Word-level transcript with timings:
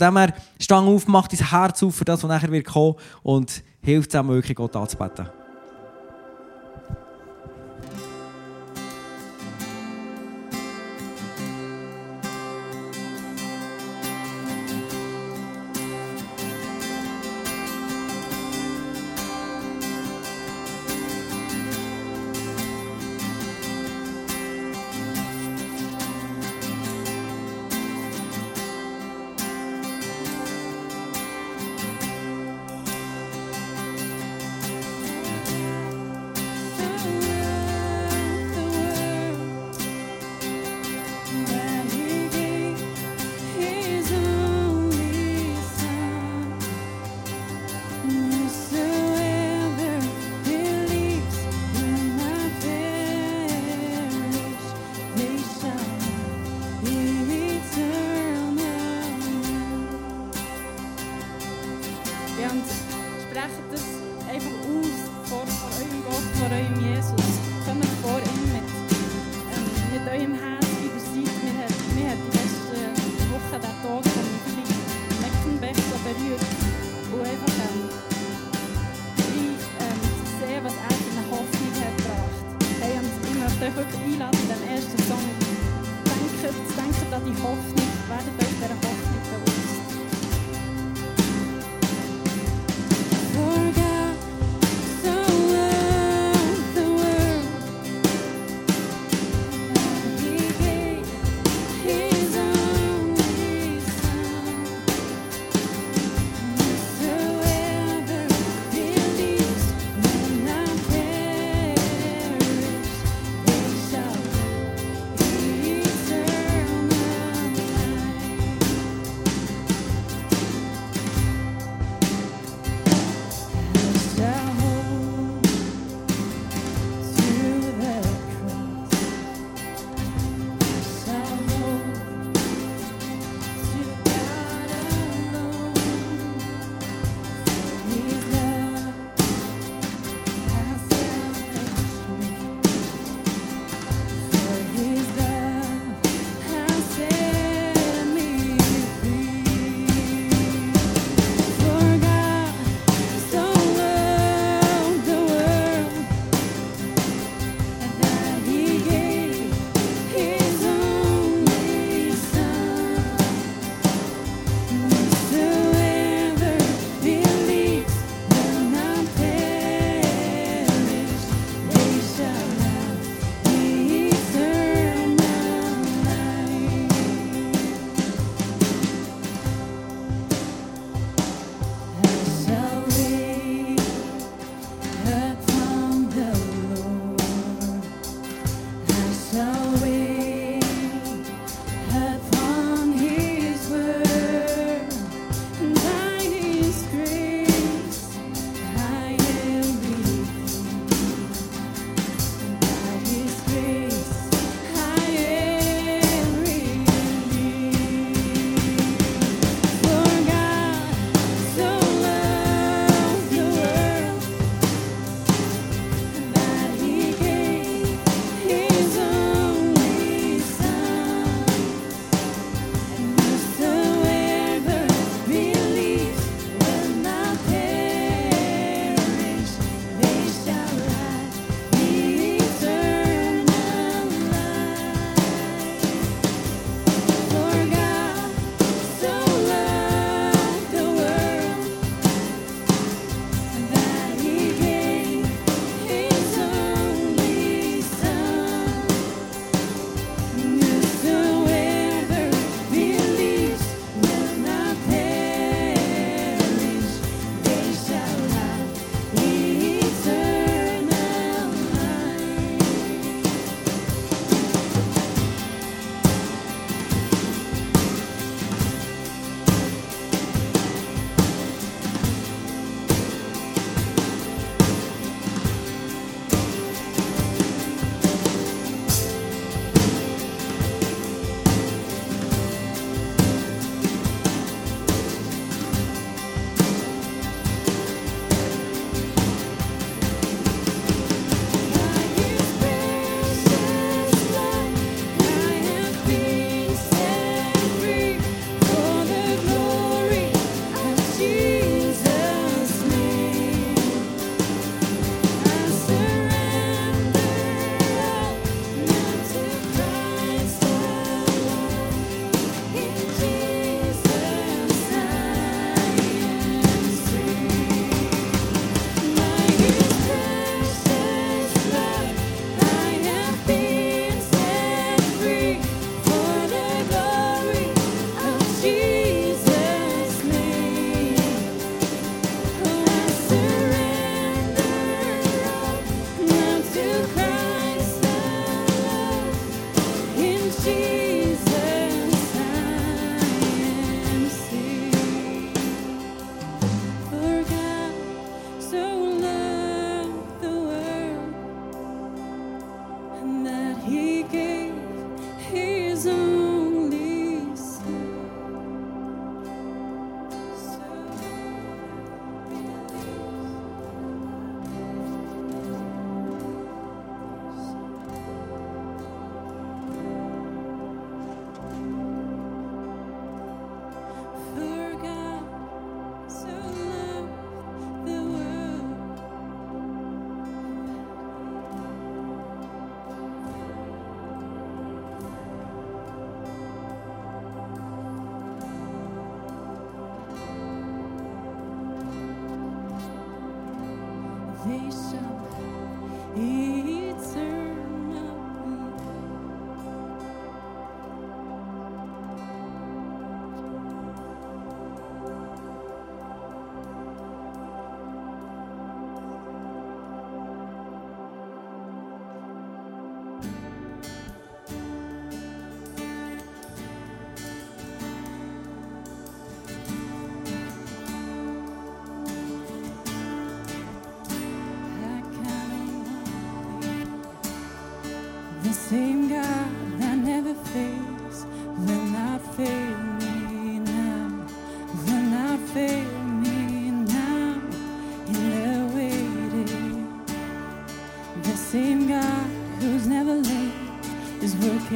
Dem 0.00 0.16
er 0.16 0.34
Stange 0.60 0.90
auf, 0.90 1.06
macht 1.06 1.32
dein 1.32 1.48
Herz 1.48 1.82
auf 1.82 1.94
für 1.94 2.04
das, 2.04 2.22
was 2.22 2.28
nachher 2.28 2.50
wird 2.52 2.66
kommen 2.66 2.96
und 3.22 3.62
hilft 3.80 4.10
zusammen 4.10 4.30
wirklich 4.30 4.56
Gott 4.56 4.76
anzubeten. 4.76 5.28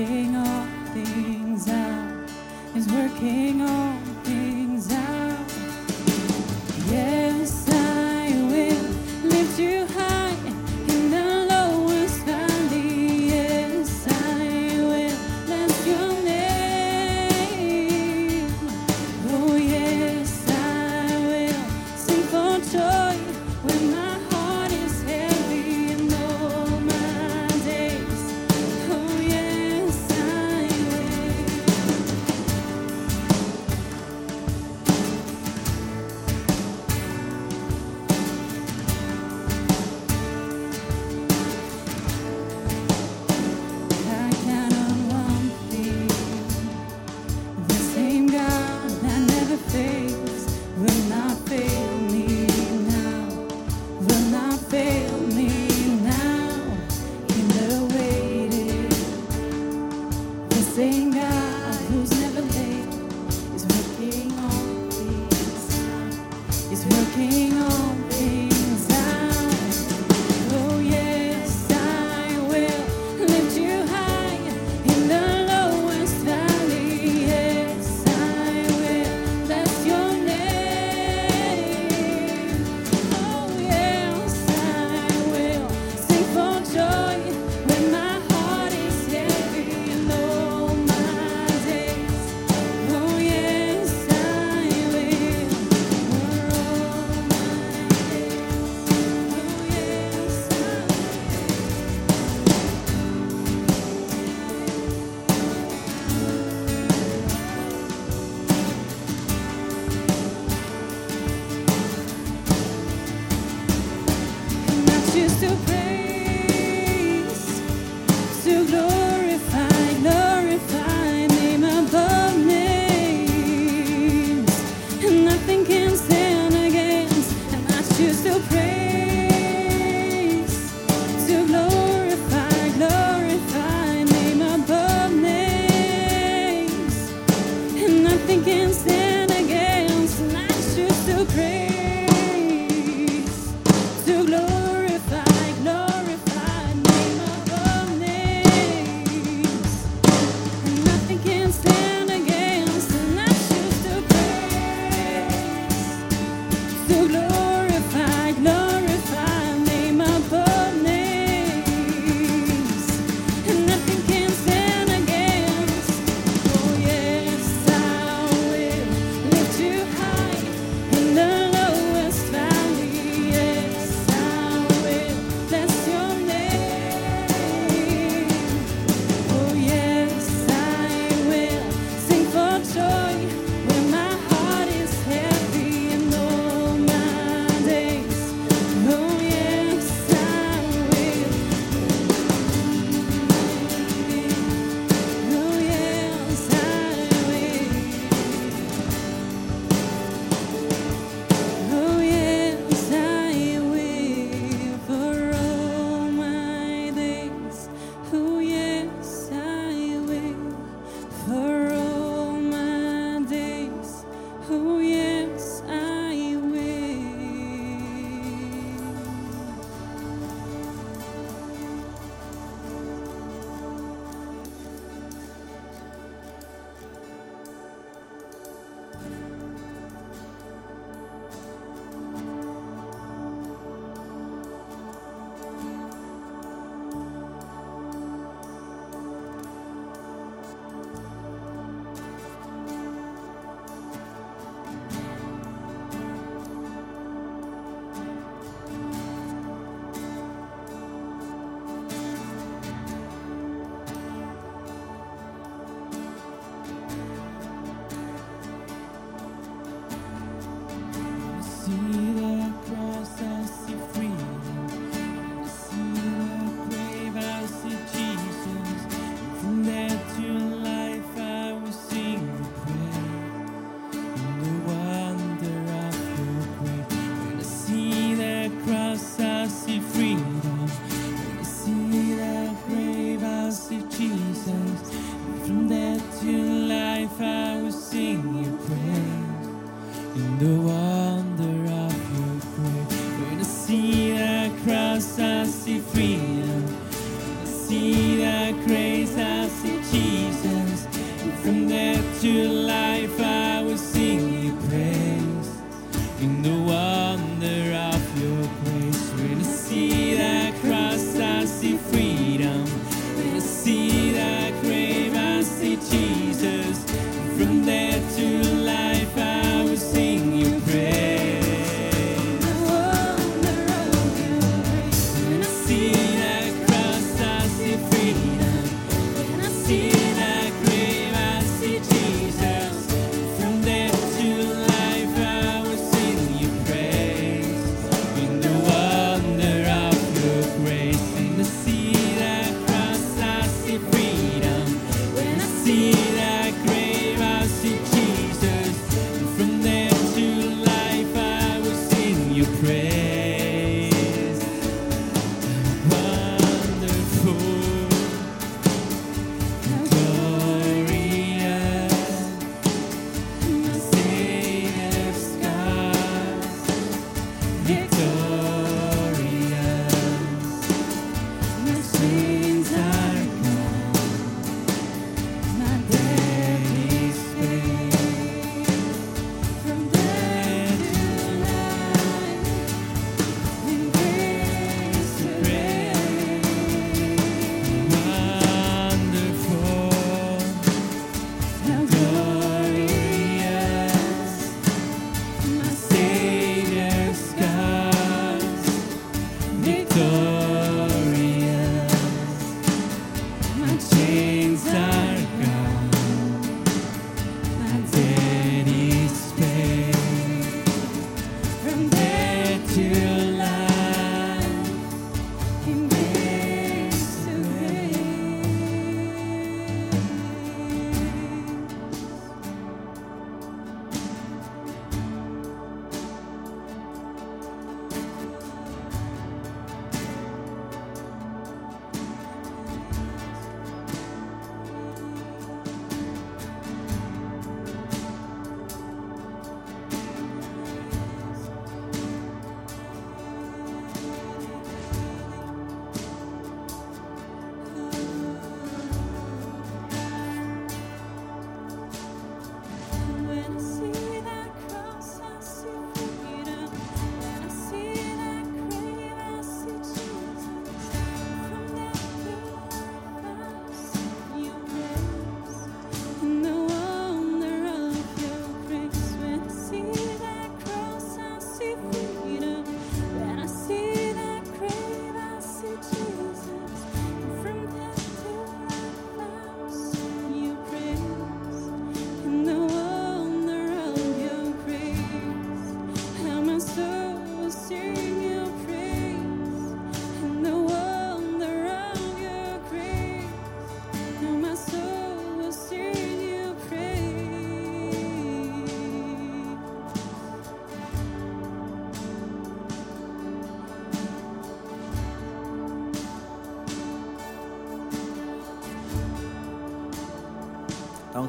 Working 0.01 0.35
all 0.35 0.67
things 0.95 1.69
out, 1.69 2.31
is 2.75 2.89
working 2.89 3.61
all 3.61 4.10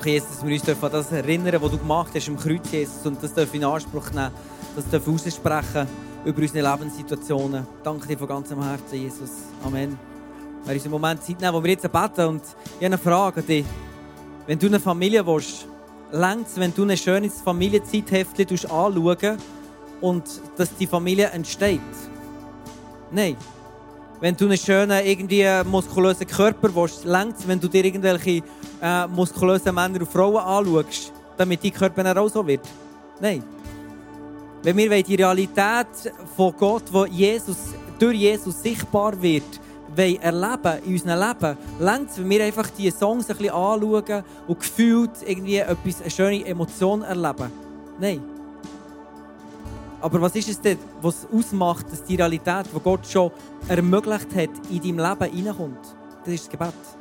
Danke, 0.01 0.13
Jesus, 0.13 0.29
dass 0.29 0.47
wir 0.47 0.53
uns 0.55 0.83
an 0.83 0.91
das 0.91 1.11
erinnern, 1.11 1.61
was 1.61 1.69
du 1.69 1.77
gemacht 1.77 2.11
hast 2.15 2.27
im 2.27 2.35
Kreuz, 2.35 2.71
Jesus. 2.71 3.05
Und 3.05 3.21
das 3.21 3.35
dürfen 3.35 3.57
in 3.57 3.63
Anspruch 3.63 4.09
nehmen. 4.09 4.31
Das 4.75 4.89
dürfen 4.89 5.13
aussprechen 5.13 5.87
über 6.25 6.41
unsere 6.41 6.71
Lebenssituationen. 6.71 7.67
Danke 7.83 8.07
dir 8.07 8.17
von 8.17 8.27
ganzem 8.27 8.63
Herzen, 8.63 8.99
Jesus. 8.99 9.29
Amen. 9.63 9.99
Wir 10.65 10.73
uns 10.73 10.83
einen 10.85 10.91
Moment 10.91 11.21
Zeit 11.21 11.39
nehmen, 11.39 11.53
wo 11.53 11.63
wir 11.63 11.69
jetzt 11.69 11.83
beten. 11.83 12.25
Und 12.25 12.41
ich 12.79 12.85
eine 12.87 12.97
Frage 12.97 13.41
an 13.41 13.45
dich. 13.45 13.63
Wenn 14.47 14.57
du 14.57 14.65
eine 14.65 14.79
Familie 14.79 15.23
willst, 15.23 15.67
längst, 16.11 16.59
wenn 16.59 16.73
du 16.73 16.83
ein 16.83 16.97
schönes 16.97 17.39
Familienzeithäftchen 17.39 18.49
anschauen 18.71 19.37
und 20.01 20.23
dass 20.57 20.75
die 20.77 20.87
Familie 20.87 21.27
entsteht? 21.27 21.79
Nein. 23.11 23.37
Wenn 24.19 24.35
du 24.35 24.45
einen 24.45 24.57
schönen, 24.57 25.05
irgendwie 25.05 25.47
muskulösen 25.63 26.25
Körper 26.25 26.73
willst, 26.73 27.05
längst, 27.05 27.47
wenn 27.47 27.59
du 27.59 27.67
dir 27.67 27.85
irgendwelche 27.85 28.41
äh, 28.81 29.07
muskulösen 29.07 29.73
Männer 29.73 29.99
und 29.99 30.11
Frauen 30.11 30.37
anschaust, 30.37 31.11
damit 31.37 31.63
dein 31.63 31.73
Körper 31.73 32.03
dann 32.03 32.17
auch 32.17 32.29
so 32.29 32.45
wird? 32.45 32.67
Nein. 33.19 33.43
Wenn 34.63 34.77
wir 34.77 35.03
die 35.03 35.15
Realität 35.15 36.13
von 36.35 36.53
Gott, 36.57 36.83
wo 36.91 37.05
Jesus, 37.05 37.57
durch 37.97 38.17
Jesus 38.17 38.61
sichtbar 38.61 39.19
wird, 39.21 39.59
wollen 39.95 40.21
erleben 40.21 40.83
in 40.85 40.93
unserem 40.93 41.19
Leben, 41.19 41.57
längt 41.79 42.17
wenn 42.17 42.29
wir 42.29 42.43
einfach 42.43 42.69
diese 42.69 42.97
Songs 42.97 43.29
ein 43.29 43.37
bisschen 43.37 43.53
anschauen 43.53 44.23
und 44.47 44.59
gefühlt 44.59 45.11
irgendwie 45.25 45.57
etwas, 45.57 46.01
eine 46.01 46.11
schöne 46.11 46.45
Emotion 46.45 47.01
erleben. 47.01 47.51
Nein. 47.99 48.21
Aber 49.99 50.21
was 50.21 50.35
ist 50.35 50.49
es 50.49 50.59
denn, 50.59 50.79
was 51.01 51.27
ausmacht, 51.31 51.91
dass 51.91 52.03
die 52.03 52.15
Realität, 52.15 52.65
die 52.73 52.79
Gott 52.79 53.05
schon 53.05 53.31
ermöglicht 53.67 54.35
hat, 54.35 54.49
in 54.69 54.81
deinem 54.81 54.99
Leben 54.99 55.35
hineinkommt? 55.35 55.95
Das 56.23 56.33
ist 56.33 56.45
das 56.45 56.49
Gebet. 56.49 57.00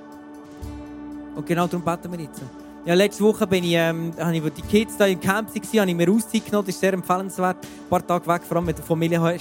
Und 1.41 1.47
genau 1.47 1.67
darum 1.67 1.83
beten 1.83 2.13
wir 2.13 2.21
jetzt. 2.21 2.43
Ja, 2.85 2.93
letzte 2.93 3.25
Woche 3.25 3.47
bin 3.47 3.65
ich, 3.65 3.73
ähm, 3.73 4.13
habe 4.19 4.37
ich, 4.37 4.45
wo 4.45 4.51
die 4.51 4.61
Kids 4.61 4.99
da 4.99 5.07
im 5.07 5.19
Camp 5.19 5.49
waren, 5.49 5.81
habe 5.81 5.91
ich 5.91 5.97
mir 5.97 6.11
Auszeit 6.11 6.45
genommen. 6.45 6.67
Das 6.67 6.75
ist 6.75 6.81
sehr 6.83 6.93
empfehlenswert. 6.93 7.57
Ein 7.65 7.89
paar 7.89 8.07
Tage 8.07 8.27
weg, 8.27 8.43
vor 8.47 8.59
allem 8.59 8.67
mit 8.67 8.77
der 8.77 8.85
Familie. 8.85 9.39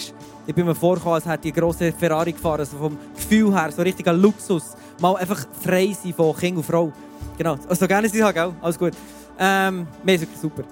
Ich 0.47 0.55
bin 0.55 0.65
mir 0.65 0.75
vorgekommen, 0.75 1.15
als 1.15 1.25
hätte 1.25 1.49
ich 1.49 1.53
eine 1.53 1.61
grosse 1.61 1.91
Ferrari 1.91 2.31
gefahren. 2.31 2.61
Also 2.61 2.77
vom 2.77 2.97
Gefühl 3.13 3.53
her, 3.53 3.69
so 3.73 3.81
richtig 3.81 4.07
ein 4.07 4.15
Luxus. 4.15 4.77
Mal 5.01 5.17
einfach 5.17 5.45
frei 5.61 5.93
sein 6.01 6.13
von 6.13 6.33
Kind 6.37 6.55
und 6.55 6.63
Frau. 6.63 6.93
Genau. 7.37 7.57
Also 7.67 7.85
gerne 7.85 8.07
sein, 8.07 8.33
gell? 8.33 8.53
Alles 8.61 8.79
gut. 8.79 8.93
Ähm, 9.37 9.85
mir 10.01 10.15
ist 10.15 10.41
super. 10.41 10.63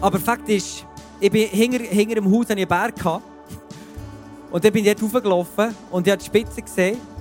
Aber 0.00 0.18
Fakt 0.18 0.48
ist, 0.48 0.84
ich 1.20 1.30
bin 1.30 1.48
hinter, 1.48 1.84
hinter 1.84 2.16
dem 2.16 2.32
Haus 2.32 2.50
einen 2.50 2.66
Berg 2.66 2.96
gehabt. 2.96 3.22
Und 4.50 4.64
dann 4.64 4.72
bin 4.72 4.84
ich 4.84 4.92
dort 4.92 5.02
hochgelaufen 5.02 5.72
und 5.92 6.04
ich 6.04 6.12
habe 6.12 6.20
die 6.20 6.26
Spitze 6.26 6.62
gesehen. 6.62 7.13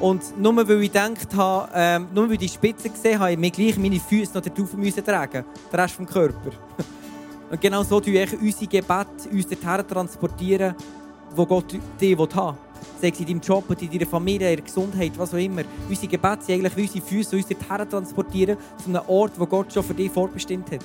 Und 0.00 0.38
nur 0.38 0.56
weil 0.56 0.82
ich 0.82 0.92
gedacht 0.92 1.34
habe, 1.34 1.70
ähm, 1.74 2.08
nur 2.14 2.26
weil 2.26 2.34
ich 2.34 2.38
die 2.38 2.48
Spitze 2.48 2.88
gesehen 2.88 3.14
habe, 3.14 3.24
habe 3.24 3.32
ich 3.32 3.38
mir 3.38 3.50
gleich 3.50 3.78
meine 3.78 3.98
Füße 3.98 4.32
noch 4.34 4.42
dort 4.42 4.58
rauf 4.58 4.72
müssen 4.74 5.04
tragen. 5.04 5.44
Den 5.72 5.80
Rest 5.80 5.94
vom 5.94 6.06
Körper. 6.06 6.50
Und 7.50 7.60
genau 7.60 7.82
so 7.82 7.98
tun 8.00 8.12
wir 8.12 8.28
unsere 8.40 8.66
Gebete 8.66 9.28
uns 9.32 9.46
dorthin 9.48 9.88
transportieren, 9.88 10.74
wo 11.34 11.46
Gott 11.46 11.72
dich 12.00 12.16
haben 12.16 12.18
will. 12.18 12.54
Sei 13.00 13.08
es 13.08 13.20
in 13.20 13.26
deinem 13.26 13.40
Job, 13.40 13.64
in 13.80 13.90
deiner 13.90 14.06
Familie, 14.06 14.50
in 14.50 14.56
der 14.56 14.64
Gesundheit, 14.64 15.12
was 15.16 15.32
auch 15.32 15.38
immer. 15.38 15.62
Unsere 15.88 16.08
Gebete 16.08 16.44
sind 16.44 16.54
eigentlich 16.54 16.76
unsere 16.76 17.04
Füße, 17.04 17.30
die 17.30 17.36
uns 17.36 17.48
dorthin 17.48 17.90
transportieren 17.90 18.56
zu 18.82 18.90
einem 18.90 19.02
Ort, 19.08 19.32
wo 19.36 19.46
Gott 19.46 19.72
schon 19.72 19.82
für 19.82 19.94
dich 19.94 20.12
vorbestimmt 20.12 20.70
hat. 20.70 20.84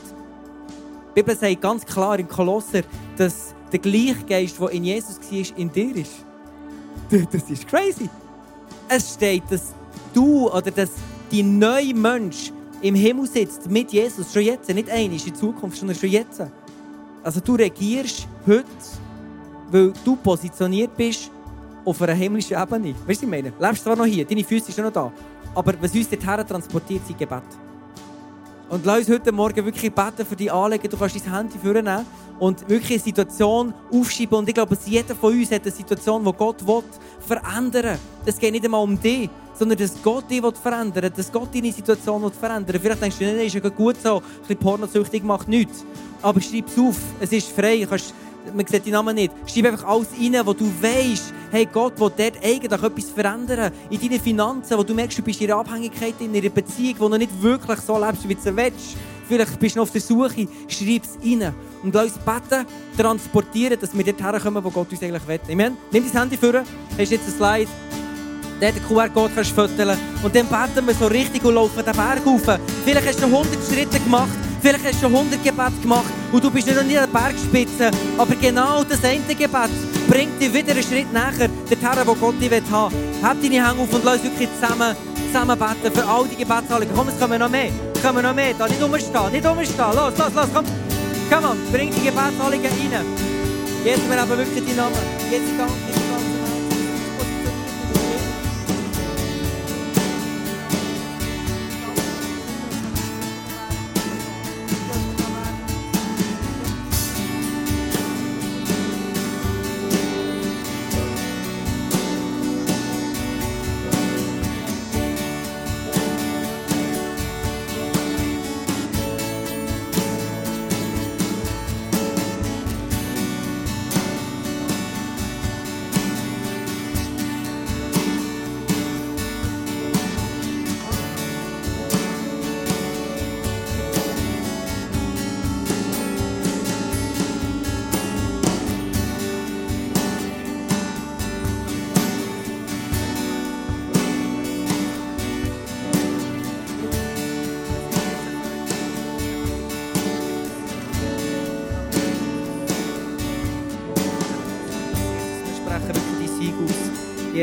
Die 1.16 1.22
Bibel 1.22 1.38
sagt 1.38 1.62
ganz 1.62 1.86
klar 1.86 2.18
in 2.18 2.28
Kolosser, 2.28 2.82
dass 3.18 3.54
der 3.72 3.80
Gleichgeist, 3.80 4.60
der 4.60 4.70
in 4.70 4.84
Jesus 4.86 5.20
war, 5.20 5.58
in 5.58 5.72
dir 5.72 5.96
ist. 5.96 6.26
Das 7.32 7.50
ist 7.50 7.68
crazy. 7.68 8.10
Es 8.88 9.13
steht, 9.13 9.43
dass 9.50 9.74
du 10.13 10.50
oder 10.50 10.72
dass 10.72 10.91
die 11.32 11.43
neue 11.43 11.93
Mensch 11.93 12.52
im 12.82 12.96
Himmel 12.96 13.26
sitzt 13.28 13.69
mit 13.69 13.91
Jesus, 13.91 14.34
schon 14.34 14.43
jetzt, 14.43 14.69
nicht 14.69 14.89
einmal 14.89 15.19
in 15.26 15.36
Zukunft, 15.36 15.78
sondern 15.78 15.98
schon 15.98 16.10
jetzt. 16.10 16.41
Also 17.24 17.39
du 17.39 17.56
regierst 17.56 18.28
heute, 18.46 18.65
weil 19.72 19.93
du 20.04 20.15
positioniert 20.17 20.96
bist 20.98 21.32
auf 21.86 22.02
einer 22.02 22.13
himmlischen 22.13 22.62
Ebene. 22.62 22.93
Weißt 23.08 23.22
du, 23.22 23.26
ich 23.26 23.32
meine? 23.32 23.52
Du 23.52 23.65
lebst 23.65 23.84
zwar 23.84 23.96
noch 23.96 24.06
hier, 24.06 24.26
deine 24.26 24.43
Füße 24.43 24.72
sind 24.72 24.84
noch 24.84 24.91
da, 24.91 25.12
aber 25.56 25.74
was 25.82 25.96
uns 25.96 26.10
dorthin 26.10 26.48
transportiert, 26.48 27.08
sind 27.08 27.17
Gebet. 27.17 27.43
Und 28.74 28.88
lass 28.88 29.02
uns 29.02 29.10
heute 29.10 29.32
Morgen 29.32 29.64
wirklich 29.64 29.94
beten 29.94 30.26
für 30.28 30.36
die 30.36 30.50
Anliegen. 30.50 30.90
Du 30.90 30.98
kannst 30.98 31.16
dein 31.16 31.32
Handy 31.32 31.60
vornehmen 31.60 32.08
und 32.40 32.68
wirklich 32.68 32.94
eine 32.94 33.00
Situation 33.02 33.72
aufschreiben. 33.92 34.40
Und 34.40 34.50
ich 34.50 34.56
glaube, 34.56 34.76
jeder 34.84 35.14
von 35.14 35.32
uns 35.32 35.52
hat 35.52 35.62
eine 35.62 35.70
Situation, 35.70 36.26
die 36.26 36.32
Gott 36.34 36.66
will 36.66 36.82
verändern. 37.20 38.00
Es 38.26 38.40
geht 38.40 38.52
nicht 38.52 38.66
einmal 38.66 38.82
um 38.82 39.00
dich, 39.00 39.30
sondern 39.54 39.78
dass 39.78 40.02
Gott 40.02 40.28
dich 40.28 40.42
verändern 40.42 41.04
will, 41.04 41.12
dass 41.12 41.32
Gott 41.32 41.54
deine 41.54 41.72
Situation 41.72 42.24
will 42.24 42.32
verändern 42.32 42.74
will. 42.74 42.80
Vielleicht 42.80 43.04
denkst 43.04 43.20
du, 43.20 43.26
nein, 43.26 43.46
ist 43.46 43.54
ja 43.54 43.70
gut 43.70 43.98
so, 44.02 44.16
ein 44.16 44.24
bisschen 44.40 44.58
pornosüchtig 44.58 45.24
macht 45.24 45.48
nichts. 45.48 45.86
Aber 46.24 46.42
schreib 46.42 46.68
es 46.68 46.80
auf, 46.80 46.98
es 47.20 47.32
ist 47.32 47.52
frei. 47.52 47.82
Du 47.82 47.88
kannst 47.90 48.16
man 48.54 48.66
sieht 48.68 48.86
die 48.86 48.92
Namen 48.92 49.16
nicht. 49.16 49.32
Schreib 49.46 49.66
einfach 49.66 49.88
alles 49.88 50.08
rein, 50.20 50.42
wo 50.44 50.54
du 50.54 50.66
weißt, 50.66 51.34
hey, 51.52 51.68
Gott 51.72 52.00
will 52.00 52.12
dort 52.16 52.44
eigentlich 52.44 52.84
etwas 52.84 53.10
verändern. 53.10 53.72
In 53.90 54.00
deinen 54.00 54.20
Finanzen, 54.20 54.78
wo 54.78 54.84
du 54.84 54.94
merkst, 54.94 55.18
du 55.18 55.22
bist 55.22 55.42
in 55.42 55.52
einer 55.52 55.60
Abhängigkeit, 55.60 56.16
in 56.20 56.36
einer 56.36 56.50
Beziehung, 56.50 56.96
wo 57.00 57.10
du 57.10 57.18
nicht 57.18 57.42
wirklich 57.42 57.80
so 57.80 57.98
lebst, 58.04 58.28
wie 58.28 58.36
du 58.36 58.56
willst. 58.56 58.98
Vielleicht 59.28 59.60
bist 59.60 59.76
du 59.76 59.80
noch 59.80 59.84
auf 59.84 59.92
der 59.92 60.02
Suche, 60.02 60.48
schreib 60.68 61.04
es 61.04 61.18
rein. 61.24 61.54
Und 61.82 61.94
lass 61.94 62.06
uns 62.06 62.18
beten, 62.18 62.66
transportieren, 62.98 63.80
dass 63.80 63.98
wir 63.98 64.04
dort 64.04 64.22
herkommen, 64.22 64.64
wo 64.64 64.70
Gott 64.70 64.92
uns 64.92 65.02
eigentlich 65.02 65.28
will. 65.28 65.40
Amen. 65.50 65.78
Nimm 65.92 66.04
dein 66.12 66.22
Handy 66.22 66.38
vor, 66.38 66.54
hast 66.54 67.12
jetzt 67.12 67.28
ein 67.28 67.34
Slide. 67.34 67.70
Dort 68.60 68.76
den 68.76 68.84
QR-Code 68.84 69.32
kannst 69.34 69.52
du 69.52 69.56
fotografieren. 69.56 69.98
Und 70.22 70.36
dann 70.36 70.48
beten 70.48 70.88
wir 70.88 70.94
so 70.94 71.08
richtig 71.08 71.44
und 71.44 71.56
laufen 71.56 71.84
den 71.84 71.94
Berg 71.94 72.26
rauf. 72.26 72.60
Vielleicht 72.86 73.08
hast 73.08 73.22
du 73.22 73.26
100 73.26 73.48
Schritte 73.70 74.00
gemacht. 74.00 74.53
Vielleicht 74.63 74.86
hast 74.86 74.95
du 74.95 75.08
schon 75.08 75.13
100 75.13 75.43
Gebete 75.43 75.73
gemacht 75.82 76.06
und 76.32 76.41
du 76.41 76.49
bist 76.49 76.73
noch 76.73 76.84
nie 76.84 76.97
an 76.97 77.10
der 77.12 77.19
Bergspitze. 77.19 77.91
Aber 78.17 78.34
genau 78.36 78.82
das 78.86 79.04
eine 79.04 79.19
Gebet 79.19 79.69
bringt 80.08 80.41
dich 80.41 80.54
wieder 80.54 80.71
einen 80.71 80.82
Schritt 80.82 81.12
näher 81.12 81.49
dorthin, 81.69 82.08
wo 82.08 82.15
Gott 82.15 82.39
dich 82.39 82.49
haben 82.49 82.93
will. 82.93 83.21
Hab 83.21 83.41
deine 83.41 83.56
Hände 83.56 83.84
auf 83.84 83.93
und 83.93 84.06
lass 84.06 84.21
uns 84.21 84.23
wirklich 84.23 84.47
zusammen, 84.58 84.95
zusammen 85.28 85.60
beten 85.60 85.93
für 85.93 86.08
all 86.08 86.26
die 86.30 86.38
Gebetsanliegen. 86.38 86.95
Komm, 86.95 87.10
es 87.10 87.19
kommen 87.19 87.39
noch 87.39 87.49
mehr. 87.49 87.71
Es 87.93 88.02
kommen 88.02 88.23
noch 88.23 88.34
mehr. 88.34 88.54
Da 88.58 88.69
nicht 88.69 88.82
rumstehen, 88.82 89.32
nicht 89.34 89.45
rumstehen. 89.45 89.95
Los, 89.95 90.17
los, 90.17 90.34
los, 90.34 90.47
komm. 90.54 90.65
Komm 91.30 91.58
bring 91.73 91.89
die 91.89 92.06
Gebetsanliegen 92.06 92.71
rein. 92.71 93.06
Jetzt 93.84 94.10
wir 94.10 94.21
haben 94.21 94.30
wirklich 94.30 94.63
die 94.63 94.76
Namen. 94.76 94.95
Jetzt 95.30 95.52
danke 95.58 95.73
ich 95.93 96.12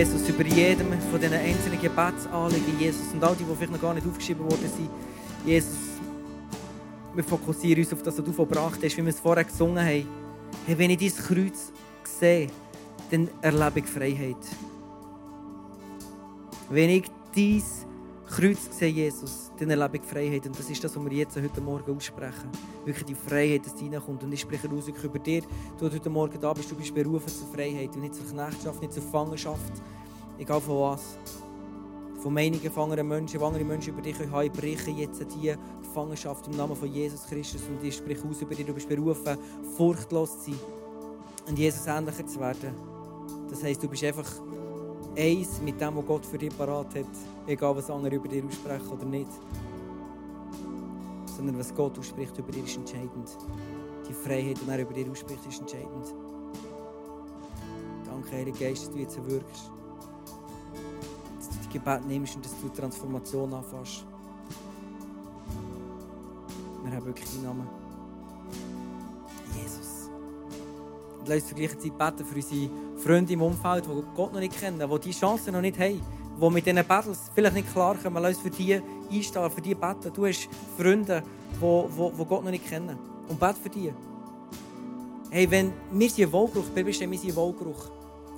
Jesus, 0.00 0.26
über 0.30 0.46
jedem 0.46 0.98
von 1.10 1.20
diesen 1.20 1.34
einzelnen 1.34 1.78
Gebetsanliegen, 1.78 2.80
Jesus, 2.80 3.12
und 3.12 3.22
all 3.22 3.36
die, 3.36 3.44
die 3.44 3.54
vielleicht 3.54 3.72
noch 3.72 3.80
gar 3.82 3.92
nicht 3.92 4.06
aufgeschrieben 4.06 4.44
worden 4.44 4.70
sind, 4.74 4.88
Jesus, 5.44 5.76
wir 7.14 7.22
fokussieren 7.22 7.84
uns 7.84 7.92
auf 7.92 8.02
das, 8.02 8.16
was 8.16 8.24
du 8.24 8.32
verbracht 8.32 8.80
hast, 8.82 8.96
wie 8.96 9.02
wir 9.02 9.10
es 9.10 9.20
vorher 9.20 9.44
gesungen 9.44 9.76
haben. 9.84 10.08
Hey, 10.66 10.78
wenn 10.78 10.88
ich 10.88 10.96
dein 10.96 11.22
Kreuz 11.22 11.70
sehe, 12.18 12.48
dann 13.10 13.28
erlebe 13.42 13.80
ich 13.80 13.84
Freiheit. 13.84 14.38
Wenn 16.70 16.88
ich 16.88 17.04
dein 17.36 17.62
Kreuz 18.26 18.70
sehe, 18.70 18.88
Jesus, 18.88 19.49
dann 19.60 19.70
erlebe 19.70 19.98
ich 19.98 20.02
Freiheit. 20.02 20.46
Und 20.46 20.58
das 20.58 20.70
ist 20.70 20.82
das, 20.82 20.96
was 20.96 21.04
wir 21.04 21.12
jetzt 21.12 21.36
heute 21.36 21.60
Morgen 21.60 21.96
aussprechen. 21.96 22.48
Wirklich 22.84 23.04
die 23.04 23.14
Freiheit, 23.14 23.66
dass 23.66 23.74
die 23.74 23.88
reinkommt. 23.88 24.22
Und 24.24 24.32
ich 24.32 24.40
spreche 24.40 24.68
aus 24.70 24.88
über 24.88 25.18
dir. 25.18 25.42
Du 25.78 25.90
heute 25.90 26.10
Morgen 26.10 26.40
da 26.40 26.52
bist, 26.52 26.70
du 26.70 26.74
bist 26.74 26.94
berufen 26.94 27.28
zur 27.28 27.46
Freiheit 27.48 27.94
und 27.94 28.00
nicht 28.00 28.14
zur 28.14 28.24
Knechtschaft, 28.26 28.80
nicht 28.80 28.92
zur 28.92 29.02
Gefangenschaft. 29.02 29.72
Egal 30.38 30.60
von 30.60 30.80
was. 30.80 31.18
Von 32.22 32.34
Meinungen 32.34 32.62
gefangenen 32.62 33.06
Menschen, 33.06 33.38
die 33.38 33.44
andere 33.44 33.64
Menschen 33.64 33.92
über 33.94 34.02
dich 34.02 34.16
haben, 34.18 34.46
ich 34.46 34.52
breche 34.52 34.90
jetzt 34.90 35.20
diese 35.20 35.58
Gefangenschaft 35.82 36.46
im 36.48 36.56
Namen 36.56 36.76
von 36.76 36.92
Jesus 36.92 37.26
Christus. 37.26 37.62
Und 37.68 37.82
ich 37.84 37.96
spreche 37.96 38.26
aus 38.26 38.40
über 38.40 38.54
dich, 38.54 38.66
du 38.66 38.74
bist 38.74 38.88
berufen, 38.88 39.38
furchtlos 39.76 40.44
zu 40.44 40.50
sein 40.50 40.60
und 41.48 41.58
Jesus 41.58 41.86
ähnlicher 41.86 42.26
zu 42.26 42.40
werden. 42.40 42.74
Das 43.48 43.62
heisst, 43.62 43.82
du 43.82 43.88
bist 43.88 44.04
einfach 44.04 44.30
eins 45.16 45.60
mit 45.62 45.80
dem, 45.80 45.96
was 45.96 46.06
Gott 46.06 46.24
für 46.26 46.38
dich 46.38 46.56
parat 46.56 46.94
hat. 46.94 47.06
Egal, 47.46 47.76
was 47.76 47.90
andere 47.90 48.14
über 48.16 48.28
dich 48.28 48.44
aussprechen 48.44 48.88
oder 48.88 49.04
nicht. 49.04 49.30
Sondern 51.36 51.58
was 51.58 51.74
Gott 51.74 51.98
ausspricht 51.98 52.36
über 52.38 52.52
dich 52.52 52.64
ist 52.64 52.76
entscheidend. 52.76 53.28
Die 54.08 54.12
Freiheit, 54.12 54.58
die 54.64 54.70
er 54.70 54.80
über 54.80 54.92
dich 54.92 55.10
ausspricht, 55.10 55.46
ist 55.46 55.60
entscheidend. 55.60 56.14
Danke, 58.04 58.32
Heiliger 58.32 58.58
Geist, 58.58 58.86
dass 58.86 58.92
du 58.92 58.98
jetzt 58.98 59.16
wirkst. 59.28 59.70
Dass 61.38 61.48
du 61.48 61.56
die 61.64 61.78
Gebet 61.78 62.06
nimmst 62.06 62.36
und 62.36 62.44
dass 62.44 62.60
du 62.60 62.68
die 62.68 62.80
Transformation 62.80 63.54
anfasst. 63.54 64.04
Wir 66.84 66.92
haben 66.92 67.06
wirklich 67.06 67.30
deinen 67.30 67.44
Namen. 67.44 67.68
Jesus. 69.56 70.10
Und 71.20 71.28
lass 71.28 71.36
uns 71.36 71.48
zur 71.48 71.56
gleichen 71.56 71.80
Zeit 71.80 71.98
beten 71.98 72.24
für 72.24 72.34
unsere 72.34 72.70
Freunde 72.96 73.32
im 73.32 73.42
Umfeld, 73.42 73.86
die 73.86 74.02
Gott 74.16 74.32
noch 74.32 74.40
nicht 74.40 74.58
kennen, 74.58 74.78
die 74.78 74.98
diese 75.00 75.20
Chancen 75.20 75.52
noch 75.52 75.60
nicht 75.60 75.78
haben, 75.78 76.00
die 76.40 76.50
mit 76.50 76.66
diesen 76.66 76.86
Battles 76.86 77.30
vielleicht 77.34 77.54
nicht 77.54 77.72
klarkommen. 77.72 78.22
Lass 78.22 78.36
uns 78.36 78.42
für 78.42 78.50
die 78.50 78.80
einstehen, 79.10 79.50
für 79.50 79.60
die 79.60 79.74
beten. 79.74 80.12
Du 80.14 80.26
hast 80.26 80.48
Freunde, 80.76 81.22
die, 81.54 81.58
Gott 81.58 82.44
noch 82.44 82.50
nicht 82.50 82.66
kennen. 82.68 82.98
Und 83.28 83.38
bete 83.38 83.56
für 83.62 83.68
die. 83.68 83.92
Hey, 85.30 85.50
wenn 85.50 85.72
wir 85.92 86.10
sind 86.10 86.32
Wohlgeruch, 86.32 86.64
die 86.66 86.74
Bibel 86.74 86.92
steht, 86.92 87.10
wir 87.10 87.18
sind 87.18 87.36
Wohlgeruch. 87.36 87.90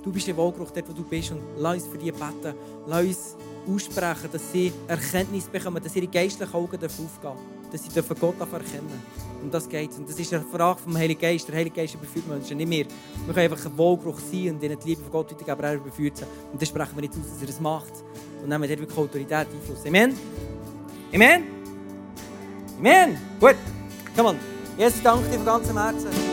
Du 0.03 0.11
bist 0.11 0.27
ein 0.27 0.37
Wohlgeruch 0.37 0.71
dort, 0.71 0.89
wo 0.89 0.93
du 0.93 1.03
bist. 1.03 1.31
Und 1.31 1.41
lass 1.57 1.75
uns 1.75 1.87
für 1.87 1.97
die 1.97 2.11
beten. 2.11 2.53
Lass 2.87 3.05
uns 3.05 3.35
aussprechen, 3.67 4.29
dass 4.31 4.51
sie 4.51 4.71
Erkenntnis 4.87 5.45
bekommen, 5.45 5.81
dass 5.81 5.95
ihre 5.95 6.07
geistlichen 6.07 6.53
Augen 6.53 6.75
aufgehen 6.75 6.79
dürfen. 6.79 7.62
Dass 7.73 7.83
sie 7.83 7.89
dürfen 7.89 8.15
Gott 8.19 8.39
erkennen 8.39 9.01
Und 9.41 9.51
das 9.51 9.67
geht. 9.67 9.97
Und 9.97 10.07
das 10.07 10.19
ist 10.19 10.31
eine 10.31 10.43
Frage 10.43 10.79
vom 10.79 10.95
Heiligen 10.95 11.19
Geist. 11.19 11.47
Der 11.47 11.55
Heilige 11.55 11.75
Geist 11.75 11.95
überführt 11.95 12.27
Menschen, 12.27 12.55
nicht 12.55 12.69
wir. 12.69 12.85
Wir 13.25 13.33
können 13.33 13.51
einfach 13.51 13.65
ein 13.65 13.75
Wohlgeruch 13.75 14.19
sein 14.19 14.51
und 14.51 14.63
ihnen 14.63 14.77
die 14.79 14.89
Liebe 14.89 15.01
von 15.01 15.11
Gott 15.11 15.31
weitergeben, 15.31 15.51
aber 15.51 15.63
er 15.63 15.75
überführt 15.75 16.17
sie. 16.17 16.25
Und 16.51 16.61
dann 16.61 16.67
sprechen 16.67 16.95
wir 16.95 17.01
nicht 17.01 17.13
aus, 17.13 17.31
dass 17.31 17.41
er 17.41 17.47
das 17.47 17.59
macht. 17.59 17.93
Und 18.43 18.49
nehmen 18.49 18.67
dort 18.67 18.79
wirklich 18.79 18.97
Autorität, 18.97 19.47
Einfluss. 19.51 19.85
Amen? 19.87 20.15
Amen? 21.11 21.43
Amen? 22.77 23.17
Gut. 23.39 23.55
Come 24.15 24.29
on. 24.29 24.35
Jesus, 24.77 25.01
danke 25.01 25.27
dir 25.29 25.37
von 25.37 25.45
ganzem 25.45 25.77
Herzen 25.77 26.32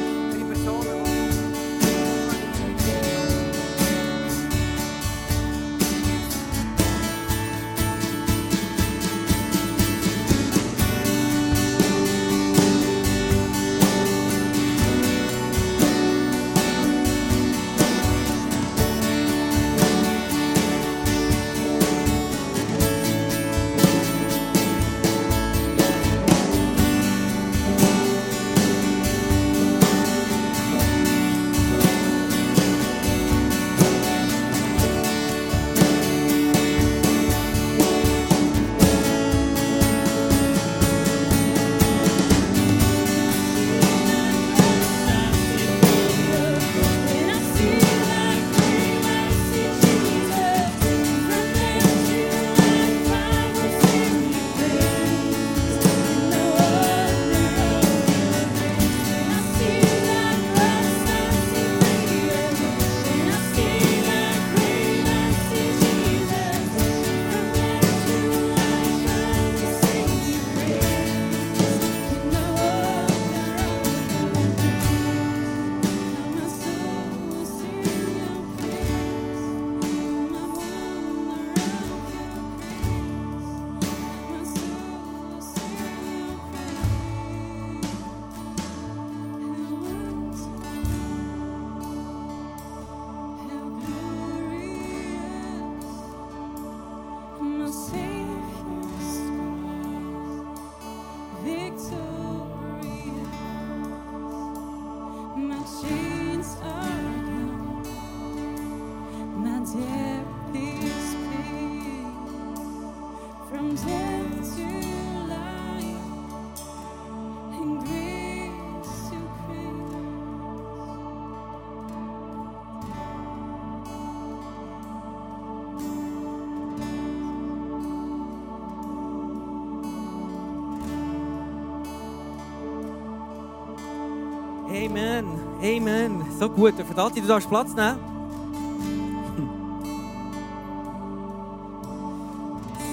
Amen. 135.63 136.25
So 136.39 136.49
gut. 136.49 136.75
Für 136.75 136.95
das, 136.95 137.13
du 137.13 137.21
darfst 137.21 137.49
Platz 137.49 137.75
nehmen. 137.75 137.99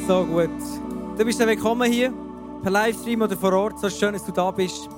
So 0.08 0.26
gut. 0.26 0.50
Du 1.18 1.26
bist 1.26 1.40
willkommen 1.40 1.90
hier, 1.92 2.14
per 2.62 2.72
Livestream 2.72 3.22
oder 3.22 3.38
vor 3.38 3.54
Ort. 3.54 3.80
So 3.80 3.90
schön, 3.90 4.14
dass 4.14 4.26
du 4.26 4.32
da 4.34 4.52
bist. 4.52 4.90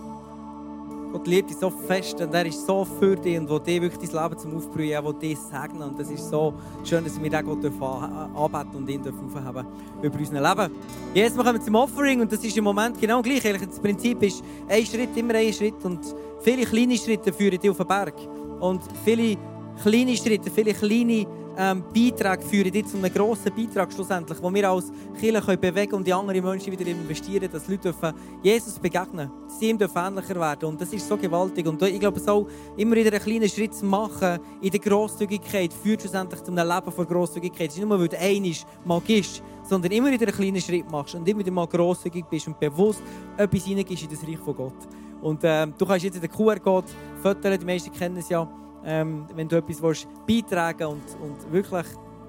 Gott 1.11 1.25
liebt 1.25 1.49
dich 1.49 1.57
so 1.57 1.71
fest 1.71 2.21
und 2.21 2.33
er 2.35 2.45
ist 2.45 2.67
so 2.67 2.85
für 2.85 3.15
dich 3.15 3.37
und 3.39 3.49
will 3.49 3.59
dir 3.59 3.81
wirklich 3.81 4.11
dein 4.11 4.23
Leben 4.23 4.37
zum 4.37 4.55
Aufbrühen, 4.57 4.91
er 4.91 5.03
will 5.03 5.13
dich 5.13 5.39
segnen. 5.39 5.81
Und 5.81 5.99
das 5.99 6.11
ist 6.11 6.29
so 6.29 6.53
schön, 6.83 7.03
dass 7.03 7.19
wir 7.19 7.29
den 7.31 7.61
dürfen 7.61 7.81
an- 7.81 8.29
anbeten 8.35 8.75
und 8.75 8.89
ihn 8.89 9.01
aufheben 9.01 9.65
über 10.03 10.19
unser 10.19 10.55
Leben. 10.55 10.75
Jetzt 11.15 11.35
machen 11.35 11.53
wir 11.53 11.61
zum 11.61 11.73
Offering 11.73 12.21
und 12.21 12.31
das 12.31 12.43
ist 12.43 12.55
im 12.57 12.63
Moment 12.63 13.01
genau 13.01 13.23
gleich. 13.23 13.41
Das 13.41 13.79
Prinzip 13.79 14.21
ist 14.21 14.43
ein 14.67 14.85
Schritt, 14.85 15.17
immer 15.17 15.33
ein 15.33 15.51
Schritt 15.51 15.83
und 15.83 15.99
viele 16.41 16.65
kleine 16.65 16.97
Schritte 16.97 17.33
führen 17.33 17.59
dich 17.59 17.69
auf 17.69 17.77
den 17.77 17.87
Berg. 17.87 18.15
Und 18.59 18.81
viele 19.05 19.37
kleine 19.81 20.15
Schritte, 20.15 20.51
viele 20.51 20.73
kleine 20.73 21.25
ähm, 21.57 21.83
Beiträge 21.93 22.43
führen 22.43 22.71
dich 22.71 22.87
zu 22.87 22.97
einem 22.97 23.13
grossen 23.13 23.51
Beitrag 23.53 23.91
schlussendlich, 23.91 24.37
wo 24.41 24.53
wir 24.53 24.69
als 24.69 24.91
Kirche 25.19 25.41
können 25.41 25.59
bewegen 25.59 25.95
und 25.95 26.07
die 26.07 26.13
anderen 26.13 26.43
Menschen 26.43 26.71
wieder 26.71 26.89
investieren, 26.89 27.49
dass 27.51 27.67
Leute 27.67 27.83
dürfen 27.83 28.13
Jesus 28.41 28.79
begegnen 28.79 29.29
dass 29.45 29.59
sie 29.59 29.69
ihm 29.69 29.77
dürfen 29.77 29.97
ähnlicher 29.97 30.39
werden 30.39 30.69
Und 30.69 30.79
das 30.79 30.93
ist 30.93 31.07
so 31.07 31.17
gewaltig. 31.17 31.67
Und 31.67 31.81
ich 31.81 31.99
glaube, 31.99 32.19
so 32.19 32.47
immer 32.77 32.95
wieder 32.95 33.11
einen 33.11 33.21
kleinen 33.21 33.49
Schritt 33.49 33.73
zu 33.73 33.85
machen 33.85 34.39
in 34.61 34.69
der 34.69 34.79
Grosszügigkeit 34.79 35.73
führt 35.73 36.01
schlussendlich 36.01 36.41
zu 36.43 36.51
einem 36.51 36.67
Leben 36.67 36.91
von 36.91 37.05
Grosszügigkeit. 37.05 37.69
Es 37.69 37.73
ist 37.73 37.79
nicht 37.79 37.89
nur, 37.89 37.99
weil 37.99 38.07
du 38.07 38.17
einmal 38.17 38.51
mal 38.85 39.01
gibst, 39.05 39.43
sondern 39.63 39.91
immer 39.91 40.11
wieder 40.11 40.27
einen 40.27 40.35
kleinen 40.35 40.61
Schritt 40.61 40.89
machst 40.89 41.15
und 41.15 41.27
immer 41.27 41.39
wieder 41.39 41.51
mal 41.51 41.67
grosszügig 41.67 42.25
bist 42.29 42.47
und 42.47 42.59
bewusst 42.59 43.01
etwas 43.37 43.65
hineingibst 43.65 44.03
in 44.03 44.09
das 44.09 44.23
Reich 44.23 44.37
von 44.37 44.55
Gott. 44.55 44.87
Und 45.21 45.41
ähm, 45.43 45.73
du 45.77 45.85
kannst 45.85 46.05
jetzt 46.05 46.21
den 46.21 46.29
QR-Code 46.29 46.87
fotografieren, 47.21 47.59
die 47.59 47.65
meisten 47.65 47.91
kennen 47.91 48.17
es 48.17 48.29
ja, 48.29 48.47
ähm, 48.85 49.25
wenn 49.35 49.47
du 49.47 49.57
etwas 49.57 49.81
willst, 49.81 50.07
beitragen 50.27 50.85
und, 50.85 51.03
und 51.21 51.51
wirklich 51.51 51.85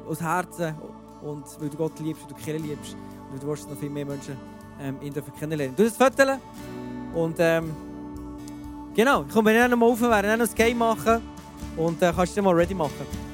aus 0.09 0.21
Herzen 0.21 0.75
und 1.23 1.45
weil 1.61 1.69
du 1.69 1.77
Gott 1.77 1.99
liebst 2.01 2.23
und 2.23 2.33
du 2.33 2.35
Kirche 2.35 2.63
liebst 2.63 2.97
und 3.33 3.43
du 3.43 3.47
willst 3.47 3.69
noch 3.69 3.77
viel 3.77 3.91
mehr 3.91 4.05
Menschen 4.05 4.37
ähm, 4.81 4.97
ihn 5.01 5.13
dürfen 5.13 5.33
kennenlernen. 5.39 5.77
Du 5.77 5.85
das 5.85 5.97
fotografieren 5.97 6.41
und 7.15 7.37
ähm, 7.39 7.71
genau, 8.95 9.25
ich 9.27 9.33
komme 9.33 9.55
dann 9.55 9.71
nochmal 9.71 9.91
rauf, 9.91 10.01
werden 10.01 10.23
dann 10.23 10.39
noch 10.41 10.49
ein 10.49 10.55
Game 10.55 10.79
machen 10.79 11.23
und 11.77 12.03
äh, 12.03 12.13
kannst 12.15 12.33
du 12.33 12.37
dann 12.37 12.45
mal 12.45 12.55
ready 12.55 12.75
machen. 12.75 13.30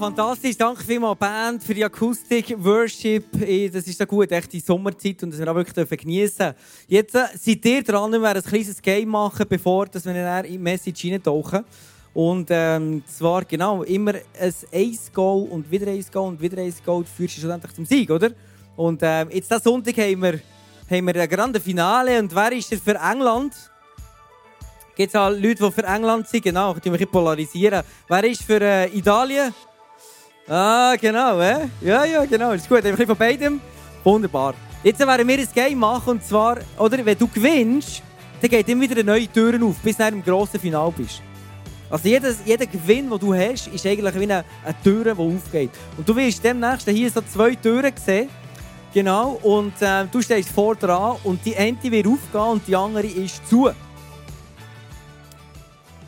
Fantastisch. 0.00 0.56
Danke 0.56 0.82
vielmals, 0.82 1.18
Band, 1.18 1.62
für 1.62 1.74
die 1.74 1.84
Akustik, 1.84 2.54
Worship. 2.64 3.24
Das 3.70 3.86
ist 3.86 3.98
so 3.98 4.06
gut, 4.06 4.32
echt 4.32 4.50
die 4.50 4.60
Sommerzeit 4.60 5.22
und 5.22 5.30
dass 5.30 5.38
wir 5.38 5.50
auch 5.50 5.54
wirklich 5.54 6.00
geniessen 6.00 6.38
dürfen. 6.38 6.54
Jetzt 6.88 7.14
äh, 7.14 7.26
seid 7.38 7.64
ihr 7.66 7.82
dran, 7.82 8.10
wir 8.10 8.22
werden 8.22 8.42
ein 8.42 8.50
kleines 8.50 8.80
Game 8.80 9.10
machen, 9.10 9.44
bevor 9.46 9.86
wir 9.92 10.00
dann 10.00 10.44
in 10.46 10.52
die 10.52 10.58
Message 10.58 11.04
reintauchen. 11.04 11.64
Und 12.14 12.48
ähm, 12.50 13.02
zwar 13.06 13.44
genau 13.44 13.82
immer 13.82 14.14
ein 14.14 14.54
Ace-Goal 14.72 15.48
und 15.50 15.70
wieder 15.70 15.86
ein 15.86 15.98
Ace-Goal 15.98 16.28
und 16.28 16.40
wieder 16.40 16.56
ein 16.62 16.68
Ace-Goal 16.68 17.04
führst 17.04 17.36
du 17.36 17.40
schlussendlich 17.42 17.74
zum 17.74 17.84
Sieg, 17.84 18.10
oder? 18.10 18.30
Und 18.76 19.00
ähm, 19.02 19.28
jetzt 19.30 19.50
diesen 19.50 19.62
Sonntag 19.62 19.98
haben 19.98 20.22
wir, 20.22 20.40
haben 20.90 21.06
wir 21.06 21.16
ein 21.16 21.28
grande 21.28 21.60
Finale. 21.60 22.18
Und 22.18 22.34
wer 22.34 22.52
ist 22.52 22.72
denn 22.72 22.80
für 22.80 22.94
England? 22.94 23.52
Gibt 24.96 25.14
es 25.14 25.20
auch 25.20 25.28
Leute, 25.28 25.62
die 25.62 25.70
für 25.70 25.84
England 25.84 26.26
sind? 26.26 26.42
Genau, 26.42 26.72
die 26.72 26.90
wir 26.90 27.06
polarisieren. 27.06 27.82
Wer 28.08 28.24
ist 28.24 28.42
für 28.42 28.62
äh, 28.62 28.86
Italien? 28.96 29.52
Ah, 30.52 30.96
genau, 31.00 31.40
eh? 31.40 31.68
Ja, 31.80 32.04
ja, 32.04 32.24
genau. 32.24 32.50
Ist 32.50 32.68
gut. 32.68 32.78
Ein 32.84 32.90
bisschen 32.90 33.06
von 33.06 33.16
beidem. 33.16 33.60
Wunderbar. 34.02 34.54
Jetzt 34.82 34.98
werden 34.98 35.28
wir 35.28 35.38
ein 35.38 35.48
Game 35.54 35.78
machen. 35.78 36.10
Und 36.10 36.24
zwar, 36.24 36.58
oder, 36.76 37.04
wenn 37.06 37.16
du 37.16 37.28
gewinnst, 37.28 38.02
dann 38.40 38.50
geht 38.50 38.68
immer 38.68 38.82
wieder 38.82 38.94
eine 38.94 39.04
neue 39.04 39.28
Tür 39.28 39.62
auf, 39.64 39.76
bis 39.78 39.96
du 39.96 40.10
dem 40.10 40.24
grossen 40.24 40.58
Finale 40.58 40.92
bist. 40.96 41.22
Also 41.88 42.08
jeder, 42.08 42.34
jeder 42.44 42.66
Gewinn, 42.66 43.08
den 43.08 43.18
du 43.20 43.32
hast, 43.32 43.68
ist 43.68 43.86
eigentlich 43.86 44.14
wie 44.16 44.24
eine, 44.24 44.44
eine 44.64 44.82
Tür, 44.82 45.14
die 45.14 45.20
aufgeht. 45.20 45.70
Und 45.96 46.08
du 46.08 46.16
wirst 46.16 46.42
demnächst 46.42 46.88
hier 46.88 47.10
so 47.12 47.20
zwei 47.20 47.54
Türen 47.54 47.92
sehen. 48.04 48.28
Genau. 48.92 49.38
Und 49.44 49.80
äh, 49.80 50.06
du 50.10 50.20
stehst 50.20 50.48
vor 50.48 50.74
dran 50.74 51.16
und 51.22 51.46
die 51.46 51.56
eine 51.56 51.80
wird 51.80 52.08
aufgehen 52.08 52.40
und 52.40 52.66
die 52.66 52.74
andere 52.74 53.06
ist 53.06 53.48
zu. 53.48 53.70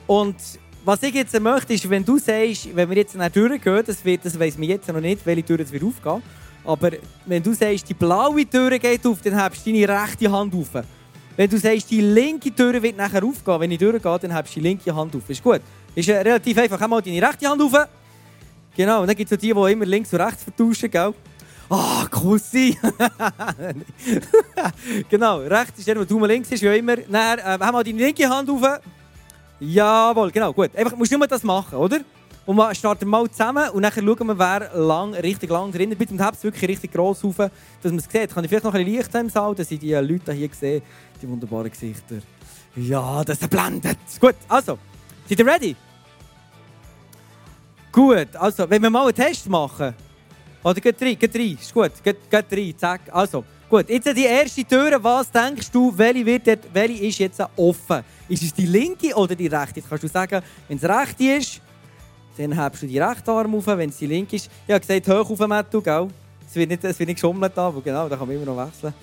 Und 0.09 0.35
was 0.85 1.03
ich 1.03 1.15
jetzt 1.15 1.39
möchte, 1.39 1.75
ist, 1.75 1.89
wenn 1.89 2.05
du 2.05 2.19
sagst, 2.19 2.75
wenn 2.75 2.89
wir 2.89 2.97
jetzt 2.97 3.15
nach 3.15 3.31
Türen 3.31 3.61
gehen, 3.61 3.83
das, 3.87 4.05
wird, 4.05 4.25
das 4.25 4.39
weiss 4.39 4.59
man 4.59 4.69
jetzt 4.69 4.89
noch 4.89 5.01
nicht, 5.01 5.25
welche 5.25 5.45
Tür 5.45 5.61
es 5.61 5.71
wird 5.71 5.85
aufgehen. 5.85 6.23
Aber 6.65 6.91
wenn 7.27 7.43
du 7.43 7.53
sagst, 7.53 7.89
die 7.89 7.95
blaue 7.95 8.49
Tür 8.49 8.79
geht 8.79 9.07
auf, 9.07 9.21
dann 9.23 9.41
hebst 9.41 9.67
du 9.67 9.73
deine 9.73 9.89
rechte 9.89 10.31
Hand 10.31 10.55
auf. 10.55 10.85
Wenn 11.37 11.49
du 11.49 11.59
sagst, 11.59 11.91
die 11.91 12.01
linke 12.01 12.55
Tür 12.55 12.83
wird 12.83 12.97
nachher 12.97 13.25
aufgehen, 13.25 13.61
wenn 13.61 13.71
ich 13.71 13.79
durchgehe, 13.79 14.19
dann 14.19 14.35
hebst 14.35 14.57
du 14.57 14.61
die 14.61 14.69
linke 14.69 14.95
Hand 14.95 15.15
auf. 15.17 15.29
Ist 15.29 15.43
gut. 15.43 15.61
Ist 15.95 16.09
äh, 16.09 16.19
relativ 16.19 16.57
einfach. 16.59 16.81
Einmal 16.81 17.03
deine 17.03 17.23
rechte 17.23 17.49
Hand 17.49 17.63
auf. 17.63 17.89
Genau, 18.77 19.03
und 19.03 19.07
dann 19.07 19.17
gibt 19.17 19.31
es 19.31 19.39
die, 19.39 19.53
die 19.53 19.73
immer 19.73 19.85
links 19.85 20.13
und 20.13 20.21
rechts 20.21 20.45
vertauschen, 20.45 20.91
gell? 20.91 21.15
Ah, 21.69 22.07
Kussi! 22.11 22.77
genau, 25.09 25.39
rechts 25.39 25.79
ist 25.79 25.89
der, 25.89 25.95
der 25.95 26.05
Daumen 26.05 26.29
links 26.29 26.51
ist, 26.51 26.63
wie 26.63 26.79
immer. 26.79 26.97
Dann 26.97 27.39
äh, 27.39 27.43
haben 27.43 27.75
wir 27.75 27.85
deine 27.85 27.99
linke 27.99 28.29
Hand 28.29 28.51
auf. 28.51 28.63
Jawohl, 29.65 30.33
genau, 30.33 30.53
gut. 30.53 30.75
Einfach 30.75 30.97
musst 30.97 31.13
du 31.13 31.19
nur 31.19 31.29
das 31.29 31.45
machen, 31.45 31.79
oder? 31.79 32.01
Und 32.45 32.57
wir 32.57 32.75
starten 32.75 33.09
mal 33.09 33.31
zusammen 33.31 33.69
und 33.71 33.83
dann 33.83 33.93
schauen 33.93 34.27
wir, 34.27 34.37
wer 34.37 34.75
lang, 34.75 35.15
richtig 35.15 35.49
lang 35.51 35.71
drinnen 35.71 35.97
bleibt 35.97 36.11
und 36.11 36.21
habt 36.21 36.43
wirklich 36.43 36.69
richtig 36.69 36.91
gross 36.91 37.25
auf, 37.25 37.37
dass 37.37 37.53
man 37.85 37.99
es 37.99 38.05
sieht. 38.11 38.35
Kann 38.35 38.43
ich 38.43 38.49
vielleicht 38.49 38.65
noch 38.65 38.75
ein 38.75 38.85
bisschen 38.85 38.99
Licht 38.99 39.15
haben 39.15 39.27
im 39.27 39.31
Saal, 39.31 39.55
dass 39.55 39.71
ich 39.71 39.79
die 39.79 39.93
Leute 39.93 40.33
hier 40.33 40.51
sehe, 40.53 40.83
die 41.21 41.29
wunderbaren 41.29 41.71
Gesichter. 41.71 42.17
Ja, 42.75 43.23
das 43.23 43.39
blendet. 43.39 43.99
Gut, 44.21 44.35
also, 44.49 44.79
seid 45.29 45.39
ihr 45.39 45.47
ready? 45.47 45.77
Gut, 47.93 48.35
also, 48.35 48.69
wenn 48.69 48.83
wir 48.83 48.91
mal 48.91 49.05
einen 49.05 49.15
Test 49.15 49.49
machen. 49.49 49.95
Oder 50.65 50.81
geht 50.81 51.01
rein, 51.01 51.17
geht 51.17 51.37
rein, 51.37 51.59
ist 51.61 51.73
gut, 51.73 51.93
geht, 52.03 52.29
geht 52.29 52.53
rein, 52.53 52.75
zack. 52.77 53.03
Also, 53.13 53.45
gut, 53.71 53.89
jetzt 53.89 54.17
die 54.17 54.25
erste 54.25 54.65
Tür, 54.65 54.99
was 55.05 55.31
denkst 55.31 55.71
du, 55.71 55.97
welche, 55.97 56.27
wird 56.27 56.59
welche 56.73 57.05
ist 57.05 57.19
jetzt 57.19 57.41
offen? 57.57 58.03
Ist 58.33 58.45
es 58.45 58.55
die 58.55 58.65
linke 58.65 59.15
oder 59.15 59.35
die 59.35 59.47
rechte? 59.47 59.81
Jetzt 59.81 59.91
kannst 59.91 60.05
du 60.05 60.09
sagen, 60.09 60.43
wenn 60.67 60.79
es 60.79 60.85
rechte 60.85 61.23
ist, 61.23 61.61
dann 62.39 62.59
hebst 62.59 62.83
du 62.83 62.87
die 62.87 62.99
rechte 62.99 63.31
Arm 63.31 63.55
auf, 63.55 63.67
wenn 63.67 63.91
es 63.91 63.99
die 63.99 64.07
linke 64.07 64.37
ist. 64.37 64.51
Habe 64.67 64.81
gesagt, 64.81 65.07
hoch 65.07 65.31
auf, 65.31 65.47
Mattu, 65.47 65.83
gell? 65.83 66.09
Es 66.49 66.57
wird 66.57 66.71
nicht, 66.71 66.83
nicht 66.83 67.15
geschummelt, 67.15 67.59
aber 67.59 67.83
genau, 67.83 68.09
da 68.09 68.17
kann 68.17 68.27
man 68.27 68.37
immer 68.37 68.47
noch 68.47 68.67
wechseln. 68.67 68.95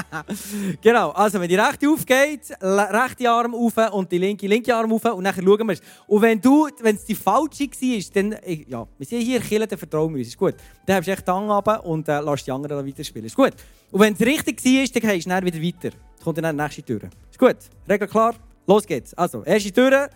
genau, 0.80 1.10
also 1.10 1.40
wenn 1.40 1.48
die 1.48 1.56
rechte 1.56 1.88
aufgeht, 1.88 2.42
rechte 2.60 3.28
Arm 3.28 3.56
auf 3.56 3.76
und 3.92 4.12
die 4.12 4.18
linke, 4.18 4.46
linke 4.46 4.72
Arm 4.72 4.92
auf 4.92 5.04
und 5.04 5.24
dann 5.24 5.34
schauen 5.34 5.66
wir 5.66 5.72
es. 5.72 5.80
Und 6.06 6.22
wenn 6.22 6.40
du, 6.40 6.68
wenn 6.80 6.94
es 6.94 7.04
die 7.04 7.16
falsche 7.16 7.64
war, 7.64 8.00
dann, 8.14 8.36
ja, 8.68 8.86
wir 8.96 9.06
sind 9.06 9.20
hier, 9.22 9.40
Kille, 9.40 9.66
dann 9.66 9.80
vertrauen 9.80 10.14
wir 10.14 10.18
uns, 10.20 10.28
ist 10.28 10.38
gut. 10.38 10.54
Dann 10.86 10.98
hast 10.98 11.08
du 11.08 11.10
echt 11.10 11.26
die 11.26 11.32
Hand 11.32 11.50
runter 11.50 11.84
und 11.84 12.08
äh, 12.08 12.20
lässt 12.20 12.46
die 12.46 12.52
anderen 12.52 12.76
dann 12.76 12.86
weiterspielen, 12.86 13.26
ist 13.26 13.34
gut. 13.34 13.52
Und 13.90 14.00
wenn 14.00 14.14
es 14.14 14.20
richtig 14.20 14.64
war, 14.64 15.00
dann 15.00 15.10
gehst 15.10 15.26
du 15.26 15.30
dann 15.30 15.44
wieder 15.44 15.60
weiter. 15.60 15.90
Dann 15.90 16.24
kommt 16.24 16.38
dann 16.38 16.56
die 16.56 16.62
nächste 16.62 16.82
Tür. 16.84 17.00
Ist 17.30 17.38
gut, 17.38 17.56
Regel 17.88 18.06
klar, 18.06 18.34
los 18.66 18.86
geht's. 18.86 19.14
Also, 19.14 19.42
erste 19.44 19.72
Tür, 19.72 20.10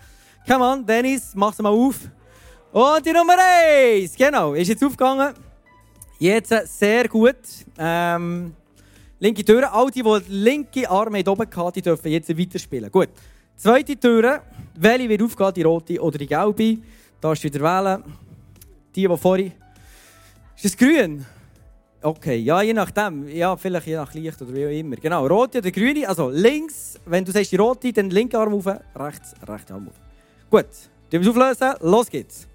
come 0.47 0.65
on, 0.65 0.87
Dennis, 0.87 1.33
mach 1.35 1.55
sie 1.55 1.63
mal 1.63 1.71
auf. 1.71 1.97
Und 2.73 3.07
die 3.07 3.13
Nummer 3.13 3.37
1, 3.39 4.17
genau, 4.17 4.55
ist 4.55 4.69
jetzt 4.69 4.83
aufgegangen. 4.83 5.35
Jetzt 6.19 6.53
sehr 6.79 7.09
gut. 7.09 7.37
Ähm, 7.79 8.55
linke 9.21 9.45
Tür. 9.45 9.73
All 9.73 9.91
die, 9.91 10.03
die 10.03 10.09
den 10.09 10.43
linken 10.43 10.87
Arm 10.87 11.15
haben 11.15 11.29
oben 11.29 11.47
hatten, 11.57 11.73
die 11.73 11.83
dürfen 11.83 12.11
jetzt 12.11 12.37
weiterspielen. 12.37 12.91
Gut. 12.91 13.11
Zweite 13.57 13.97
Tür. 13.97 14.43
Welche 14.77 15.09
wird 15.09 15.23
aufgehen, 15.23 15.55
die 15.55 15.63
rote 15.63 16.01
oder 16.01 16.19
die 16.19 16.27
gelbe? 16.27 16.79
Da 17.21 17.33
ist 17.33 17.45
wieder 17.45 17.61
wählen. 17.61 18.03
Die, 18.95 19.07
die 19.07 19.17
vorhin... 19.17 19.53
Ist 20.57 20.65
es 20.65 20.77
grün? 20.77 21.25
Okay, 22.05 22.37
ja, 22.37 22.61
je 22.61 22.75
nachdem. 22.75 23.27
Ja, 23.29 23.57
vielleicht 23.57 23.87
je 23.87 23.97
nach 23.97 24.13
Licht 24.13 24.43
oder 24.43 24.53
wie 24.53 24.67
auch 24.67 24.71
immer. 24.71 24.97
Genau, 24.97 25.27
rote 25.27 25.57
oder 25.57 25.71
grüne. 25.71 26.07
Also 26.07 26.29
links, 26.29 27.01
wenn 27.07 27.25
du 27.25 27.33
sagst 27.33 27.51
die 27.51 27.57
rote, 27.57 27.95
dann 27.95 28.11
linke 28.11 28.39
Arm 28.39 28.53
auf, 28.53 28.67
rechts, 28.67 29.35
rechte 29.49 29.73
Arm 29.73 29.89
auf. 29.89 29.95
Gut, 30.51 30.71
die 31.11 31.19
wir 31.19 31.31
auflösen. 31.31 31.73
Los 31.81 32.11
geht's. 32.11 32.47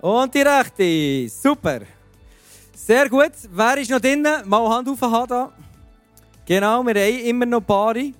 Und 0.00 0.32
die 0.32 0.42
rechte. 0.42 1.28
Super. 1.28 1.80
Sehr 2.76 3.08
gut. 3.08 3.32
Wer 3.50 3.78
ist 3.78 3.90
noch 3.90 3.98
drinnen? 3.98 4.48
Mal 4.48 4.68
Hand 4.68 4.88
auf 4.88 5.26
da. 5.26 5.52
Genau, 6.46 6.84
wir 6.84 6.94
haben 6.94 7.26
immer 7.26 7.46
noch 7.46 7.66
Paare, 7.66 7.94
die 8.04 8.14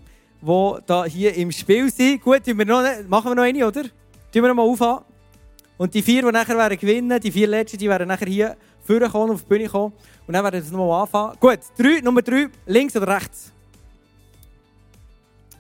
da 0.85 1.05
hier 1.05 1.33
im 1.37 1.53
Spiel 1.53 1.89
sind. 1.93 2.21
Gut, 2.21 2.45
wir 2.45 2.67
noch, 2.67 2.83
machen 3.07 3.31
wir 3.31 3.35
noch 3.37 3.45
eine, 3.45 3.65
oder? 3.65 3.83
Tun 3.83 3.93
wir 4.33 4.49
noch 4.49 4.57
mal 4.57 4.63
aufhaben. 4.63 5.05
Und 5.79 5.95
die 5.95 6.03
vier, 6.03 6.23
die 6.23 6.33
nachher 6.33 6.77
gewinnen, 6.77 7.21
die 7.21 7.31
vier 7.31 7.47
letzten, 7.47 7.79
die 7.79 7.89
werden 7.89 8.09
nachher 8.09 8.27
hier 8.29 8.57
vorkommen, 8.85 9.33
auf 9.33 9.43
die 9.43 9.49
Bühne 9.49 9.69
kommen. 9.69 9.93
Und 10.27 10.35
dann 10.35 10.45
werden 10.45 10.55
wir 10.55 10.61
das 10.61 10.71
nochmal 10.71 11.03
anfangen. 11.03 11.37
Gut, 11.41 11.59
drei, 11.77 12.01
Nummer 12.01 12.23
drei, 12.23 12.49
links 12.67 12.97
oder 12.97 13.09
rechts? 13.09 13.53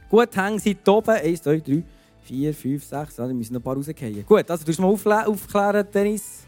Gut, 0.09 0.37
hängen 0.37 0.59
Sie 0.59 0.77
oben. 0.87 1.11
Eins, 1.11 1.43
zwei, 1.43 1.59
drei, 1.59 1.83
vier, 2.23 2.55
fünf, 2.55 2.85
sechs. 2.85 3.17
Ja, 3.17 3.27
die 3.27 3.35
müssen 3.35 3.55
noch 3.55 3.61
ein 3.61 3.65
paar 3.65 3.77
rausgehen. 3.77 4.25
Gut, 4.27 4.51
also 4.51 4.65
du 4.65 4.83
mal 4.83 5.25
aufklären, 5.25 5.87
Dennis. 5.93 6.45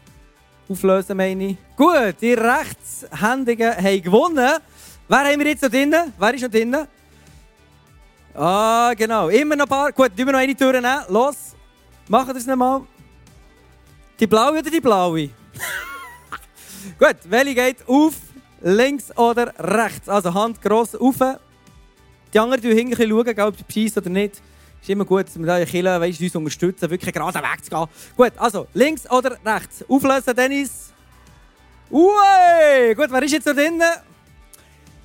Auflösen, 0.67 1.15
meine 1.15 1.47
ich. 1.47 1.57
Gut, 1.75 2.15
die 2.21 2.33
Rechtshändigen 2.33 3.75
haben 3.75 4.01
gewonnen. 4.01 4.59
Wer 5.07 5.17
haben 5.19 5.39
wir 5.39 5.47
jetzt 5.47 5.61
noch 5.61 5.69
drinnen? 5.69 6.13
Wer 6.17 6.33
ist 6.33 6.41
noch 6.41 6.49
drinnen? 6.49 6.87
Ah, 8.33 8.93
genau. 8.97 9.29
Immer 9.29 9.55
noch 9.55 9.65
ein 9.65 9.69
paar. 9.69 9.91
Gut, 9.91 10.15
tun 10.17 10.25
wir 10.25 10.33
noch 10.33 10.39
eine 10.39 10.55
Tür 10.55 10.73
nehmen. 10.73 11.03
Los. 11.09 11.55
Machen 12.07 12.29
wir 12.29 12.35
es 12.35 12.45
nochmal. 12.45 12.81
Die 14.19 14.27
blaue 14.27 14.59
oder 14.59 14.69
die 14.69 14.81
blaue? 14.81 15.29
Gut, 16.97 17.17
welche 17.25 17.55
geht 17.55 17.87
auf, 17.87 18.13
links 18.61 19.15
oder 19.17 19.53
rechts? 19.59 20.07
Also 20.07 20.33
Hand 20.33 20.61
gross 20.61 20.95
auf. 20.95 21.17
Die 22.33 22.39
anderen 22.39 22.63
schauen 22.63 22.77
hinten, 22.77 22.95
schauen, 22.95 23.47
ob 23.47 23.57
sie 23.57 23.63
bescheissen 23.63 23.99
oder 23.99 24.09
nicht. 24.09 24.41
Ist 24.81 24.89
immer 24.89 25.03
gut, 25.03 25.27
dass 25.27 25.37
wir 25.37 25.45
da 25.45 25.65
Kirche, 25.65 25.83
weißt, 25.83 26.21
uns 26.21 26.35
unterstützen, 26.35 26.89
wirklich 26.89 27.13
gerade 27.13 27.37
Weg 27.37 27.65
zu 27.65 27.69
gehen. 27.69 27.85
Gut, 28.15 28.31
also 28.37 28.67
links 28.73 29.11
oder 29.11 29.37
rechts? 29.43 29.83
Auflösen, 29.89 30.35
Dennis. 30.35 30.93
Ui, 31.91 32.95
gut, 32.95 33.07
wer 33.09 33.23
ist 33.23 33.31
jetzt 33.31 33.47
da 33.47 33.53
drinnen? 33.53 33.81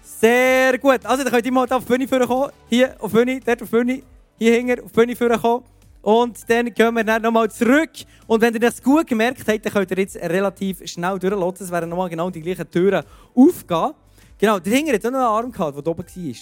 Sehr 0.03 0.79
gut. 0.79 1.05
Also, 1.05 1.25
dann 1.25 1.33
könnt 1.33 1.47
ihr 1.47 1.53
mal 1.53 1.67
da 1.67 1.77
auf 1.77 1.87
die 1.87 2.07
Bühne 2.07 2.27
kommen. 2.27 2.53
Hier 2.69 2.95
auf 2.99 3.11
die 3.11 3.17
Bühne, 3.17 3.41
dort 3.41 3.63
auf 3.63 3.69
die 3.71 3.77
Bühne, 3.77 4.03
hier 4.39 4.55
hinten 4.55 4.85
auf 4.85 4.93
die 4.93 5.15
Bühne 5.15 5.39
kommen. 5.39 5.65
Und 6.03 6.49
dann 6.49 6.73
gehen 6.73 6.95
wir 6.95 7.05
dann 7.05 7.23
nochmal 7.23 7.51
zurück. 7.51 7.91
Und 8.27 8.41
wenn 8.41 8.55
ihr 8.55 8.61
das 8.61 8.83
gut 8.83 9.07
gemerkt 9.07 9.47
habt, 9.47 9.65
dann 9.67 9.73
könnt 9.73 9.91
ihr 9.91 9.99
jetzt 9.99 10.17
relativ 10.17 10.87
schnell 10.89 11.19
durchlassen. 11.19 11.67
Es 11.67 11.71
werden 11.71 11.91
nochmal 11.91 12.09
genau 12.09 12.31
die 12.31 12.41
gleichen 12.41 12.71
Türen 12.71 13.05
aufgehen. 13.35 13.93
Genau, 14.39 14.59
der 14.59 14.73
Hinger 14.73 14.95
hat 14.95 15.05
auch 15.05 15.11
noch 15.11 15.19
einen 15.19 15.27
Arm 15.27 15.53
gehabt, 15.53 15.77
der 15.77 15.87
oben 15.87 15.99
war. 15.99 16.35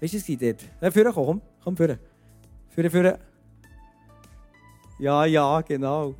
Weißt 0.00 0.14
du, 0.14 0.16
es 0.16 0.26
dort? 0.26 0.56
Dann 0.80 0.92
führen 0.92 1.12
komm, 1.12 1.40
komm, 1.62 1.76
führen. 1.76 1.98
Führen, 2.70 2.90
führen. 2.90 3.18
Ja, 4.98 5.24
ja, 5.26 5.60
genau. 5.60 6.14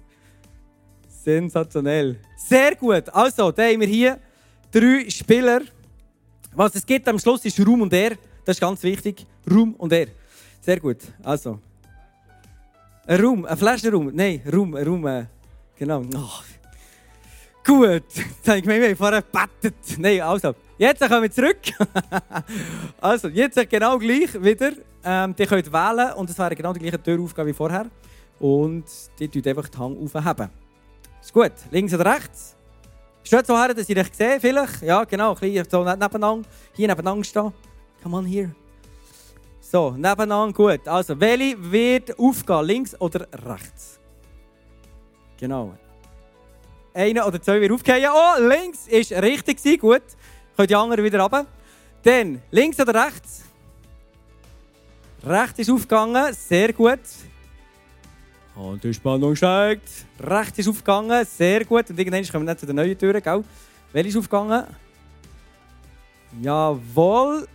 Sensationell. 1.09 2.18
Sehr 2.37 2.77
gut. 2.77 3.09
Also, 3.09 3.51
da 3.51 3.64
haben 3.64 3.81
wir 3.81 3.88
hier 3.88 4.18
drei 4.70 5.09
Spieler. 5.09 5.62
Was 6.55 6.75
es 6.75 6.87
gibt 6.87 7.09
am 7.09 7.18
Schluss 7.18 7.44
ist 7.44 7.59
Raum 7.66 7.83
und 7.83 7.92
Er. 7.92 8.16
Das 8.44 8.57
ist 8.57 8.61
ganz 8.61 8.83
wichtig. 8.83 9.27
Raum 9.51 9.75
und 9.75 9.92
Er. 9.92 10.09
Sehr 10.61 10.79
gut. 10.79 10.98
Also. 11.22 11.59
Ein 13.06 13.20
Raum, 13.20 13.44
ein 13.44 13.56
Flaschenraum. 13.56 14.10
Nein, 14.14 14.42
Raum, 14.52 14.74
ein 14.76 14.86
Raum. 14.86 15.06
Äh, 15.06 15.26
genau. 15.76 16.02
Ach. 16.16 16.44
Gut. 17.64 18.04
Jetzt 18.14 18.48
habe 18.48 18.58
ich 18.58 18.66
haben 18.66 18.96
vorher 18.96 19.22
gebettet. 19.22 19.98
Nein, 19.98 20.20
also. 20.20 20.54
Jetzt 20.78 21.00
kommen 21.00 21.22
wir 21.22 21.30
zurück. 21.30 21.58
also, 23.00 23.28
jetzt 23.28 23.70
genau 23.70 23.98
gleich 23.98 24.34
wieder. 24.42 24.72
Ähm, 25.04 25.34
ihr 25.38 25.46
könnt 25.46 25.72
wählen 25.72 26.12
und 26.14 26.28
es 26.28 26.36
wäre 26.36 26.56
genau 26.56 26.72
die 26.72 26.80
gleiche 26.80 27.00
Türaufgabe 27.00 27.50
wie 27.50 27.52
vorher. 27.52 27.86
Und 28.40 28.84
die 29.18 29.28
tut 29.28 29.46
einfach 29.46 29.68
die 29.68 29.78
Hand 29.78 30.16
aufheben. 30.16 30.50
Ist 31.20 31.32
gut. 31.32 31.52
Links 31.70 31.94
oder 31.94 32.16
rechts? 32.16 32.56
Steht 33.22 33.46
so 33.46 33.56
her, 33.56 33.72
dass 33.72 33.88
ich 33.88 33.94
dich 33.94 34.08
sehe, 34.12 34.40
vielleicht? 34.40 34.82
Ja, 34.82 35.04
genau. 35.04 35.34
Ein 35.34 35.38
bisschen 35.38 35.70
so 35.70 35.84
nicht 35.84 35.98
nebeneinander. 35.98 36.48
Hier 36.72 36.88
nebeneinander 36.88 37.24
stehen. 37.24 37.52
Come 38.02 38.16
on 38.16 38.26
here. 38.26 38.50
So, 39.72 39.92
nebeneinander, 39.92 40.52
gut. 40.52 40.87
Also, 40.87 41.18
welche 41.18 41.56
wird 41.72 42.18
aufgehen? 42.18 42.66
Links 42.66 43.00
oder 43.00 43.26
rechts? 43.32 43.98
Genau. 45.40 45.72
Einer 46.92 47.26
oder 47.26 47.40
zwei 47.40 47.58
wird 47.58 47.72
aufgehen. 47.72 48.11
Oh, 48.12 48.38
links 48.38 48.87
ist 48.87 49.12
richtig 49.12 49.56
gewesen. 49.56 49.78
Gut. 49.78 50.02
Könnt 50.58 50.68
die 50.68 50.76
anderen 50.76 51.02
wieder 51.02 51.20
runter. 51.20 51.46
Dann, 52.02 52.42
links 52.50 52.78
oder 52.80 53.06
rechts? 53.06 53.44
Rechts 55.24 55.61
ist 55.61 55.70
aufgegangen. 55.70 56.35
Sehr 56.35 56.74
gut. 56.74 57.00
Und 58.54 58.85
die 58.85 58.92
Spannung 58.92 59.35
steigt. 59.35 59.88
Rechts 60.20 60.58
ist 60.58 60.68
aufgegangen. 60.68 61.24
Sehr 61.24 61.64
gut. 61.64 61.88
Und 61.88 61.98
irgendwann 61.98 62.28
kommen 62.28 62.44
wir 62.44 62.48
dann 62.48 62.58
zu 62.58 62.66
der 62.66 62.74
neuen 62.74 62.98
Tür. 62.98 63.18
Gell? 63.22 63.42
Welche 63.90 64.11
ist 64.11 64.16
aufgegangen? 64.18 64.66
Jawohl. 66.42 67.48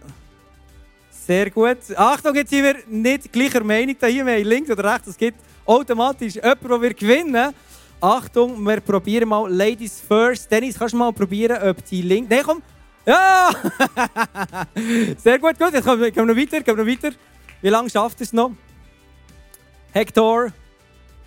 Sehr 1.27 1.49
gut. 1.49 1.77
Achtung, 1.97 2.33
jetzt 2.35 2.51
sind 2.51 2.63
wir 2.63 2.75
nicht 2.87 3.33
gleicher 3.33 3.61
Meinung. 3.61 3.97
Hier, 3.99 4.25
wir 4.25 4.33
haben 4.33 4.43
links 4.45 4.71
oder 4.71 4.93
rechts. 4.93 5.09
Es 5.09 5.17
gibt 5.17 5.37
automatisch 5.65 6.35
jemanden, 6.35 6.69
der 6.69 6.81
wird 6.81 6.97
gewinnen 6.97 7.53
Achtung, 7.99 8.65
wir 8.65 8.79
probieren 8.79 9.27
mal 9.27 9.51
Ladies 9.51 9.99
first. 9.99 10.49
Dennis, 10.49 10.79
kannst 10.79 10.93
du 10.93 10.97
mal 10.97 11.11
probieren, 11.11 11.61
ob 11.61 11.83
die 11.83 12.01
links. 12.01 12.29
Nein, 12.29 12.43
komm! 12.45 12.61
Ja! 13.05 13.49
Sehr 15.17 15.37
gut, 15.37 15.59
gut. 15.59 15.73
Jetzt 15.73 15.85
gehen 15.85 15.99
wir 15.99 16.25
noch 16.25 16.35
weiter, 16.37 16.65
wir 16.65 16.75
noch 16.85 16.87
weiter. 16.87 17.11
Wie 17.61 17.69
lange 17.69 17.89
schafft 17.89 18.21
es 18.21 18.31
noch? 18.31 18.51
Hector. 19.91 20.53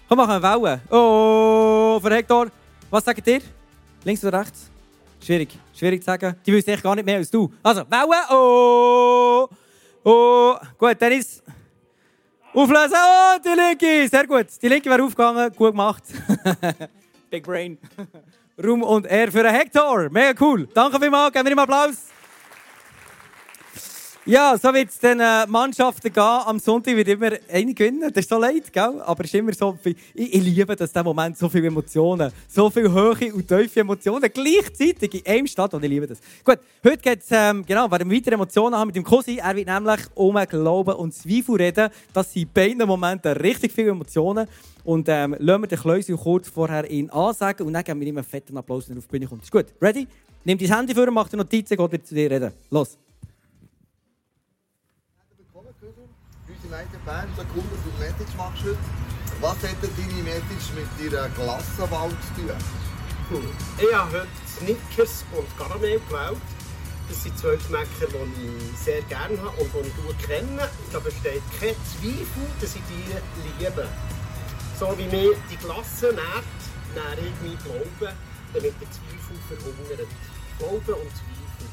Komm, 0.09 0.17
machen 0.17 0.43
wir 0.43 0.63
Wellen. 0.63 0.81
Oh, 0.91 2.01
für 2.01 2.15
Hector. 2.15 2.47
Was 2.89 3.05
sagt 3.05 3.27
ihr? 3.27 3.43
Links 4.05 4.25
oder 4.25 4.41
rechts? 4.41 4.71
Schwierig. 5.23 5.59
Schwierig 5.79 6.01
zu 6.01 6.07
sagen. 6.07 6.37
Die 6.47 6.55
wissen 6.55 6.71
echt 6.71 6.83
gar 6.83 6.95
nicht 6.95 7.05
mehr 7.05 7.17
als 7.19 7.31
du. 7.31 7.53
Also, 7.63 7.83
Wellen. 7.91 8.31
Oh! 8.31 9.47
Oh! 10.03 10.57
Gut, 10.79 11.01
Dennis. 11.01 11.43
Auflösen. 12.55 12.97
Oh, 12.97 13.39
die 13.45 13.49
linke. 13.49 14.09
Sehr 14.09 14.27
gut. 14.27 14.47
Die 14.61 14.69
linke 14.69 14.89
wäre 14.91 15.03
aufgegangen. 15.03 15.53
Gut 15.53 15.71
gemacht. 15.73 16.05
Big 17.31 17.45
Brain. 17.45 17.79
Ruhm 18.63 18.83
und 18.83 19.07
Ehr 19.07 19.31
für 19.31 19.41
einen 19.41 19.55
Hector. 19.55 20.09
Mega 20.11 20.35
cool. 20.41 20.67
Danke 20.73 20.99
vielmals. 20.99 21.33
Geben 21.33 21.45
wir 21.47 21.53
ihm 21.53 21.59
Applaus. 21.59 22.09
Ja, 24.27 24.55
so 24.59 24.73
wird 24.75 24.91
es 24.91 24.99
den 24.99 25.19
äh, 25.19 25.47
Mannschaften 25.47 26.13
gehen. 26.13 26.23
Am 26.23 26.59
Sonntag 26.59 26.95
wird 26.95 27.09
immer 27.09 27.31
eine 27.51 27.73
gewinnen. 27.73 28.13
Das 28.13 28.25
ist 28.25 28.29
so 28.29 28.39
leid, 28.39 28.71
gell? 28.71 29.01
aber 29.01 29.25
es 29.25 29.31
ist 29.31 29.35
immer 29.35 29.55
so 29.55 29.79
viel. 29.83 29.97
Ich, 30.13 30.35
ich 30.35 30.43
liebe 30.43 30.77
das, 30.77 30.93
der 30.93 31.03
Moment, 31.03 31.39
so 31.39 31.49
viele 31.49 31.69
Emotionen, 31.69 32.31
so 32.47 32.69
viele 32.69 32.93
hohe 32.93 33.33
und 33.33 33.49
tiefe 33.49 33.81
Emotionen 33.81 34.31
gleichzeitig 34.31 35.15
in 35.15 35.27
einem 35.27 35.47
Stadt 35.47 35.73
und 35.73 35.83
ich 35.85 35.89
liebe 35.89 36.07
das. 36.07 36.19
Gut, 36.45 36.59
heute 36.85 36.99
geht 36.99 37.21
es, 37.21 37.29
ähm, 37.31 37.65
genau, 37.65 37.91
werden 37.91 38.11
wir 38.11 38.17
weitere 38.19 38.35
Emotionen 38.35 38.77
haben 38.77 38.89
mit 38.89 38.97
dem 38.97 39.05
Cousin. 39.05 39.39
Er 39.39 39.57
wird 39.57 39.67
nämlich 39.67 40.01
um 40.15 40.37
Glauben 40.47 40.95
und 40.97 41.15
Zweifel 41.15 41.57
reden. 41.57 41.89
Das 42.13 42.31
sind 42.31 42.43
in 42.43 42.53
beiden 42.53 42.87
Momenten 42.87 43.33
richtig 43.39 43.73
viele 43.73 43.91
Emotionen. 43.91 44.47
Und 44.85 45.09
ähm, 45.09 45.35
lassen 45.39 45.63
wir 45.63 45.69
den 45.69 45.79
Kleusel 45.79 46.19
kurz 46.19 46.51
vorher 46.51 46.89
ihn 46.91 47.09
ansagen 47.09 47.67
und 47.67 47.73
dann 47.73 47.85
geben 47.85 48.01
wir 48.01 48.09
ihm 48.09 48.19
einen 48.19 48.27
fetten 48.27 48.57
Applaus, 48.59 48.87
wenn 48.87 48.97
er 48.97 48.99
auf 48.99 49.07
die 49.07 49.13
Bühne 49.13 49.27
kommt. 49.27 49.45
Ist 49.45 49.51
gut? 49.51 49.67
Ready? 49.81 50.07
Nimm 50.45 50.59
dein 50.59 50.77
Handy 50.77 50.95
vor, 50.95 51.11
mach 51.11 51.29
dir 51.29 51.39
Notizen, 51.39 51.77
geht 51.77 52.07
zu 52.07 52.15
dir 52.15 52.31
reden. 52.31 52.53
Los. 52.71 52.99
Willkommen, 55.37 55.75
Küssel. 55.81 56.09
Band, 57.07 57.35
so 57.35 57.43
cool, 57.55 57.65
dass 57.71 57.83
du 57.83 57.91
Message 57.99 58.37
machst 58.37 58.63
heute. 58.63 58.79
Was 59.41 59.57
hat 59.63 59.77
deine 59.83 60.23
Message 60.23 60.69
mit 60.77 61.13
deiner 61.13 61.29
Klassenwahl 61.31 62.11
zu 62.11 62.43
tun? 62.43 63.45
Ich 63.79 63.95
habe 63.95 64.21
heute 64.21 64.29
Snickers 64.47 65.25
und 65.33 65.47
Karamell 65.57 66.01
gewählt. 66.01 66.37
Das 67.09 67.23
sind 67.23 67.39
zwei 67.39 67.57
Geschmäcker, 67.57 68.07
die 68.13 68.73
ich 68.73 68.79
sehr 68.79 69.03
gerne 69.03 69.39
habe 69.39 69.57
und 69.63 69.73
die 69.75 69.89
ich 69.89 69.97
gut 69.97 70.19
kenne. 70.19 70.69
Da 70.93 70.99
besteht 70.99 71.43
kein 71.59 71.75
Zweifel, 71.89 72.47
dass 72.61 72.77
ich 72.77 72.83
die 72.91 73.65
liebe. 73.65 73.89
So 74.79 74.95
wie 74.99 75.05
mir 75.05 75.35
die 75.51 75.57
Klasse 75.57 76.13
nährt, 76.13 76.61
nähre 76.95 77.27
ich 77.27 77.41
meinen 77.41 77.59
Glauben, 77.65 78.15
damit 78.53 78.75
der 78.81 78.91
Zweifel 78.91 79.37
verhungert. 79.49 80.09
Glauben 80.59 81.01
und 81.01 81.11
Zweifel. 81.17 81.67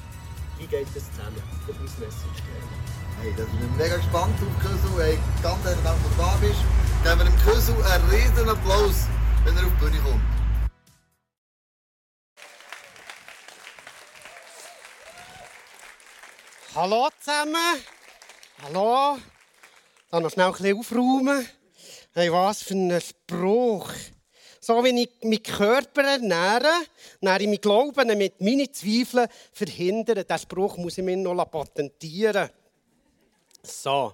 Wie 0.57 0.67
geht 0.67 0.87
das 0.95 1.03
zusammen? 1.11 1.43
Das 1.67 1.75
muss 1.79 1.97
Message 1.99 2.41
geben. 2.47 2.86
Hey, 3.19 3.33
da 3.35 3.45
sind 3.45 3.59
wir 3.59 3.83
mega 3.83 3.97
gespannt 3.97 4.35
auf 4.35 4.61
Küssel. 4.61 5.03
Hey, 5.03 5.17
ganz 5.41 5.63
herzlichen 5.63 5.83
Dank, 5.83 5.97
dass 6.03 6.11
du 6.11 6.21
da 6.21 6.37
bist. 6.39 6.59
Geben 7.03 7.19
wir 7.19 7.25
dem 7.25 7.37
Küssel 7.39 7.75
einen 7.83 8.09
riesen 8.09 8.47
Applaus, 8.47 9.07
wenn 9.43 9.57
er 9.57 9.65
auf 9.65 9.71
die 9.73 9.85
Bühne 9.85 9.97
kommt. 10.03 10.21
Hallo 16.75 17.09
zusammen. 17.19 17.81
Hallo. 18.61 19.17
Dann 20.11 20.21
noch 20.21 20.29
schnell 20.29 20.45
ein 20.45 20.51
bisschen 20.51 20.77
aufräumen. 20.77 21.49
Hey, 22.13 22.31
was 22.31 22.61
für 22.61 22.75
ein 22.75 23.01
Spruch. 23.01 23.93
So 24.61 24.83
wie 24.83 25.01
ich 25.01 25.09
meinen 25.23 25.41
Körper 25.41 26.03
ernähre, 26.03 26.69
ernähre 27.19 27.41
ich 27.41 27.47
meinen 27.47 27.61
Glauben, 27.61 28.07
damit 28.07 28.39
meine 28.41 28.71
Zweifel 28.71 29.27
verhindern. 29.53 30.23
Diesen 30.23 30.39
Spruch 30.39 30.77
muss 30.77 30.99
ich 30.99 31.03
mir 31.03 31.17
noch 31.17 31.49
patentieren. 31.49 32.51
So, 33.67 34.13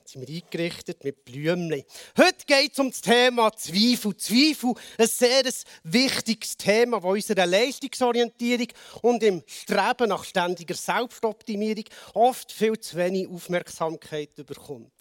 jetzt 0.00 0.12
sind 0.12 0.28
wir 0.28 0.42
eingerichtet 0.42 1.02
mit 1.04 1.24
Blümchen. 1.24 1.84
Heute 2.18 2.44
geht 2.46 2.72
es 2.72 2.78
um 2.78 2.90
das 2.90 3.00
Thema 3.00 3.50
Zweifel. 3.52 4.14
Zweifel, 4.14 4.74
ein 4.98 5.06
sehr 5.06 5.44
wichtiges 5.84 6.56
Thema, 6.58 7.00
das 7.00 7.10
unserer 7.10 7.46
Leistungsorientierung 7.46 8.68
und 9.00 9.22
im 9.22 9.42
Streben 9.46 10.10
nach 10.10 10.24
ständiger 10.24 10.74
Selbstoptimierung 10.74 11.84
oft 12.12 12.52
viel 12.52 12.78
zu 12.78 12.96
wenig 12.96 13.26
Aufmerksamkeit 13.26 14.36
bekommt. 14.36 14.92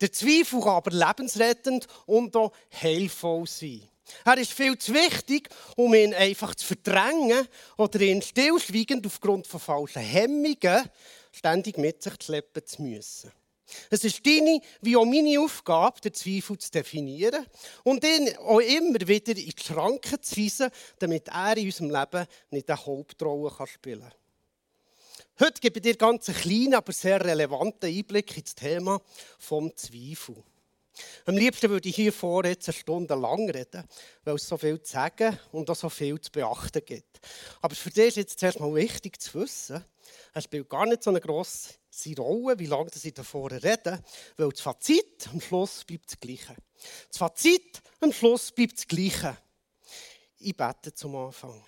Der 0.00 0.12
Zweifel 0.12 0.60
kann 0.60 0.68
aber 0.68 0.90
lebensrettend 0.90 1.86
und 2.04 2.36
auch 2.36 2.52
heilvoll 2.82 3.46
sein. 3.46 3.88
Er 4.24 4.38
ist 4.38 4.52
viel 4.52 4.76
zu 4.78 4.94
wichtig, 4.94 5.48
um 5.76 5.94
ihn 5.94 6.14
einfach 6.14 6.54
zu 6.54 6.66
verdrängen 6.66 7.46
oder 7.76 8.00
ihn 8.00 8.22
stillschweigend 8.22 9.06
aufgrund 9.06 9.46
von 9.46 9.60
falschen 9.60 10.02
Hemmungen 10.02 10.88
ständig 11.32 11.78
mit 11.78 12.02
sich 12.02 12.14
schleppen 12.22 12.64
zu 12.66 12.82
müssen. 12.82 13.32
Es 13.90 14.04
ist 14.04 14.24
deine 14.26 14.60
wie 14.80 14.96
auch 14.96 15.04
meine 15.04 15.40
Aufgabe, 15.40 16.00
den 16.00 16.14
Zweifel 16.14 16.58
zu 16.58 16.70
definieren 16.70 17.46
und 17.84 18.04
ihn 18.04 18.34
auch 18.38 18.60
immer 18.60 19.06
wieder 19.06 19.36
in 19.36 19.36
die 19.36 19.54
Schranken 19.62 20.22
zu 20.22 20.36
weisen, 20.36 20.70
damit 20.98 21.28
er 21.28 21.56
in 21.56 21.66
unserem 21.66 21.90
Leben 21.90 22.26
nicht 22.50 22.70
eine 22.70 22.86
Hauptrolle 22.86 23.52
spielen 23.66 24.00
kann. 24.00 24.12
Heute 25.40 25.60
gebe 25.60 25.78
ich 25.78 25.82
dir 25.82 25.96
ganz 25.96 26.28
einen 26.28 26.38
kleinen, 26.38 26.74
aber 26.74 26.92
sehr 26.92 27.24
relevanten 27.24 27.88
Einblick 27.88 28.36
ins 28.36 28.54
Thema 28.54 29.00
vom 29.38 29.74
Zweifel. 29.76 30.42
Am 31.26 31.36
liebsten 31.36 31.70
würde 31.70 31.88
ich 31.88 31.96
hier 31.96 32.12
vorne 32.12 32.50
jetzt 32.50 32.68
eine 32.68 32.76
Stunde 32.76 33.14
lang 33.14 33.48
reden, 33.50 33.84
weil 34.24 34.34
es 34.34 34.48
so 34.48 34.56
viel 34.56 34.82
zu 34.82 34.92
sagen 34.92 35.38
und 35.52 35.68
auch 35.70 35.76
so 35.76 35.88
viel 35.88 36.20
zu 36.20 36.30
beachten 36.30 36.84
gibt. 36.84 37.20
Aber 37.60 37.74
für 37.74 37.90
dich 37.90 38.08
ist 38.08 38.16
jetzt 38.16 38.40
zuerst 38.40 38.60
mal 38.60 38.74
wichtig 38.74 39.20
zu 39.20 39.40
wissen, 39.40 39.84
es 40.34 40.44
spielt 40.44 40.68
gar 40.68 40.86
nicht 40.86 41.02
so 41.02 41.10
eine 41.10 41.20
grosse 41.20 41.74
Rolle, 42.16 42.58
wie 42.58 42.66
lange 42.66 42.90
ich 42.94 43.14
davor 43.14 43.50
rede, 43.50 44.02
weil 44.36 44.48
das 44.50 44.60
Fazit 44.60 45.28
am 45.32 45.40
Schluss 45.40 45.84
bleibt 45.84 46.10
das 46.10 46.20
Gleiche. 46.20 46.56
Das 47.08 47.18
Fazit 47.18 47.82
am 48.00 48.12
Schluss 48.12 48.52
bleibt 48.52 48.78
das 48.78 48.86
Gleiche. 48.86 49.36
Ich 50.38 50.56
bete 50.56 50.94
zum 50.94 51.16
Anfang. 51.16 51.62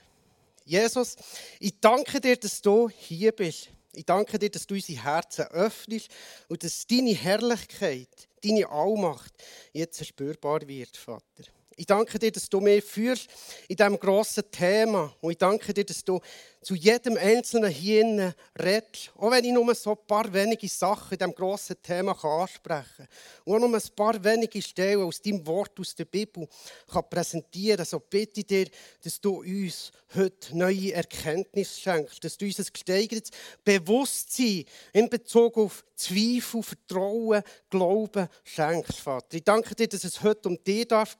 Jesus, 0.64 1.16
ich 1.58 1.80
danke 1.80 2.20
dir, 2.20 2.36
dass 2.36 2.62
du 2.62 2.88
hier 2.88 3.32
bist. 3.32 3.70
Ich 3.92 4.04
danke 4.04 4.38
dir, 4.38 4.50
dass 4.50 4.66
du 4.66 4.74
unsere 4.74 5.02
Herzen 5.02 5.46
öffnest 5.46 6.08
und 6.48 6.62
dass 6.62 6.86
deine 6.86 7.12
Herrlichkeit, 7.12 8.28
deine 8.44 8.68
Allmacht 8.68 9.32
jetzt 9.72 10.04
spürbar 10.04 10.66
wird, 10.66 10.96
Vater. 10.96 11.44
Ich 11.80 11.86
danke 11.86 12.18
dir, 12.18 12.30
dass 12.30 12.46
du 12.46 12.60
mich 12.60 12.84
führst 12.84 13.30
in 13.66 13.74
diesem 13.74 13.98
grossen 13.98 14.44
Thema. 14.50 15.16
Und 15.22 15.30
ich 15.30 15.38
danke 15.38 15.72
dir, 15.72 15.82
dass 15.82 16.04
du 16.04 16.20
zu 16.60 16.74
jedem 16.74 17.16
Einzelnen 17.16 17.70
hier 17.70 18.34
redest. 18.62 19.10
Auch 19.16 19.30
wenn 19.30 19.46
ich 19.46 19.52
nur 19.52 19.74
so 19.74 19.92
ein 19.92 20.06
paar 20.06 20.30
wenige 20.30 20.68
Sachen 20.68 21.12
in 21.12 21.18
diesem 21.18 21.34
grossen 21.34 21.76
Thema 21.82 22.12
ansprechen 22.22 22.84
kann. 22.98 23.08
Und 23.46 23.54
auch 23.54 23.66
nur 23.66 23.74
ein 23.74 23.96
paar 23.96 24.22
wenige 24.22 24.60
Stellen 24.60 25.04
aus 25.04 25.22
deinem 25.22 25.46
Wort 25.46 25.80
aus 25.80 25.94
der 25.94 26.04
Bibel 26.04 26.46
kann 26.86 27.08
präsentieren 27.08 27.78
kann. 27.78 27.86
So 27.86 27.98
bitte 27.98 28.40
ich 28.40 28.46
dir, 28.46 28.66
dass 29.02 29.18
du 29.18 29.40
uns 29.40 29.90
heute 30.14 30.54
neue 30.54 30.92
Erkenntnisse 30.92 31.80
schenkst. 31.80 32.22
Dass 32.22 32.36
du 32.36 32.44
uns 32.44 32.58
ein 32.58 32.66
gesteigertes 32.70 33.30
Bewusstsein 33.64 34.66
in 34.92 35.08
Bezug 35.08 35.56
auf 35.56 35.82
Zweifel, 35.96 36.62
Vertrauen, 36.62 37.42
Glauben 37.70 38.28
schenkst, 38.44 39.00
Vater. 39.00 39.36
Ich 39.36 39.44
danke 39.44 39.74
dir, 39.74 39.88
dass 39.88 40.04
es 40.04 40.22
heute 40.22 40.48
um 40.50 40.62
dich 40.62 40.88
darf 40.88 41.16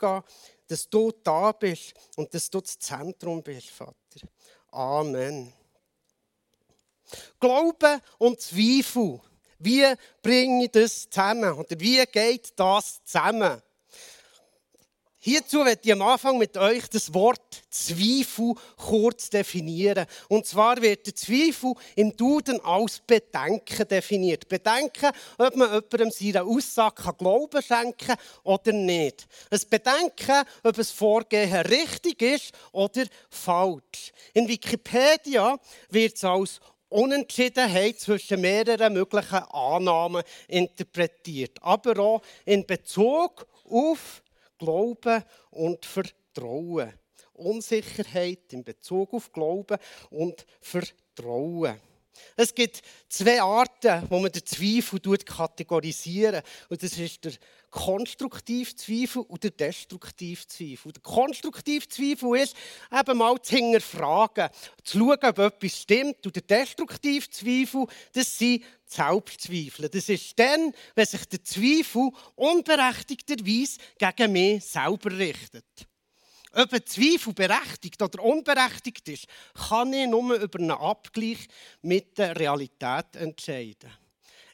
dass 0.71 0.89
du 0.89 1.11
da 1.11 1.51
bist 1.53 1.95
und 2.17 2.33
dass 2.33 2.49
du 2.49 2.61
das 2.61 2.79
Zentrum 2.79 3.43
bist, 3.43 3.71
Vater. 3.71 3.95
Amen. 4.71 5.53
Glaube 7.41 8.01
und 8.19 8.41
Zweifel. 8.41 9.21
Wie 9.59 9.85
bringe 10.23 10.65
ich 10.65 10.71
das 10.71 11.11
zusammen? 11.11 11.53
Oder 11.53 11.79
wie 11.81 12.05
geht 12.07 12.53
das 12.57 13.05
zusammen? 13.05 13.61
Hierzu 15.23 15.67
werde 15.67 15.83
ich 15.85 15.93
am 15.93 16.01
Anfang 16.01 16.39
mit 16.39 16.57
euch 16.57 16.89
das 16.89 17.13
Wort 17.13 17.63
Zweifel 17.69 18.55
kurz 18.79 19.29
definieren. 19.29 20.07
Und 20.29 20.47
zwar 20.47 20.81
wird 20.81 21.07
der 21.07 21.15
Zweifel 21.15 21.75
im 21.95 22.17
Duden 22.17 22.59
als 22.65 23.01
Bedenken 23.01 23.87
definiert. 23.87 24.49
Bedenken, 24.49 25.11
ob 25.37 25.57
man 25.57 25.69
jemandem 25.69 26.11
seine 26.11 26.43
Aussage 26.43 27.13
Glauben 27.19 27.63
schenken 27.63 27.99
kann 27.99 28.17
oder 28.45 28.73
nicht. 28.73 29.29
Ein 29.51 29.61
Bedenken, 29.69 30.43
ob 30.63 30.75
das 30.75 30.91
Vorgehen 30.91 31.55
richtig 31.67 32.23
ist 32.23 32.53
oder 32.73 33.05
falsch. 33.29 34.13
In 34.33 34.49
Wikipedia 34.49 35.59
wird 35.91 36.17
es 36.17 36.25
als 36.25 36.61
Unentschiedenheit 36.89 38.01
zwischen 38.01 38.41
mehreren 38.41 38.95
möglichen 38.95 39.45
Annahmen 39.51 40.23
interpretiert, 40.49 41.59
aber 41.61 41.99
auch 41.99 42.23
in 42.47 42.67
Bezug 42.67 43.47
auf 43.69 44.23
Glauben 44.61 45.25
und 45.51 45.87
Vertrauen. 45.87 46.93
Unsicherheit 47.33 48.53
in 48.53 48.63
Bezug 48.63 49.15
auf 49.15 49.33
Glauben 49.33 49.79
und 50.11 50.47
Vertrauen. 50.61 51.81
Es 52.37 52.55
gibt 52.55 52.83
zwei 53.09 53.41
Arten, 53.43 54.07
wo 54.09 54.19
man 54.19 54.33
den 54.33 54.45
Zweifel 54.45 55.01
kategorisieren 55.19 56.43
Und 56.69 56.83
das 56.83 56.99
ist 56.99 57.25
der 57.25 57.33
konstruktive 57.71 58.75
Zweifel 58.75 59.23
und 59.23 59.43
der 59.45 59.53
destruktive 59.53 60.47
Zweifel. 60.47 60.93
Der 60.93 61.03
konstruktive 61.03 61.89
Zweifel 61.89 62.37
ist, 62.37 62.57
eben 62.93 63.19
mal 63.19 63.41
zu 63.41 63.57
hinterfragen, 63.57 64.49
zu 64.83 64.99
schauen, 64.99 65.19
ob 65.23 65.39
etwas 65.39 65.81
stimmt. 65.81 66.27
Und 66.27 66.35
der 66.35 66.43
destruktive 66.43 67.29
Zweifel, 67.31 67.87
das 68.13 68.39
sind 68.39 68.65
Selbstzweifel. 68.87 69.89
Das 69.89 70.09
ist 70.09 70.39
dann, 70.39 70.73
wenn 70.95 71.07
sich 71.07 71.25
der 71.27 71.45
Zweifel 71.45 72.11
unberechtigterweise 72.35 73.79
gegen 73.99 74.33
mich 74.33 74.65
selber 74.65 75.17
richtet. 75.17 75.90
Ob 76.53 76.73
ein 76.73 76.85
Zweifel 76.85 77.33
berechtigt 77.33 78.03
oder 78.03 78.23
unberechtigt 78.25 79.09
ist, 79.09 79.27
kann 79.69 79.93
ich 79.93 80.09
nur 80.09 80.35
über 80.35 80.59
einen 80.59 80.73
Abgleich 80.73 81.47
mit 81.83 82.19
der 82.19 82.37
Realität 82.37 83.15
entscheiden. 83.15 83.91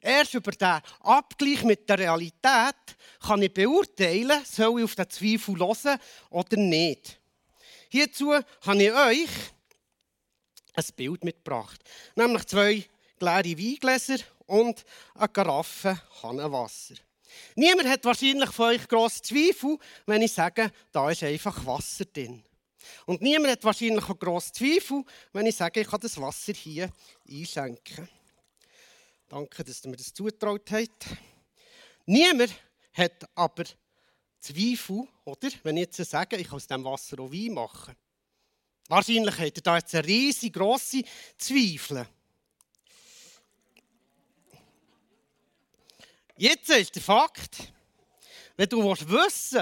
Erst 0.03 0.34
über 0.34 0.53
den 0.53 0.80
Abgleich 1.01 1.64
mit 1.64 1.88
der 1.88 1.99
Realität 1.99 2.97
kann 3.20 3.42
ich 3.42 3.53
beurteilen, 3.53 4.44
soll 4.44 4.80
ich 4.80 4.84
auf 4.84 4.94
den 4.94 5.11
Zweifel 5.11 5.59
hören 5.59 5.99
oder 6.30 6.57
nicht. 6.57 7.18
Hierzu 7.88 8.34
habe 8.34 8.82
ich 8.82 8.92
euch 8.92 9.28
ein 10.74 10.84
Bild 10.97 11.24
mitgebracht, 11.24 11.80
nämlich 12.14 12.44
zwei 12.44 12.84
leere 13.18 13.59
Weingläser 13.59 14.18
und 14.47 14.84
eine 15.14 15.28
Karaffe 15.28 16.01
Hahnenwasser. 16.22 16.97
Niemand 17.55 17.89
hat 17.89 18.05
wahrscheinlich 18.05 18.51
von 18.51 18.66
euch 18.70 18.89
grosse 18.89 19.22
Zweifel, 19.22 19.78
wenn 20.07 20.22
ich 20.22 20.32
sage, 20.32 20.70
da 20.93 21.11
ist 21.11 21.22
einfach 21.22 21.64
Wasser 21.66 22.05
drin. 22.05 22.43
Und 23.05 23.20
niemand 23.20 23.53
hat 23.53 23.64
wahrscheinlich 23.64 24.05
auch 24.05 24.18
grosse 24.18 24.53
Zweifel, 24.53 25.05
wenn 25.32 25.47
ich 25.47 25.57
sage, 25.57 25.80
ich 25.80 25.89
kann 25.89 26.01
das 26.01 26.20
Wasser 26.20 26.53
hier 26.53 26.91
einschenken. 27.28 28.09
Danke, 29.28 29.64
dass 29.64 29.84
ihr 29.84 29.91
mir 29.91 29.97
das 29.97 30.12
zugetraut 30.12 30.70
habt. 30.70 31.07
Niemand 32.07 32.55
hat 32.93 33.28
aber 33.34 33.64
Zweifel, 34.41 35.09
oder? 35.24 35.49
Wenn 35.64 35.76
ich 35.76 35.89
jetzt 35.97 36.11
sage, 36.11 36.37
ich 36.37 36.47
kann 36.47 36.57
aus 36.57 36.66
dem 36.66 36.84
Wasser 36.84 37.18
auch 37.18 37.32
Wein 37.32 37.55
machen. 37.55 37.97
Wahrscheinlich 38.89 39.37
habt 39.39 39.57
ihr 39.59 39.62
da 39.62 39.76
jetzt 39.76 39.95
eine 39.95 40.07
riesig 40.07 40.53
grosse 40.53 41.03
Zweifel. 41.37 42.07
Jetzt 46.39 46.68
ist 46.68 46.95
der 46.95 47.03
Fakt, 47.03 47.72
wenn 48.57 48.68
du 48.68 48.84
wissen 48.84 49.09
willst, 49.09 49.57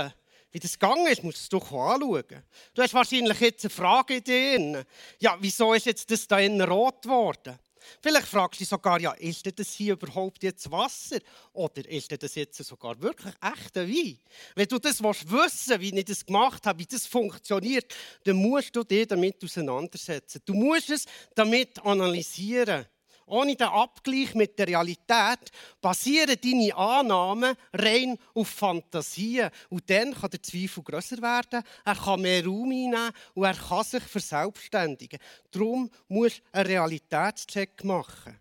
wie 0.50 0.58
das 0.58 0.78
gegangen 0.78 1.06
ist, 1.06 1.22
musst 1.22 1.52
du 1.52 1.58
es 1.58 1.62
doch 1.62 1.72
anschauen. 1.72 2.42
Du 2.74 2.82
hast 2.82 2.94
wahrscheinlich 2.94 3.40
jetzt 3.40 3.64
eine 3.64 3.70
Frage 3.70 4.16
in 4.16 4.24
dir. 4.24 4.86
Ja, 5.20 5.36
wieso 5.40 5.72
ist 5.72 5.86
jetzt 5.86 6.10
das 6.10 6.26
da 6.26 6.38
innen 6.40 6.60
rot 6.62 7.02
geworden? 7.02 7.58
Vielleicht 8.00 8.26
fragst 8.26 8.58
du 8.58 8.62
dich 8.62 8.68
sogar, 8.68 9.00
ja, 9.00 9.12
ist 9.12 9.46
das 9.56 9.72
hier 9.72 9.92
überhaupt 9.92 10.42
jetzt 10.42 10.68
Wasser? 10.70 11.18
Oder 11.52 11.88
ist 11.88 12.10
das 12.20 12.34
jetzt 12.34 12.64
sogar 12.64 13.00
wirklich 13.00 13.34
echter 13.40 13.86
Wein? 13.86 14.18
Wenn 14.56 14.66
du 14.66 14.78
das 14.78 15.02
wissen 15.02 15.30
willst, 15.30 15.80
wie 15.80 15.96
ich 15.96 16.04
das 16.04 16.26
gemacht 16.26 16.66
habe, 16.66 16.78
wie 16.80 16.86
das 16.86 17.06
funktioniert, 17.06 17.94
dann 18.24 18.36
musst 18.36 18.74
du 18.74 18.82
dich 18.82 19.06
damit 19.06 19.42
auseinandersetzen. 19.44 20.40
Du 20.44 20.54
musst 20.54 20.90
es 20.90 21.04
damit 21.34 21.78
analysieren. 21.84 22.86
Ohne 23.26 23.56
den 23.56 23.66
Abgleich 23.66 24.34
mit 24.34 24.58
der 24.58 24.68
Realität 24.68 25.50
basieren 25.80 26.36
deine 26.42 26.74
Annahmen 26.74 27.56
rein 27.72 28.18
auf 28.34 28.48
Fantasien. 28.48 29.50
Und 29.70 29.88
dann 29.88 30.14
kann 30.14 30.30
der 30.30 30.42
Zweifel 30.42 30.82
grösser 30.82 31.20
werden, 31.22 31.62
er 31.84 31.94
kann 31.94 32.20
mehr 32.20 32.44
Raum 32.44 32.70
einnehmen 32.70 33.10
und 33.34 33.44
er 33.44 33.54
kann 33.54 33.84
sich 33.84 34.02
verselbstständigen. 34.02 35.18
Darum 35.50 35.90
musst 36.08 36.38
du 36.38 36.42
einen 36.52 36.66
Realitätscheck 36.66 37.84
machen. 37.84 38.38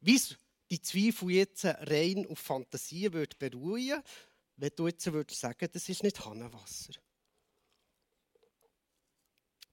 Wie 0.00 0.20
die 0.70 0.82
Zweifel 0.82 1.30
jetzt 1.30 1.64
rein 1.64 2.26
auf 2.28 2.38
Fantasien 2.38 3.26
beruhigen 3.38 4.02
wenn 4.56 4.70
du 4.74 4.86
jetzt 4.86 5.12
würdest 5.12 5.40
sagen, 5.40 5.68
das 5.70 5.88
ist 5.88 6.02
nicht 6.02 6.24
Hahnenwasser. 6.24 6.94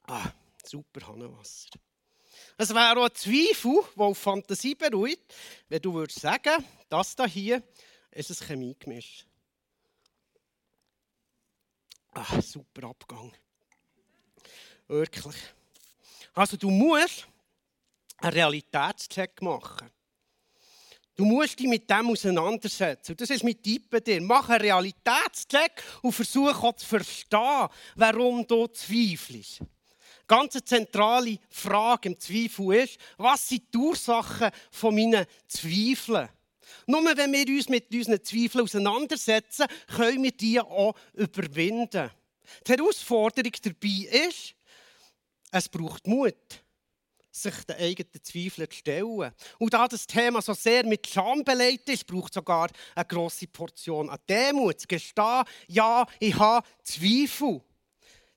Ah, 0.03 0.31
super 0.63 1.07
Hahnenwasser. 1.07 1.69
Es 2.57 2.73
wäre 2.73 2.97
auch 2.97 3.05
ein 3.05 3.15
Zweifel, 3.15 3.81
der 3.95 4.05
auf 4.05 4.17
Fantasie 4.17 4.75
beruht, 4.75 5.19
wenn 5.69 5.81
du 5.81 5.93
würdest 5.93 6.19
sagen, 6.19 6.63
das 6.89 7.15
hier 7.27 7.63
ist 8.11 8.29
ein 8.29 8.47
Chemiegemisch. 8.47 9.25
Ah, 12.11 12.41
super 12.41 12.89
Abgang. 12.89 13.31
Wirklich. 14.87 15.35
Also 16.33 16.57
du 16.57 16.69
musst 16.69 17.27
einen 18.17 18.33
Realitätscheck 18.33 19.41
machen. 19.41 19.89
Du 21.15 21.25
musst 21.25 21.59
dich 21.59 21.67
mit 21.67 21.89
dem 21.89 22.09
auseinandersetzen. 22.09 23.15
das 23.15 23.29
ist 23.29 23.43
mit 23.43 23.63
Tipp 23.63 24.03
dir. 24.03 24.21
Mach 24.21 24.49
einen 24.49 24.61
Realitätscheck 24.61 25.83
und 26.01 26.11
versuche 26.11 26.75
zu 26.75 26.85
verstehen, 26.85 27.67
warum 27.95 28.47
du 28.47 28.67
zweifelst 28.67 29.61
ganz 30.27 30.57
zentrale 30.65 31.37
Frage 31.49 32.09
im 32.09 32.19
Zweifel 32.19 32.75
ist, 32.75 32.97
was 33.17 33.47
sind 33.47 33.73
die 33.73 33.77
Ursachen 33.77 34.51
von 34.71 34.95
meinen 34.95 35.25
Zweifeln? 35.47 36.29
Nur 36.87 37.03
wenn 37.03 37.31
wir 37.31 37.47
uns 37.55 37.69
mit 37.69 37.93
unseren 37.93 38.23
Zweifeln 38.23 38.63
auseinandersetzen, 38.63 39.67
können 39.95 40.23
wir 40.23 40.31
die 40.31 40.59
auch 40.59 40.95
überwinden. 41.13 42.09
Die 42.67 42.71
Herausforderung 42.71 43.51
dabei 43.61 44.27
ist, 44.27 44.55
es 45.51 45.69
braucht 45.69 46.07
Mut, 46.07 46.63
sich 47.31 47.53
den 47.63 47.75
eigenen 47.77 48.23
Zweifeln 48.23 48.69
zu 48.69 48.77
stellen. 48.77 49.31
Und 49.59 49.73
da 49.73 49.87
das 49.87 50.07
Thema 50.07 50.41
so 50.41 50.53
sehr 50.53 50.85
mit 50.85 51.07
Scham 51.07 51.43
belegt 51.43 51.89
ist, 51.89 52.05
braucht 52.05 52.33
sogar 52.33 52.69
eine 52.95 53.05
grosse 53.05 53.47
Portion 53.47 54.09
an 54.09 54.19
Demut. 54.27 54.79
Zu 54.79 54.87
gestehen, 54.87 55.43
ja, 55.67 56.05
ich 56.19 56.35
habe 56.37 56.67
Zweifel. 56.83 57.61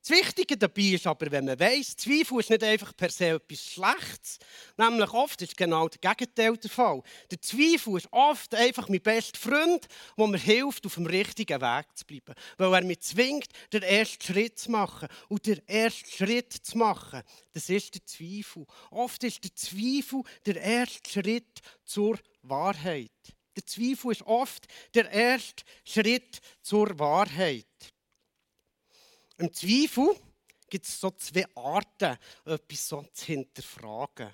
Das 0.09 0.17
Wichtige 0.17 0.57
dabei 0.57 0.83
ist 0.83 1.05
aber, 1.09 1.33
wenn 1.33 1.47
man 1.47 1.59
weiss, 1.59 1.97
Zweifel 1.97 2.39
ist 2.39 2.51
nicht 2.51 2.63
einfach 2.63 2.97
per 2.97 3.11
se 3.11 3.31
etwas 3.31 3.61
Schlechtes. 3.61 4.39
Nämlich 4.77 5.11
oft 5.11 5.43
ist 5.43 5.57
genau 5.57 5.89
das 5.89 6.01
Gegenteil 6.01 6.57
der 6.57 6.71
Fall. 6.71 7.03
Der 7.29 7.43
Zweifel 7.43 7.97
ist 7.97 8.07
oft 8.13 8.55
einfach 8.55 8.89
mein 8.89 9.01
bester 9.01 9.37
Freund, 9.37 9.89
der 10.17 10.27
mir 10.29 10.39
hilft, 10.39 10.87
auf 10.87 10.95
dem 10.95 11.07
richtigen 11.07 11.61
Weg 11.61 11.87
zu 11.97 12.05
bleiben. 12.05 12.35
Weil 12.57 12.75
er 12.75 12.85
mich 12.85 13.01
zwingt, 13.01 13.49
den 13.73 13.83
ersten 13.83 14.23
Schritt 14.23 14.61
zu 14.61 14.71
machen. 14.71 15.09
Und 15.29 15.45
der 15.45 15.69
erste 15.69 16.09
Schritt 16.09 16.53
zu 16.53 16.79
machen, 16.79 17.23
das 17.53 17.69
ist 17.69 17.97
der 17.97 18.07
Zweifel. 18.07 18.65
Oft 18.93 19.25
ist 19.25 19.43
der 19.43 19.57
Zweifel 19.57 20.23
der 20.47 20.63
erste 20.63 21.11
Schritt 21.11 21.61
zur 21.85 22.17
Wahrheit. 22.43 23.11
Der 23.57 23.67
Zweifel 23.67 24.13
ist 24.13 24.23
oft 24.23 24.69
der 24.95 25.11
erste 25.11 25.65
Schritt 25.85 26.39
zur 26.63 26.97
Wahrheit. 26.97 27.67
Im 29.39 29.53
Zweifel 29.53 30.17
gibt 30.69 30.87
es 30.87 30.99
so 30.99 31.11
zwei 31.11 31.45
Arten, 31.55 32.17
etwas 32.45 32.89
so 32.89 33.05
zu 33.13 33.27
hinterfragen. 33.27 34.33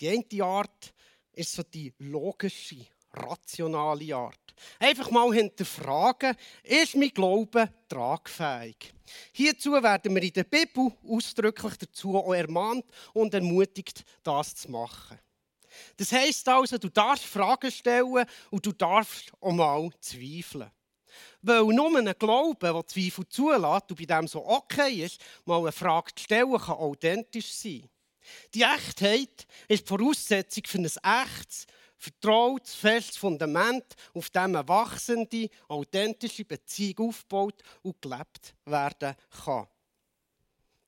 Die 0.00 0.08
eine 0.08 0.44
Art 0.44 0.92
ist 1.32 1.52
so 1.52 1.62
die 1.62 1.94
logische, 1.98 2.86
rationale 3.12 4.14
Art. 4.16 4.54
Einfach 4.78 5.10
mal 5.10 5.32
hinterfragen, 5.32 6.36
ist 6.64 6.96
mein 6.96 7.10
Glaube 7.10 7.72
tragfähig? 7.88 8.92
Hierzu 9.32 9.72
werden 9.72 10.14
wir 10.14 10.22
in 10.22 10.32
der 10.32 10.44
Bibel 10.44 10.92
ausdrücklich 11.06 11.76
dazu 11.76 12.16
auch 12.16 12.34
ermahnt 12.34 12.84
und 13.12 13.32
ermutigt, 13.32 14.04
das 14.22 14.56
zu 14.56 14.70
machen. 14.70 15.18
Das 15.96 16.10
heisst 16.12 16.48
also, 16.48 16.78
du 16.78 16.88
darfst 16.88 17.26
Fragen 17.26 17.70
stellen 17.70 18.26
und 18.50 18.66
du 18.66 18.72
darfst 18.72 19.30
auch 19.40 19.52
mal 19.52 19.90
zweifeln. 20.00 20.70
Weil 21.42 21.64
nur 21.64 21.96
ein 21.96 22.12
Glauben, 22.18 22.58
der 22.60 22.86
Zweifel 22.86 23.28
zulässt 23.28 23.90
und 23.90 23.96
bei 23.96 24.04
dem 24.04 24.28
so 24.28 24.46
okay 24.46 25.04
ist, 25.04 25.20
mal 25.44 25.60
eine 25.60 25.72
Frage 25.72 26.14
zu 26.14 26.24
stellen, 26.24 26.58
kann 26.58 26.76
authentisch 26.76 27.52
sein. 27.52 27.88
Die 28.54 28.62
Echtheit 28.62 29.46
ist 29.68 29.84
die 29.84 29.88
Voraussetzung 29.88 30.64
für 30.66 30.78
ein 30.78 30.84
echtes, 30.84 31.66
Vertrautes, 31.98 32.74
festes 32.74 33.16
Fundament, 33.16 33.84
auf 34.12 34.28
dem 34.30 34.42
eine 34.42 34.68
wachsende, 34.68 35.48
authentische 35.68 36.44
Beziehung 36.44 37.08
aufgebaut 37.08 37.62
und 37.82 38.00
gelebt 38.02 38.54
werden 38.66 39.14
kann. 39.44 39.66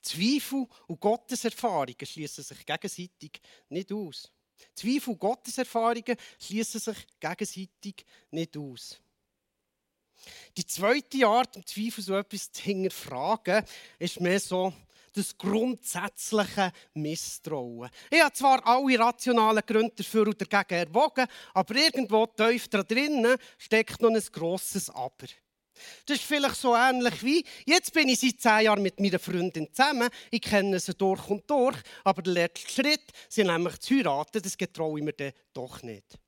Zweifel 0.02 0.66
und 0.86 1.00
Gotteserfahrungen 1.00 1.96
schließen 2.02 2.44
sich 2.44 2.64
gegenseitig 2.64 3.40
nicht 3.68 3.92
aus. 3.92 4.30
Zweifel 4.74 5.10
und 5.14 5.18
Gotteserfahrungen 5.18 6.16
schließen 6.38 6.80
sich 6.80 7.06
gegenseitig 7.20 8.04
nicht 8.30 8.56
aus. 8.56 9.00
Die 10.56 10.66
zweite 10.66 11.26
Art, 11.26 11.56
im 11.56 11.66
Zweifel 11.66 12.02
so 12.02 12.16
etwas 12.16 12.50
zu 12.50 12.62
hinterfragen, 12.62 13.64
ist 13.98 14.20
mehr 14.20 14.40
so 14.40 14.72
das 15.12 15.36
grundsätzliche 15.36 16.72
Misstrauen. 16.94 17.90
Ich 18.10 18.20
habe 18.20 18.32
zwar 18.32 18.66
alle 18.66 18.98
rationalen 18.98 19.62
Gründe 19.66 19.94
dafür 19.96 20.28
und 20.28 20.40
dagegen 20.40 20.88
erwogen, 20.88 21.26
aber 21.54 21.74
irgendwo 21.74 22.26
tief 22.26 22.68
da 22.68 22.82
drinnen 22.82 23.36
steckt 23.56 24.00
noch 24.00 24.10
ein 24.10 24.22
grosses 24.32 24.90
Aber. 24.90 25.26
Das 26.06 26.18
ist 26.18 26.26
vielleicht 26.26 26.56
so 26.56 26.74
ähnlich 26.74 27.22
wie, 27.22 27.44
jetzt 27.64 27.92
bin 27.92 28.08
ich 28.08 28.20
seit 28.20 28.40
zehn 28.40 28.64
Jahren 28.64 28.82
mit 28.82 28.98
meiner 29.00 29.18
Freundin 29.18 29.72
zusammen, 29.72 30.08
ich 30.30 30.42
kenne 30.42 30.80
sie 30.80 30.94
durch 30.94 31.28
und 31.28 31.48
durch, 31.48 31.76
aber 32.04 32.22
der 32.22 32.32
letzte 32.32 32.68
Schritt, 32.68 33.12
sie 33.28 33.44
nämlich 33.44 33.78
zu 33.78 33.94
heiraten, 33.94 34.42
das 34.42 34.58
getraue 34.58 34.98
ich 34.98 35.04
mir 35.04 35.12
dann 35.12 35.32
doch 35.52 35.82
nicht. 35.82 36.18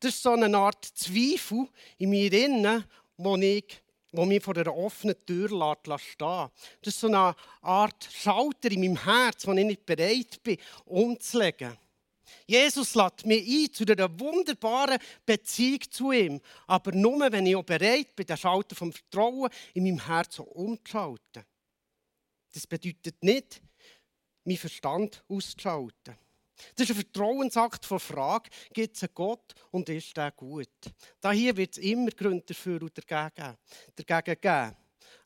Das 0.00 0.14
ist 0.14 0.22
so 0.22 0.30
eine 0.30 0.56
Art 0.56 0.84
Zweifel 0.84 1.68
in 1.98 2.10
mir 2.10 2.32
innen, 2.32 2.84
wo 3.16 3.36
ich 3.36 3.82
wo 4.12 4.24
mich 4.24 4.42
vor 4.42 4.56
einer 4.56 4.74
offenen 4.74 5.14
Tür 5.26 5.50
lässt. 5.50 6.20
Das 6.20 6.50
ist 6.84 7.00
so 7.00 7.08
eine 7.08 7.34
Art 7.60 8.08
Schalter 8.10 8.70
in 8.70 8.80
meinem 8.80 9.04
Herz, 9.04 9.46
wo 9.46 9.52
ich 9.52 9.64
nicht 9.64 9.84
bereit 9.84 10.42
bin, 10.42 10.58
umzulegen. 10.86 11.76
Jesus 12.46 12.94
lädt 12.94 13.26
mich 13.26 13.46
ein 13.46 13.72
zu 13.72 13.84
einer 13.84 14.18
wunderbaren 14.18 14.98
Beziehung 15.24 15.80
zu 15.90 16.12
ihm. 16.12 16.40
Aber 16.66 16.92
nur, 16.92 17.30
wenn 17.30 17.46
ich 17.46 17.56
auch 17.56 17.62
bereit 17.62 18.16
bin, 18.16 18.26
den 18.26 18.36
Schalter 18.36 18.74
vom 18.74 18.92
Vertrauen 18.92 19.50
in 19.74 19.84
meinem 19.84 20.04
Herzen 20.04 20.44
umzuschalten. 20.44 21.44
Das 22.52 22.66
bedeutet 22.66 23.22
nicht, 23.22 23.60
meinen 24.44 24.56
Verstand 24.56 25.22
auszuschalten. 25.28 26.16
Das 26.74 26.88
ist 26.88 26.90
ein 26.90 27.02
Vertrauensakt 27.02 27.84
von 27.84 28.00
Frage, 28.00 28.50
gibt 28.72 28.96
es 28.96 29.02
einen 29.02 29.14
Gott 29.14 29.54
und 29.70 29.88
ist 29.88 30.16
der 30.16 30.30
gut? 30.32 30.68
Da 31.20 31.32
hier 31.32 31.56
wird 31.56 31.72
es 31.72 31.78
immer 31.78 32.10
Gründe 32.10 32.44
dafür 32.46 32.82
und 32.82 32.96
dagegen, 32.96 33.56
dagegen 33.94 34.40
geben. 34.40 34.76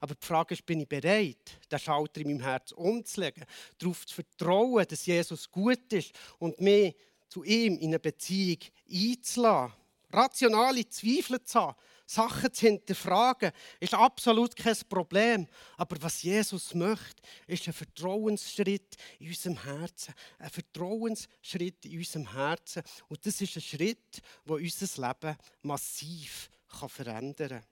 Aber 0.01 0.15
die 0.15 0.27
Frage 0.27 0.55
ist, 0.55 0.65
bin 0.65 0.81
ich 0.81 0.89
bereit, 0.89 1.59
den 1.71 1.79
Schalter 1.79 2.21
in 2.21 2.29
meinem 2.29 2.41
Herz 2.41 2.73
umzulegen, 2.73 3.45
darauf 3.79 4.07
zu 4.07 4.15
vertrauen, 4.15 4.87
dass 4.89 5.07
Jesus 5.07 5.51
gut 5.51 5.93
ist 5.93 6.13
und 6.39 6.61
mich 6.61 6.97
zu 7.29 7.45
ihm 7.45 7.77
in 7.79 7.89
eine 7.89 7.99
Beziehung 7.99 8.59
einzulassen? 8.91 9.75
Rationale 10.13 10.89
Zweifel 10.89 11.43
zu 11.45 11.61
haben, 11.61 11.77
Sachen 12.11 12.53
zu 12.53 12.67
hinterfragen, 12.67 13.53
ist 13.79 13.95
absolut 13.95 14.57
kein 14.57 14.77
Problem. 14.89 15.47
Aber 15.77 15.97
was 16.03 16.23
Jesus 16.23 16.75
möchte, 16.75 17.23
ist 17.47 17.69
ein 17.69 17.73
Vertrauensschritt 17.73 18.97
in 19.21 19.29
unserem 19.29 19.63
Herzen. 19.63 20.15
Ein 20.41 20.51
Vertrauensschritt 20.51 21.85
in 21.85 21.99
unserem 21.99 22.33
Herzen. 22.33 22.83
Und 23.07 23.25
das 23.25 23.41
ist 23.41 23.55
ein 23.55 23.63
Schritt, 23.63 24.23
der 24.45 24.57
unser 24.57 25.09
Leben 25.09 25.37
massiv 25.63 26.51
verändern 26.89 27.49
kann. 27.49 27.65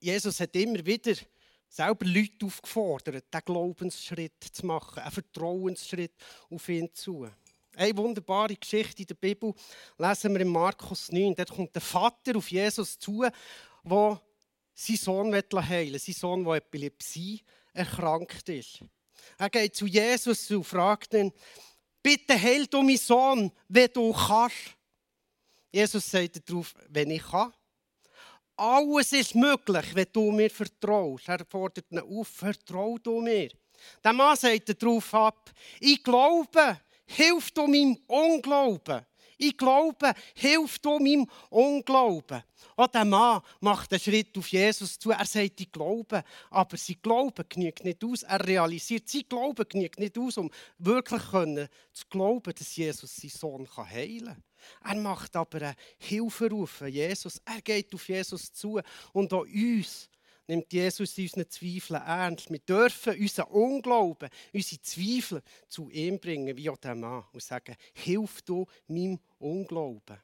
Jesus 0.00 0.38
hat 0.38 0.54
immer 0.54 0.84
wieder 0.84 1.14
selber 1.66 2.04
Leute 2.04 2.44
aufgefordert, 2.44 3.24
diesen 3.32 3.44
Glaubensschritt 3.46 4.44
zu 4.52 4.66
machen, 4.66 4.98
einen 4.98 5.12
Vertrauensschritt 5.12 6.12
auf 6.50 6.68
ihn 6.68 6.92
zu. 6.92 7.26
Eine 7.78 7.96
wunderbare 7.96 8.56
Geschichte 8.56 9.02
in 9.02 9.06
der 9.06 9.14
Bibel 9.14 9.54
lesen 9.98 10.34
wir 10.34 10.40
in 10.40 10.48
Markus 10.48 11.12
9. 11.12 11.32
Dort 11.36 11.54
kommt 11.54 11.72
der 11.72 11.80
Vater 11.80 12.36
auf 12.36 12.50
Jesus 12.50 12.98
zu, 12.98 13.24
der 13.84 14.20
seinen 14.74 14.96
Sohn 14.96 15.32
heilen 15.32 15.92
will. 15.92 15.98
Sein 16.00 16.14
Sohn, 16.16 16.44
der 16.44 16.54
Epilepsie 16.54 17.40
erkrankt 17.72 18.48
ist. 18.48 18.80
Er 19.38 19.48
geht 19.48 19.76
zu 19.76 19.86
Jesus 19.86 20.50
und 20.50 20.64
fragt 20.64 21.14
ihn, 21.14 21.32
bitte 22.02 22.36
heil 22.36 22.66
du 22.66 22.82
meinen 22.82 22.96
Sohn, 22.96 23.52
wenn 23.68 23.92
du 23.92 24.12
kannst. 24.12 24.74
Jesus 25.70 26.10
sagt 26.10 26.50
darauf, 26.50 26.74
wenn 26.88 27.12
ich 27.12 27.22
kann. 27.22 27.52
Alles 28.56 29.12
ist 29.12 29.36
möglich, 29.36 29.86
wenn 29.94 30.08
du 30.12 30.32
mir 30.32 30.50
vertraust. 30.50 31.28
Er 31.28 31.46
fordert 31.48 31.92
ihn 31.92 32.00
auf, 32.00 32.26
vertrau 32.26 32.98
du 32.98 33.20
mir. 33.20 33.50
Der 34.02 34.12
Mann 34.12 34.36
sagt 34.36 34.82
darauf 34.82 35.14
ab, 35.14 35.52
ich 35.78 36.02
glaube, 36.02 36.80
hilf 37.08 37.50
du 37.50 37.66
meinem 37.66 37.98
Unglauben. 38.06 39.04
Ich 39.40 39.56
glaube, 39.56 40.14
hilf 40.34 40.80
du 40.80 40.98
meinem 40.98 41.26
Unglauben. 41.48 42.42
Auch 42.76 42.88
der 42.88 43.04
Mann 43.04 43.40
macht 43.60 43.92
einen 43.92 44.00
Schritt 44.00 44.36
auf 44.36 44.48
Jesus 44.48 44.98
zu. 44.98 45.12
Er 45.12 45.24
sagt, 45.24 45.60
ich 45.60 45.70
glaube. 45.70 46.24
Aber 46.50 46.76
sein 46.76 46.96
Glauben 47.00 47.44
genügt 47.48 47.84
nicht 47.84 48.02
aus. 48.04 48.24
Er 48.24 48.44
realisiert, 48.44 49.08
sein 49.08 49.22
Glauben 49.28 49.64
genügt 49.68 50.00
nicht 50.00 50.18
aus, 50.18 50.38
um 50.38 50.50
wirklich 50.78 51.22
können, 51.30 51.68
zu 51.92 52.04
glauben, 52.10 52.52
dass 52.52 52.76
Jesus 52.76 53.14
seinen 53.14 53.30
Sohn 53.30 53.68
heilen 53.76 54.26
kann. 54.82 54.96
Er 54.96 55.00
macht 55.00 55.36
aber 55.36 55.62
einen 55.62 55.76
Hilferuf 55.98 56.82
an 56.82 56.88
Jesus. 56.88 57.40
Er 57.44 57.60
geht 57.62 57.94
auf 57.94 58.08
Jesus 58.08 58.52
zu. 58.52 58.80
Und 59.12 59.32
auch 59.32 59.46
uns 59.46 60.08
nimmt 60.48 60.72
Jesus 60.72 61.16
unsere 61.16 61.48
Zweifel 61.48 61.96
ernst. 61.96 62.50
Wir 62.50 62.58
dürfen 62.58 63.18
unseren 63.18 63.50
Unglauben, 63.50 64.30
unsere 64.52 64.82
Zweifel 64.82 65.42
zu 65.68 65.90
ihm 65.90 66.18
bringen, 66.18 66.56
wie 66.56 66.70
auch 66.70 66.78
der 66.78 66.94
Mann, 66.94 67.24
und 67.32 67.42
sagen, 67.42 67.76
hilf 67.92 68.42
du 68.42 68.66
meinem 68.88 69.20
Unglauben. 69.38 70.18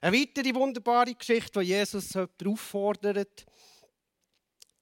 Eine 0.00 0.16
weitere 0.18 0.54
wunderbare 0.54 1.14
Geschichte, 1.14 1.56
wo 1.56 1.60
Jesus 1.60 2.16
auffordert, 2.16 3.44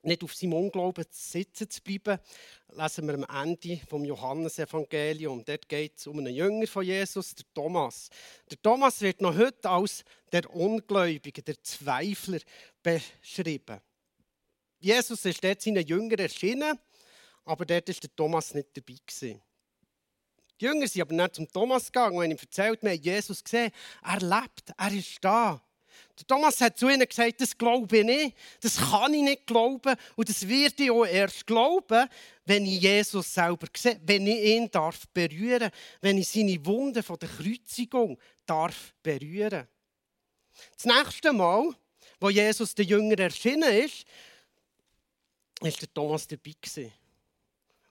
nicht 0.03 0.23
auf 0.23 0.35
seinem 0.35 0.53
Unglauben 0.53 1.05
sitzen 1.11 1.69
zu 1.69 1.83
bleiben, 1.83 2.21
lesen 2.69 3.09
wir 3.09 3.15
am 3.15 3.45
Ende 3.49 3.81
vom 3.89 4.05
Johannesevangelium. 4.05 5.45
Dort 5.45 5.69
geht 5.69 5.99
es 5.99 6.07
um 6.07 6.19
einen 6.19 6.33
Jünger 6.33 6.67
von 6.69 6.85
Jesus, 6.85 7.35
der 7.35 7.45
Thomas. 7.53 8.09
Der 8.49 8.63
Thomas 8.63 9.01
wird 9.01 9.21
noch 9.21 9.37
heute 9.37 9.69
als 9.69 10.05
der 10.31 10.49
Ungläubige, 10.55 11.43
der 11.43 11.61
Zweifler 11.61 12.39
beschrieben. 12.83 13.81
Jesus 14.87 15.25
ist 15.25 15.43
dort 15.43 15.61
seinen 15.61 15.85
Jüngern 15.85 16.21
erschienen, 16.21 16.79
aber 17.45 17.67
dort 17.67 17.89
war 17.89 17.95
der 17.95 18.15
Thomas 18.15 18.55
nicht 18.55 18.69
dabei. 18.77 18.95
Gewesen. 19.05 19.43
Die 20.61 20.65
Jünger 20.65 20.87
sind 20.87 21.03
aber 21.03 21.15
nicht 21.15 21.35
zum 21.35 21.51
Thomas 21.51 21.87
gegangen 21.87 22.17
und 22.17 22.23
haben 22.23 22.31
ihm 22.31 22.39
erzählt, 22.41 22.83
wir 22.83 22.91
haben 22.93 23.03
Jesus 23.03 23.43
gesehen. 23.43 23.73
Er 24.05 24.21
lebt, 24.21 24.73
er 24.79 24.93
ist 24.93 25.19
da. 25.21 25.61
Der 26.17 26.27
Thomas 26.27 26.61
hat 26.61 26.79
zu 26.79 26.89
ihnen 26.89 27.07
gesagt, 27.09 27.41
das 27.41 27.59
glaube 27.59 27.99
ich 27.99 28.05
nicht, 28.05 28.37
das 28.61 28.77
kann 28.77 29.13
ich 29.13 29.23
nicht 29.23 29.47
glauben 29.47 29.97
und 30.15 30.29
das 30.29 30.47
werde 30.47 30.85
ich 30.85 30.91
auch 30.91 31.05
erst 31.05 31.47
glauben, 31.47 32.09
wenn 32.45 32.65
ich 32.65 32.81
Jesus 32.81 33.35
selber 33.35 33.67
sehe, 33.77 33.99
wenn 34.05 34.27
ich 34.27 34.45
ihn 34.45 34.71
darf 34.71 35.09
berühren, 35.09 35.71
wenn 36.03 36.19
ich 36.19 36.29
seine 36.29 36.65
Wunden 36.65 37.03
von 37.03 37.19
der 37.19 37.29
Kreuzigung 37.29 38.19
darf 38.45 38.95
berühren. 39.03 39.67
Das 40.75 40.85
nächste 40.85 41.33
Mal, 41.33 41.75
wo 42.21 42.31
Jesus 42.31 42.75
den 42.75 42.87
Jünger 42.87 43.19
erschienen 43.19 43.73
ist, 43.73 44.07
ist 45.63 45.81
der 45.81 45.93
Thomas 45.93 46.27
dabei 46.27 46.53
gewesen. 46.61 46.93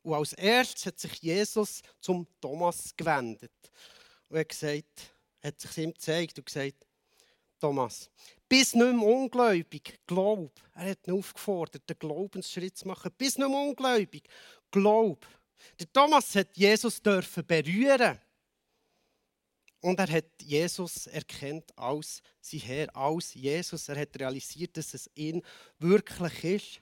Und 0.04 0.14
als 0.14 0.34
erstes 0.34 0.86
hat 0.86 1.00
sich 1.00 1.14
Jesus 1.22 1.82
zum 2.00 2.28
Thomas 2.40 2.96
gewendet 2.96 3.52
und 4.30 4.38
hat, 4.38 4.50
gesagt, 4.50 5.14
hat 5.44 5.60
sich 5.60 5.78
ihm 5.78 5.94
gezeigt 5.94 6.38
und 6.38 6.46
gesagt, 6.46 6.86
Thomas, 7.60 8.10
bist 8.48 8.76
nicht 8.76 8.94
mehr 8.94 9.08
ungläubig, 9.08 10.00
glaub. 10.06 10.52
Er 10.76 10.92
hat 10.92 11.08
ihn 11.08 11.14
aufgefordert, 11.14 11.90
den 11.90 11.98
Glaubensschritt 11.98 12.78
zu 12.78 12.88
machen. 12.88 13.12
Bist 13.18 13.40
nicht 13.40 13.50
mehr 13.50 13.58
ungläubig, 13.58 14.28
glaub. 14.70 15.26
Der 15.80 15.92
Thomas 15.92 16.36
hat 16.36 16.56
Jesus 16.56 17.02
dürfen 17.02 17.46
berühren. 17.46 18.20
Und 19.80 20.00
er 20.00 20.12
hat 20.12 20.26
Jesus 20.42 21.08
erkennt 21.08 21.76
als 21.78 22.22
sein 22.42 22.60
Herr, 22.62 22.96
als 22.96 23.34
Jesus. 23.34 23.88
Er 23.90 24.00
hat 24.00 24.20
realisiert, 24.20 24.78
dass 24.78 24.94
es 24.94 25.10
ihn 25.16 25.42
wirklich 25.80 26.44
ist. 26.44 26.82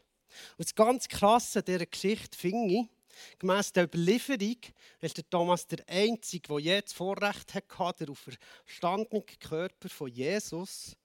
Und 0.58 0.66
das 0.66 0.76
ganz 0.76 1.08
Krasse 1.08 1.60
an 1.60 1.66
dieser 1.66 1.86
Geschichte 1.86 2.38
finde 2.38 2.74
ich, 2.74 3.40
gemäss 3.40 3.72
der 3.72 3.86
Überlieferung 3.86 4.58
ist 5.02 5.18
der 5.18 5.30
Thomas 5.30 5.68
der 5.68 5.88
Einzige, 5.88 6.48
der 6.48 6.60
je 6.60 6.82
das 6.82 6.94
Vorrecht 6.94 7.54
hatte, 7.54 8.06
den 8.06 8.10
auferstandenen 8.10 9.26
Körper 9.40 9.90
von 9.90 10.10
Jesus 10.10 10.96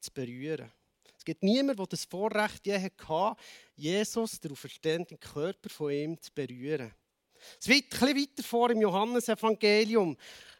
zu 0.00 0.10
berühren. 0.12 0.70
Es 1.16 1.24
gibt 1.24 1.42
niemanden, 1.42 1.76
der 1.76 1.86
das 1.86 2.04
Vorrecht 2.04 2.66
je 2.66 2.78
hatte, 2.78 3.40
Jesus, 3.76 4.40
den 4.40 4.52
auferstandenen 4.52 5.20
Körper 5.20 5.68
von 5.68 5.90
ihm 5.90 6.20
zu 6.20 6.30
berühren. 6.34 6.92
Es 7.60 7.68
wird 7.68 8.02
ein 8.02 8.16
weiter 8.16 8.42
vor 8.42 8.70
im 8.70 8.80
Johannesevangelium 8.80 10.16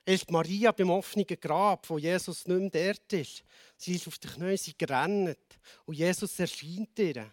ist 0.07 0.31
Maria 0.31 0.73
beim 0.73 0.91
offenen 0.91 1.27
Grab, 1.27 1.89
wo 1.89 1.99
Jesus 1.99 2.47
nicht 2.47 2.75
mehr 2.75 2.95
dort 2.95 3.13
ist. 3.13 3.43
Sie 3.77 3.95
ist 3.95 4.07
auf 4.07 4.19
die 4.19 4.29
Knie, 4.29 4.75
gerannt 4.77 5.39
und 5.87 5.95
Jesus 5.95 6.39
erscheint 6.39 6.99
ihr. 6.99 7.31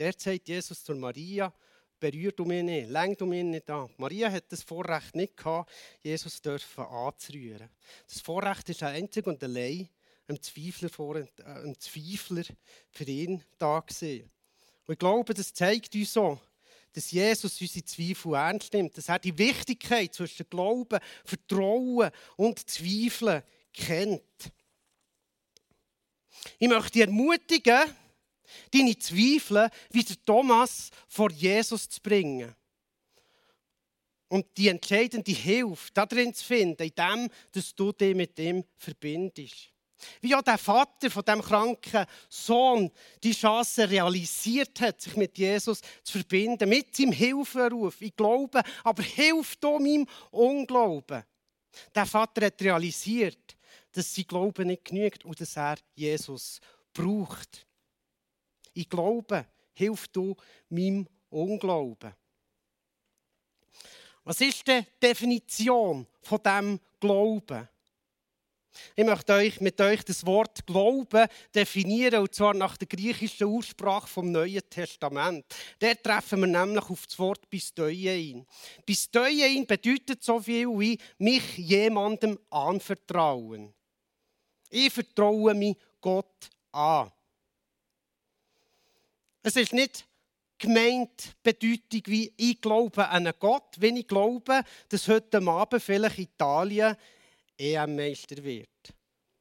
Der 0.00 0.14
sagt 0.16 0.48
Jesus 0.48 0.82
zu 0.82 0.94
Maria, 0.94 1.52
berührt 2.00 2.38
du 2.38 2.46
mich 2.46 2.64
nicht, 2.64 2.88
lenk 2.88 3.18
du 3.18 3.26
mich 3.26 3.44
nicht 3.44 3.68
an. 3.68 3.90
Maria 3.98 4.32
hat 4.32 4.50
das 4.50 4.62
Vorrecht 4.62 5.14
nicht 5.14 5.36
gehabt, 5.36 5.70
Jesus 6.00 6.40
dürfen 6.40 6.84
anzurühren. 6.84 7.68
Das 8.08 8.22
Vorrecht 8.22 8.70
ist 8.70 8.82
einzig 8.82 9.26
und 9.26 9.44
allein 9.44 9.90
ein 10.26 10.40
Zweifler, 10.40 10.88
vor, 10.88 11.16
äh, 11.16 11.26
ein 11.44 11.78
Zweifler 11.78 12.44
für 12.88 13.04
ihn 13.04 13.44
da 13.58 13.80
gewesen. 13.80 14.30
Und 14.86 14.92
ich 14.94 14.98
glaube, 14.98 15.34
das 15.34 15.52
zeigt 15.52 15.94
uns 15.94 16.14
so, 16.14 16.40
dass 16.94 17.10
Jesus 17.10 17.60
unsere 17.60 17.84
Zweifel 17.84 18.32
ernst 18.32 18.72
nimmt, 18.72 18.96
dass 18.96 19.10
er 19.10 19.18
die 19.18 19.36
Wichtigkeit 19.36 20.14
zwischen 20.14 20.48
Glauben, 20.48 20.98
Vertrauen 21.26 22.10
und 22.36 22.70
Zweifeln 22.70 23.42
kennt. 23.74 24.50
Ich 26.58 26.68
möchte 26.68 26.92
dich 26.92 27.02
ermutigen, 27.02 27.82
deine 28.72 28.98
Zweifel 28.98 29.70
wie 29.90 30.04
der 30.04 30.16
Thomas 30.24 30.90
vor 31.08 31.30
Jesus 31.30 31.88
zu 31.88 32.00
bringen. 32.00 32.54
Und 34.28 34.46
die 34.56 34.68
entscheidende 34.68 35.32
Hilfe 35.32 35.90
darin 35.92 36.32
zu 36.32 36.44
finden, 36.44 36.82
in 36.82 36.94
dem, 36.94 37.28
dass 37.52 37.74
du 37.74 37.90
dich 37.92 38.14
mit 38.14 38.38
ihm 38.38 38.64
verbindest. 38.76 39.70
Wie 40.20 40.34
auch 40.34 40.42
der 40.42 40.58
Vater 40.58 41.10
von 41.10 41.24
dem 41.24 41.42
kranken 41.42 42.06
Sohn 42.28 42.90
die 43.22 43.32
Chance 43.32 43.88
realisiert 43.88 44.80
hat, 44.80 45.00
sich 45.00 45.16
mit 45.16 45.36
Jesus 45.36 45.80
zu 46.02 46.18
verbinden, 46.18 46.68
mit 46.68 46.94
seinem 46.94 47.12
Hilferuf. 47.12 48.00
Ich 48.00 48.16
glaube, 48.16 48.62
aber 48.84 49.02
hilft 49.02 49.62
du 49.62 49.78
meinem 49.78 50.06
Unglauben. 50.30 51.24
Der 51.94 52.06
Vater 52.06 52.46
hat 52.46 52.62
realisiert, 52.62 53.56
dass 53.92 54.14
sein 54.14 54.26
Glaube 54.26 54.64
nicht 54.64 54.84
genügt 54.84 55.24
und 55.24 55.40
dass 55.40 55.56
er 55.56 55.76
Jesus 55.94 56.60
braucht. 56.92 57.66
Ich 58.80 58.88
glaube, 58.88 59.44
hilft 59.74 60.16
du 60.16 60.34
meinem 60.70 61.06
Unglauben. 61.28 62.14
Was 64.24 64.40
ist 64.40 64.66
die 64.66 64.86
Definition 65.02 66.06
von 66.22 66.42
dem 66.42 66.80
Glauben? 66.98 67.68
Ich 68.96 69.04
möchte 69.04 69.34
euch 69.34 69.60
mit 69.60 69.78
euch 69.82 70.02
das 70.02 70.24
Wort 70.24 70.66
Glauben 70.66 71.28
definieren, 71.54 72.22
und 72.22 72.34
zwar 72.34 72.54
nach 72.54 72.78
der 72.78 72.88
griechischen 72.88 73.48
Ursprache 73.48 74.06
vom 74.06 74.32
Neuen 74.32 74.62
Testament. 74.70 75.44
Dort 75.78 76.02
treffen 76.02 76.40
wir 76.40 76.46
nämlich 76.46 76.88
auf 76.88 77.04
das 77.04 77.18
Wort 77.18 77.50
Bisteien. 77.50 78.46
Bisteien 78.86 79.66
bedeutet 79.66 80.24
so 80.24 80.40
viel 80.40 80.68
wie 80.68 80.98
mich 81.18 81.58
jemandem 81.58 82.38
anvertrauen. 82.48 83.74
Ich 84.70 84.90
vertraue 84.90 85.52
mich 85.52 85.76
Gott 86.00 86.48
an. 86.72 87.12
Es 89.42 89.56
ist 89.56 89.72
nicht 89.72 90.06
gemeint 90.58 91.34
Bedeutung 91.42 92.02
wie 92.06 92.32
ich 92.36 92.60
glaube 92.60 93.08
an 93.08 93.26
einen 93.26 93.38
Gott, 93.38 93.76
wenn 93.78 93.96
ich 93.96 94.06
glaube, 94.06 94.62
dass 94.88 95.08
heute 95.08 95.38
Abend 95.38 95.82
vielleicht 95.82 96.18
Italien 96.18 96.96
EM-Meister 97.56 98.42
wird. 98.42 98.68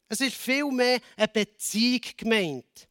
Es 0.08 0.22
ist 0.22 0.36
vielmehr 0.36 1.00
eine 1.16 1.28
Beziehung 1.28 2.02
gemeint. 2.18 2.89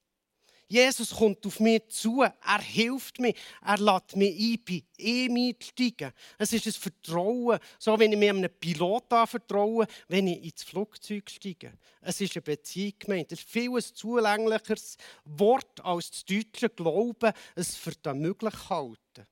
Jesus 0.71 1.17
kommt 1.17 1.47
auf 1.47 1.61
mich 1.61 1.89
zu, 1.89 2.21
er 2.23 2.61
hilft 2.61 3.19
mir, 3.19 3.33
er 3.65 3.79
lädt 3.79 4.15
mich 4.17 4.39
ein, 4.39 4.65
bei 4.67 4.83
ihm 5.03 5.37
einzusteigen. 5.37 6.13
Es 6.37 6.53
ist 6.53 6.67
ein 6.67 6.73
Vertrauen, 6.73 7.59
so 7.79 7.99
wie 7.99 8.05
ich 8.05 8.17
mir 8.17 8.31
einem 8.31 8.51
Pilot 8.51 9.11
anvertraue, 9.11 9.87
wenn 10.09 10.27
ich 10.27 10.45
ins 10.45 10.65
Flugzeug 10.65 11.31
steige. 11.31 11.73
Es 12.03 12.21
ist 12.21 12.37
eine 12.37 12.43
Beziehung 12.43 12.93
gemeint. 12.99 13.33
Es 13.33 13.41
ist 13.41 13.49
viel 13.49 13.75
ein 13.75 13.81
zulänglicheres 13.81 14.99
Wort 15.25 15.83
als 15.83 16.11
das 16.11 16.25
deutsche 16.27 16.69
Glauben, 16.69 17.33
es 17.55 17.75
für 17.75 17.93
das 18.03 18.15
möglich 18.15 18.69
halten. 18.69 19.27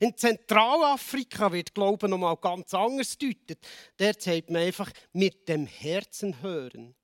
In 0.00 0.16
Zentralafrika 0.16 1.52
wird 1.52 1.74
Glauben 1.74 2.10
noch 2.10 2.18
mal 2.18 2.36
ganz 2.36 2.74
anders 2.74 3.16
deutet. 3.16 3.58
Dort 3.96 4.20
sagt 4.20 4.50
man 4.50 4.62
einfach 4.62 4.90
mit 5.12 5.48
dem 5.48 5.66
Herzen 5.66 6.42
hören. 6.42 6.96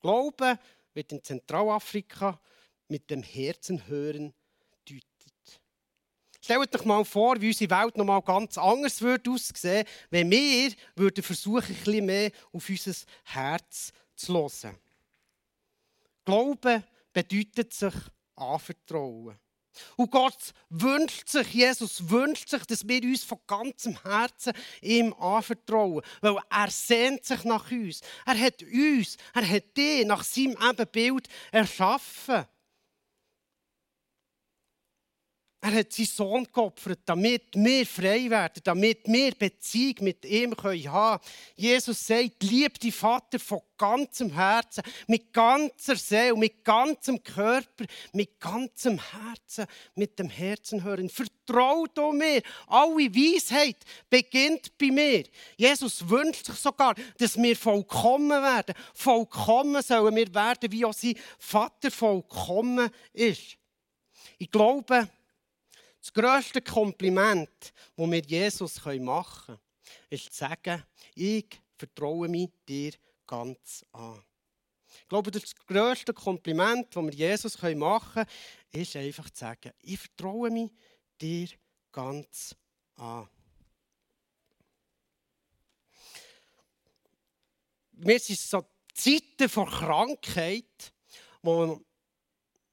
Glauben 0.00 0.58
wird 0.94 1.12
in 1.12 1.22
Zentralafrika 1.22 2.40
mit 2.90 3.10
dem 3.10 3.22
Herzen 3.22 3.86
hören 3.86 4.34
deutet. 4.88 5.60
Stellt 6.42 6.74
euch 6.74 6.84
mal 6.84 7.04
vor, 7.04 7.40
wie 7.40 7.48
unsere 7.48 7.70
Welt 7.70 7.96
noch 7.96 8.04
mal 8.04 8.20
ganz 8.22 8.58
anders 8.58 9.00
würde 9.00 9.30
aussehen, 9.30 9.86
wenn 10.10 10.30
wir 10.30 10.72
würden 10.96 11.22
versuchen, 11.22 11.74
ein 11.74 11.84
bisschen 11.84 12.06
mehr 12.06 12.30
auf 12.52 12.68
unser 12.68 12.94
Herz 13.24 13.92
zu 14.16 14.34
hören. 14.34 14.78
Glauben 16.24 16.84
bedeutet 17.12 17.72
sich 17.72 17.94
anvertrauen. 18.36 19.38
Und 19.96 20.10
Gott 20.10 20.52
wünscht 20.68 21.28
sich, 21.28 21.54
Jesus 21.54 22.10
wünscht 22.10 22.48
sich, 22.48 22.64
dass 22.64 22.86
wir 22.86 23.02
uns 23.02 23.24
von 23.24 23.38
ganzem 23.46 24.02
Herzen 24.02 24.52
ihm 24.82 25.12
anvertrauen. 25.14 26.02
Weil 26.20 26.36
er 26.50 26.70
sehnt 26.70 27.24
sich 27.24 27.44
nach 27.44 27.70
uns. 27.70 28.00
Er 28.26 28.38
hat 28.38 28.62
uns, 28.62 29.16
er 29.34 29.48
hat 29.48 29.76
dich 29.76 30.06
nach 30.06 30.24
seinem 30.24 30.56
Ebenbild 30.60 31.28
erschaffen. 31.52 32.46
Er 35.62 35.74
hat 35.74 35.92
seinen 35.92 36.06
Sohn 36.06 36.48
geopfert, 36.50 37.00
damit 37.04 37.54
wir 37.54 37.84
frei 37.84 38.30
werden, 38.30 38.62
damit 38.64 39.00
wir 39.04 39.32
Beziehung 39.32 39.96
mit 40.00 40.24
ihm 40.24 40.56
haben 40.56 40.78
können. 40.88 41.18
Jesus 41.54 42.06
sagt, 42.06 42.42
lieb 42.42 42.80
die 42.80 42.90
Vater 42.90 43.38
von 43.38 43.60
ganzem 43.76 44.32
Herzen, 44.32 44.82
mit 45.06 45.34
ganzer 45.34 45.96
Seele, 45.96 46.34
mit 46.34 46.64
ganzem 46.64 47.22
Körper, 47.22 47.84
mit 48.14 48.40
ganzem 48.40 48.98
Herzen, 48.98 49.66
mit 49.94 50.18
dem 50.18 50.30
Herzen 50.30 50.82
hören. 50.82 51.10
Vertrau 51.10 51.84
du 51.86 52.12
mir. 52.12 52.40
Alle 52.66 53.14
Weisheit 53.14 53.76
beginnt 54.08 54.78
bei 54.78 54.90
mir. 54.90 55.24
Jesus 55.58 56.08
wünscht 56.08 56.46
sich 56.46 56.56
sogar, 56.56 56.94
dass 57.18 57.36
wir 57.36 57.54
vollkommen 57.54 58.30
werden. 58.30 58.74
Vollkommen 58.94 59.82
sollen 59.82 60.16
wir 60.16 60.34
werden, 60.34 60.72
wie 60.72 60.86
auch 60.86 60.94
sein 60.94 61.16
Vater 61.38 61.90
vollkommen 61.90 62.88
ist. 63.12 63.58
Ich 64.38 64.50
glaube, 64.50 65.06
das 66.00 66.12
grösste 66.12 66.62
Kompliment, 66.62 67.72
das 67.96 68.10
wir 68.10 68.22
Jesus 68.22 68.84
machen 68.84 69.46
können, 69.46 69.60
ist 70.08 70.32
zu 70.32 70.38
sagen, 70.38 70.82
ich 71.14 71.46
vertraue 71.76 72.28
mich 72.28 72.50
dir 72.66 72.92
ganz 73.26 73.84
an. 73.92 74.22
Ich 75.02 75.08
glaube, 75.08 75.30
das 75.30 75.54
grösste 75.54 76.12
Kompliment, 76.12 76.94
das 76.94 77.04
wir 77.04 77.12
Jesus 77.12 77.60
machen 77.62 78.12
können, 78.14 78.26
ist 78.72 78.96
einfach 78.96 79.30
zu 79.30 79.40
sagen, 79.40 79.72
ich 79.82 79.98
vertraue 79.98 80.50
mich 80.50 80.70
dir 81.20 81.48
ganz 81.92 82.54
an. 82.96 83.28
Wir 87.92 88.18
sind 88.18 88.38
so 88.38 88.64
Zeiten 88.94 89.48
vor 89.48 89.68
Krankheit, 89.68 90.92
wo, 91.42 91.80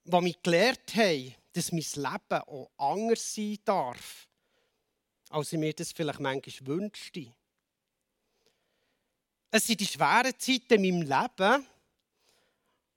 wo 0.06 0.22
wir 0.24 0.36
gelernt 0.42 0.96
haben, 0.96 1.36
dass 1.58 1.72
mein 1.72 1.82
Leben 1.82 2.43
auch 2.43 2.72
anders 2.78 3.34
sein 3.34 3.58
darf, 3.66 4.28
als 5.30 5.51
ich 5.51 5.60
mir 5.60 5.74
das 5.74 5.91
vielleicht 5.91 6.20
manchmal 6.20 6.68
wünschte. 6.68 7.34
Es 9.49 9.66
sind 9.66 9.80
die 9.80 9.88
schweren 9.88 10.38
Zeiten 10.38 10.84
in 10.84 10.99
meinem 10.99 11.01
Leben, 11.01 11.68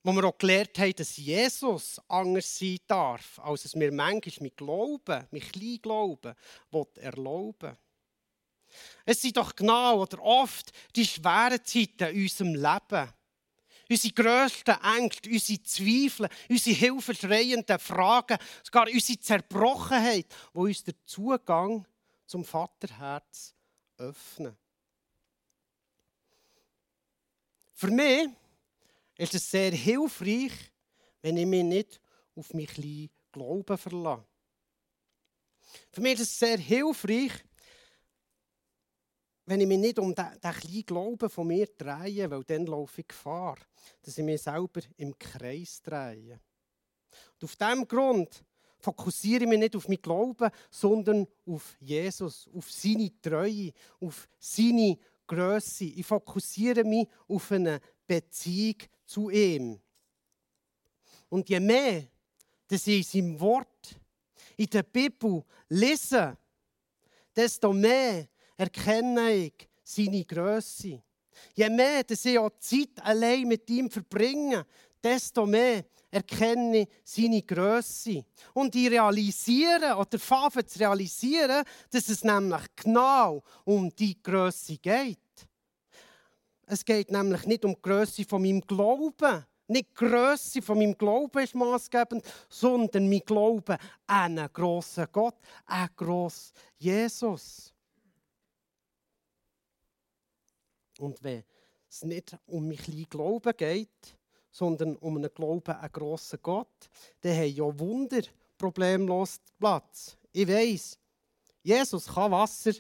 wo 0.02 0.12
wir 0.12 0.24
auch 0.24 0.36
gelernt 0.36 0.78
haben, 0.78 0.94
dass 0.94 1.16
Jesus 1.16 2.00
anders 2.06 2.58
sein 2.58 2.78
darf, 2.86 3.38
als 3.38 3.64
es 3.64 3.74
mir 3.74 3.90
manchmal 3.92 4.44
mit 4.44 4.56
Glauben, 4.58 5.26
mit 5.30 5.52
Kleinglauben, 5.52 6.34
erlauben 6.96 7.76
Es 9.06 9.22
sind 9.22 9.38
doch 9.38 9.56
genau 9.56 10.02
oder 10.02 10.20
oft 10.22 10.70
die 10.94 11.06
schweren 11.06 11.64
Zeiten 11.64 12.14
in 12.14 12.22
unserem 12.22 12.54
Leben, 12.54 13.12
unsere 13.91 14.14
grössten 14.14 14.76
Ängste, 14.82 15.28
unsere 15.28 15.62
Zweifel, 15.62 16.28
unsere 16.49 16.76
hilfeschreienden 16.76 17.78
Fragen, 17.78 18.38
sogar 18.62 18.86
unsere 18.86 19.18
Zerbrochenheit, 19.18 20.26
wo 20.53 20.62
uns 20.62 20.84
der 20.84 20.95
Zugang 21.05 21.86
zum 22.24 22.45
Vaterherz 22.45 23.55
öffnen. 23.99 24.57
Für 27.74 27.91
mich 27.91 28.28
ist 29.16 29.34
es 29.34 29.51
sehr 29.51 29.72
hilfreich, 29.72 30.53
wenn 31.22 31.36
ich 31.36 31.47
mich 31.47 31.64
nicht 31.64 32.01
auf 32.36 32.55
mich 32.55 32.68
kleinen 32.68 33.11
Glauben 33.32 33.76
verlasse. 33.76 34.24
Für 35.91 36.01
mich 36.01 36.14
ist 36.14 36.20
es 36.20 36.38
sehr 36.38 36.59
hilfreich, 36.59 37.32
wenn 39.47 39.61
ich 39.61 39.66
mich 39.66 39.78
nicht 39.78 39.99
um 39.99 40.14
den, 40.14 40.26
den 40.43 40.53
kleinen 40.53 40.86
Glauben 40.86 41.30
von 41.30 41.47
mir 41.47 41.66
drehe, 41.66 42.30
weil 42.30 42.45
dann 42.45 42.66
laufe 42.66 43.01
ich 43.01 43.09
Gefahr, 43.09 43.57
dass 44.03 44.18
ich 44.18 44.24
mich 44.24 44.43
selber 44.43 44.80
im 44.97 45.18
Kreis 45.18 45.82
drehe. 45.82 46.41
Und 47.34 47.45
auf 47.45 47.57
diesem 47.57 47.88
Grund 47.88 48.45
fokussiere 48.78 49.45
ich 49.45 49.49
mich 49.49 49.59
nicht 49.59 49.76
auf 49.76 49.88
meinen 49.88 50.03
Glauben, 50.03 50.51
sondern 50.70 51.26
auf 51.47 51.76
Jesus, 51.80 52.49
auf 52.55 52.70
seine 52.70 53.11
Treue, 53.20 53.72
auf 54.01 54.28
seine 54.38 54.99
Größe. 55.26 55.84
Ich 55.84 56.07
fokussiere 56.07 56.84
mich 56.84 57.09
auf 57.28 57.53
eine 57.53 57.80
Beziehung 58.07 58.76
zu 59.05 59.30
ihm. 59.30 59.80
Und 61.28 61.49
je 61.49 61.61
mehr, 61.61 62.09
dass 62.66 62.86
ich 62.86 63.14
in 63.14 63.22
seinem 63.22 63.41
Wort, 63.41 64.01
in 64.57 64.66
der 64.66 64.82
Bibel 64.82 65.45
lese, 65.68 66.36
desto 67.34 67.72
mehr 67.72 68.28
erkenne 68.61 69.32
ich 69.32 69.68
seine 69.82 70.24
Größe. 70.24 71.02
Je 71.54 71.70
mehr 71.70 72.04
dass 72.04 72.26
ich 72.26 72.38
auch 72.38 72.50
Zeit 72.58 72.90
allein 73.02 73.48
mit 73.48 73.68
ihm 73.70 73.90
verbringe, 73.90 74.66
desto 75.02 75.46
mehr 75.46 75.86
erkenne 76.11 76.80
ich 76.80 76.88
seine 77.02 77.40
Größe. 77.40 78.22
Und 78.52 78.74
ich 78.74 78.90
realisiere 78.90 79.96
oder 79.96 80.18
fange 80.18 80.66
zu 80.66 80.78
realisieren, 80.78 81.64
dass 81.90 82.11
es 82.11 82.22
nämlich 82.22 82.61
genau 82.76 83.42
um 83.64 83.88
die 83.96 84.22
Größe 84.22 84.76
geht. 84.76 85.18
Es 86.66 86.84
geht 86.84 87.11
nämlich 87.11 87.46
nicht 87.46 87.64
um 87.64 87.74
die 87.74 87.82
Größe 87.82 88.24
von 88.26 88.42
meinem 88.42 88.61
Glauben. 88.61 89.46
Nicht 89.68 89.88
die 89.90 89.94
Größe 89.94 90.61
von 90.61 90.76
meinem 90.76 90.98
Glauben 90.98 91.42
ist 91.42 91.54
maßgebend, 91.54 92.24
sondern 92.50 93.08
mein 93.08 93.20
Glaube 93.20 93.78
an 94.06 94.38
einen 94.38 94.52
grossen 94.52 95.06
Gott, 95.11 95.36
an 95.64 95.78
einen 95.78 95.96
grossen 95.96 96.52
Jesus. 96.76 97.72
Und 101.01 101.22
wenn 101.22 101.44
es 101.88 102.05
nicht 102.05 102.36
um 102.46 102.68
mein 102.68 102.76
kleinen 102.76 103.09
Glauben 103.09 103.57
geht, 103.57 104.16
sondern 104.51 104.96
um 104.96 105.16
einen 105.16 105.32
Glauben 105.32 105.72
an 105.72 105.80
einen 105.80 105.92
grossen 105.92 106.38
Gott, 106.42 106.90
dann 107.22 107.36
haben 107.36 107.55
ja 107.55 107.78
Wunder 107.78 108.20
problemlos 108.59 109.40
Platz. 109.59 110.18
Ich 110.32 110.46
weiß, 110.46 110.98
Jesus 111.62 112.07
kann 112.07 112.32
Wasser 112.32 112.72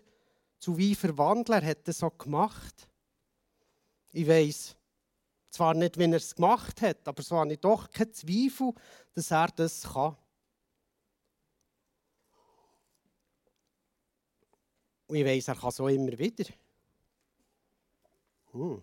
zu 0.58 0.78
Wein 0.78 0.94
verwandeln, 0.94 1.62
er 1.62 1.70
hat 1.70 1.88
das 1.88 1.98
so 1.98 2.10
gemacht. 2.10 2.88
Ich 4.12 4.28
weiß 4.28 4.76
zwar 5.48 5.74
nicht, 5.74 5.98
wie 5.98 6.04
er 6.04 6.14
es 6.14 6.34
gemacht 6.34 6.82
hat, 6.82 7.08
aber 7.08 7.22
so 7.22 7.36
habe 7.36 7.54
ich 7.54 7.60
doch 7.60 7.90
keinen 7.90 8.12
Zweifel, 8.12 8.72
dass 9.14 9.30
er 9.30 9.48
das 9.48 9.82
kann. 9.82 10.16
Und 15.06 15.16
ich 15.16 15.24
weiß, 15.24 15.48
er 15.48 15.56
kann 15.56 15.70
so 15.70 15.88
immer 15.88 16.18
wieder. 16.18 16.44
Hm. 18.52 18.82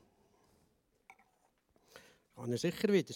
Kann 2.35 2.51
er 2.51 2.57
sicher 2.57 2.87
wieder. 2.93 3.15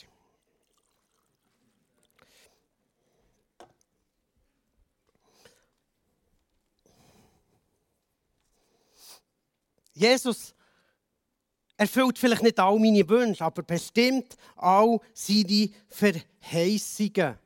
Jesus 9.93 10.55
erfüllt 11.77 12.17
vielleicht 12.17 12.43
nicht 12.43 12.59
all 12.59 12.79
meine 12.79 13.07
Wünsche, 13.07 13.43
aber 13.43 13.61
bestimmt 13.63 14.35
all 14.55 14.99
seine 15.13 15.69
Verheißungen. 15.87 17.37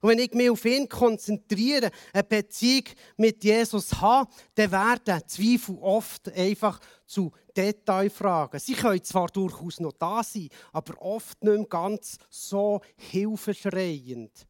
Und 0.00 0.10
wenn 0.10 0.18
ich 0.18 0.32
mich 0.34 0.50
auf 0.50 0.64
ihn 0.66 0.88
konzentriere, 0.88 1.90
eine 2.12 2.24
Beziehung 2.24 2.84
mit 3.16 3.42
Jesus 3.42 3.92
habe, 4.00 4.30
dann 4.54 4.72
werden 4.72 5.26
Zweifel 5.26 5.78
oft 5.80 6.28
einfach 6.30 6.78
zu 7.06 7.32
Detailfragen. 7.56 8.60
Sie 8.60 8.74
können 8.74 9.02
zwar 9.02 9.28
durchaus 9.28 9.80
noch 9.80 9.92
da 9.92 10.22
sein, 10.22 10.48
aber 10.72 11.00
oft 11.00 11.42
nicht 11.42 11.56
mehr 11.56 11.66
ganz 11.66 12.18
so 12.28 12.80
hilfeschreiend. 12.96 14.46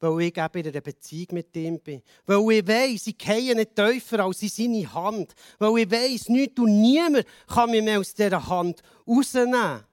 Weil 0.00 0.22
ich 0.22 0.36
eben 0.36 0.58
in 0.58 0.68
einer 0.68 0.80
Beziehung 0.80 1.28
mit 1.32 1.56
ihm 1.56 1.78
bin. 1.80 2.02
Weil 2.26 2.58
ich 2.58 2.66
weiss, 2.66 3.06
ich 3.06 3.18
gehe 3.18 3.54
nicht 3.54 3.76
tiefer 3.76 4.24
als 4.24 4.42
in 4.42 4.48
seine 4.48 4.92
Hand. 4.92 5.34
Weil 5.58 5.78
ich 5.78 5.90
weiss, 5.90 6.28
nichts 6.28 6.60
und 6.60 6.80
niemand 6.80 7.26
kann 7.46 7.70
mich 7.70 7.82
mehr 7.82 8.00
aus 8.00 8.14
dieser 8.14 8.44
Hand 8.48 8.82
rausnehmen. 9.06 9.84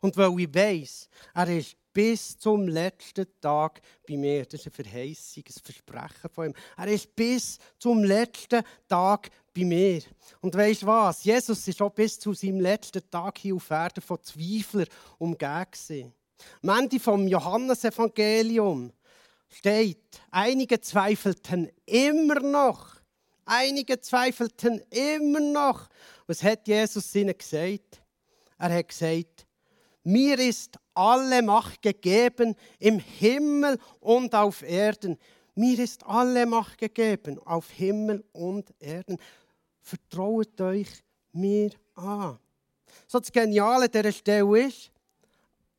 Und 0.00 0.16
weil 0.16 0.40
ich 0.40 0.54
weiss, 0.54 1.08
er 1.34 1.48
ist 1.48 1.76
bis 1.94 2.36
zum 2.36 2.68
letzten 2.68 3.26
Tag 3.40 3.80
bei 4.06 4.16
mir. 4.16 4.44
Das 4.44 4.60
ist 4.60 4.66
eine 4.66 4.88
Verheißung, 4.88 5.44
ein 5.46 5.62
Versprechen 5.62 6.30
von 6.30 6.46
ihm. 6.48 6.54
Er 6.76 6.88
ist 6.88 7.16
bis 7.16 7.58
zum 7.78 8.04
letzten 8.04 8.62
Tag 8.88 9.30
bei 9.54 9.64
mir. 9.64 10.02
Und 10.40 10.54
weißt 10.54 10.82
du 10.82 10.86
was? 10.86 11.24
Jesus 11.24 11.66
ist 11.68 11.80
auch 11.80 11.92
bis 11.92 12.18
zu 12.18 12.34
seinem 12.34 12.60
letzten 12.60 13.08
Tag 13.08 13.38
hier 13.38 13.54
auf 13.54 13.70
Erden 13.70 14.02
von 14.02 14.22
Zweiflern 14.22 14.88
umgeben. 15.18 16.12
Am 16.62 16.78
Ende 16.78 16.98
vom 16.98 17.28
Johannesevangelium 17.28 18.92
steht, 19.48 20.20
einige 20.30 20.80
zweifelten 20.80 21.70
immer 21.86 22.40
noch. 22.40 22.96
Einige 23.46 24.00
zweifelten 24.00 24.82
immer 24.90 25.40
noch. 25.40 25.88
Was 26.26 26.42
hat 26.42 26.66
Jesus 26.66 27.14
ihnen 27.14 27.36
gesagt? 27.36 28.02
Er 28.58 28.74
hat 28.74 28.88
gesagt, 28.88 29.46
mir 30.04 30.38
ist 30.38 30.78
alle 30.94 31.42
Macht 31.42 31.82
gegeben 31.82 32.54
im 32.78 32.98
Himmel 32.98 33.78
und 34.00 34.34
auf 34.34 34.62
Erden. 34.62 35.18
Mir 35.54 35.78
ist 35.78 36.04
alle 36.04 36.46
Macht 36.46 36.78
gegeben 36.78 37.38
auf 37.44 37.70
Himmel 37.70 38.24
und 38.32 38.72
Erden. 38.78 39.18
Vertraut 39.80 40.60
euch 40.60 40.88
mir 41.32 41.70
an. 41.94 42.38
So 43.06 43.18
das 43.18 43.32
Geniale 43.32 43.88
dieser 43.88 44.12
Stelle 44.12 44.66
ist, 44.66 44.90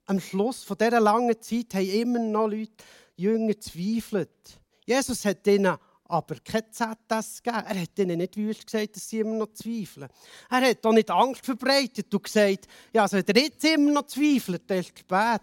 am 0.06 0.20
Schluss 0.20 0.64
von 0.64 0.78
dieser 0.78 1.00
langen 1.00 1.40
Zeit 1.42 1.74
haben 1.74 1.90
immer 1.90 2.20
noch 2.20 2.48
Leute, 2.48 2.84
Jünger, 3.16 3.60
zweifelt. 3.60 4.60
Jesus 4.86 5.26
hat 5.26 5.48
ihnen 5.48 5.78
aber 6.08 6.36
kein 6.44 6.72
ZS 6.72 7.42
gegeben. 7.42 7.66
Er 7.66 7.82
hat 7.82 8.00
ihnen 8.00 8.18
nicht 8.18 8.38
wüst 8.38 8.66
gesagt, 8.66 8.96
dass 8.96 9.10
sie 9.10 9.20
immer 9.20 9.36
noch 9.36 9.54
zweifeln. 9.54 10.08
Er 10.50 10.62
hat 10.70 10.86
auch 10.86 10.94
nicht 10.94 11.10
Angst 11.10 11.46
verbreitet 11.46 12.14
und 12.14 12.24
gesagt, 12.24 12.68
ja, 12.94 13.04
also 13.04 13.18
wenn 13.18 13.36
ihr 13.36 13.44
jetzt 13.44 13.64
immer 13.64 13.92
noch 13.92 14.08
zweifelt, 14.08 14.64
dann 14.68 14.80
ist 14.80 14.98
spät. 14.98 15.42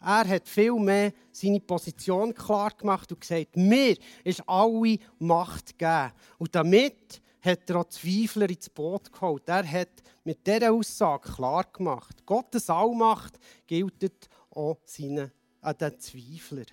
Er 0.00 0.28
hat 0.28 0.48
viel 0.48 0.74
mehr 0.74 1.12
seine 1.32 1.60
Position 1.60 2.34
klar 2.34 2.70
gemacht 2.70 3.10
und 3.10 3.20
gesagt, 3.20 3.56
mir 3.56 3.96
ist 4.24 4.46
alle 4.46 4.98
Macht 5.18 5.78
gegeben. 5.78 6.12
Und 6.38 6.54
damit 6.54 7.22
hat 7.40 7.70
er 7.70 7.76
auch 7.76 7.88
Zweifler 7.88 8.50
ins 8.50 8.68
Boot 8.68 9.12
geholt. 9.12 9.44
Er 9.46 9.70
hat 9.70 10.02
mit 10.24 10.46
dieser 10.46 10.72
Aussage 10.72 11.32
klar 11.32 11.64
gemacht, 11.72 12.26
Gottes 12.26 12.68
Allmacht 12.68 13.38
gilt 13.66 14.28
auch 14.50 14.78
seinen, 14.84 15.30
an 15.60 15.78
den 15.78 15.98
Zweiflern. 15.98 16.66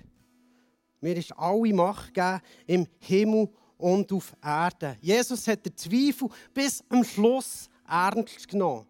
Mir 1.04 1.18
ist 1.18 1.38
alle 1.38 1.74
Macht 1.74 2.14
gegeben 2.14 2.40
im 2.66 2.88
Himmel 3.00 3.50
und 3.78 4.10
auf 4.14 4.34
Erden. 4.42 4.96
Jesus 5.02 5.46
hat 5.50 5.66
den 5.66 5.76
Zweifel 5.76 6.30
bis 6.54 6.82
am 6.88 7.04
Schluss 7.04 7.70
ernst 7.86 8.48
genommen. 8.48 8.86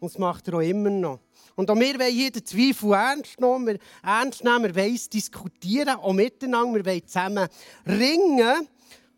Und 0.00 0.10
das 0.10 0.18
macht 0.18 0.48
er 0.48 0.54
auch 0.54 0.60
immer 0.60 0.90
noch. 0.90 1.20
Und 1.54 1.70
auch 1.70 1.76
wir 1.76 2.00
wollen 2.00 2.12
hier 2.12 2.32
den 2.32 2.44
Zweifel 2.44 2.94
ernst 2.94 3.40
nehmen. 3.40 3.66
Wir, 3.68 3.78
ernst 4.02 4.42
nehmen. 4.42 4.64
wir 4.64 4.74
wollen 4.74 4.98
diskutieren, 5.12 5.90
auch 5.90 6.12
miteinander. 6.12 6.84
Wir 6.84 6.84
wollen 6.84 7.06
zusammen 7.06 7.48
ringen. 7.86 8.68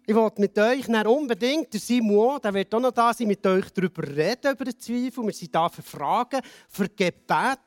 Ich 0.06 0.14
will 0.14 0.30
mit 0.36 0.58
euch 0.58 0.86
unbedingt, 1.06 1.72
der 1.72 1.80
Simon, 1.80 2.38
der 2.42 2.52
wird 2.52 2.74
auch 2.74 2.80
noch 2.80 2.92
da 2.92 3.14
sein, 3.14 3.26
mit 3.26 3.46
euch 3.46 3.70
darüber 3.70 4.06
reden, 4.06 4.52
über 4.52 4.66
den 4.66 4.78
Zweifel. 4.78 5.24
Wir 5.24 5.32
sind 5.32 5.54
da 5.54 5.70
für 5.70 5.80
Fragen, 5.80 6.42
für 6.68 6.90
Gebet. 6.90 7.60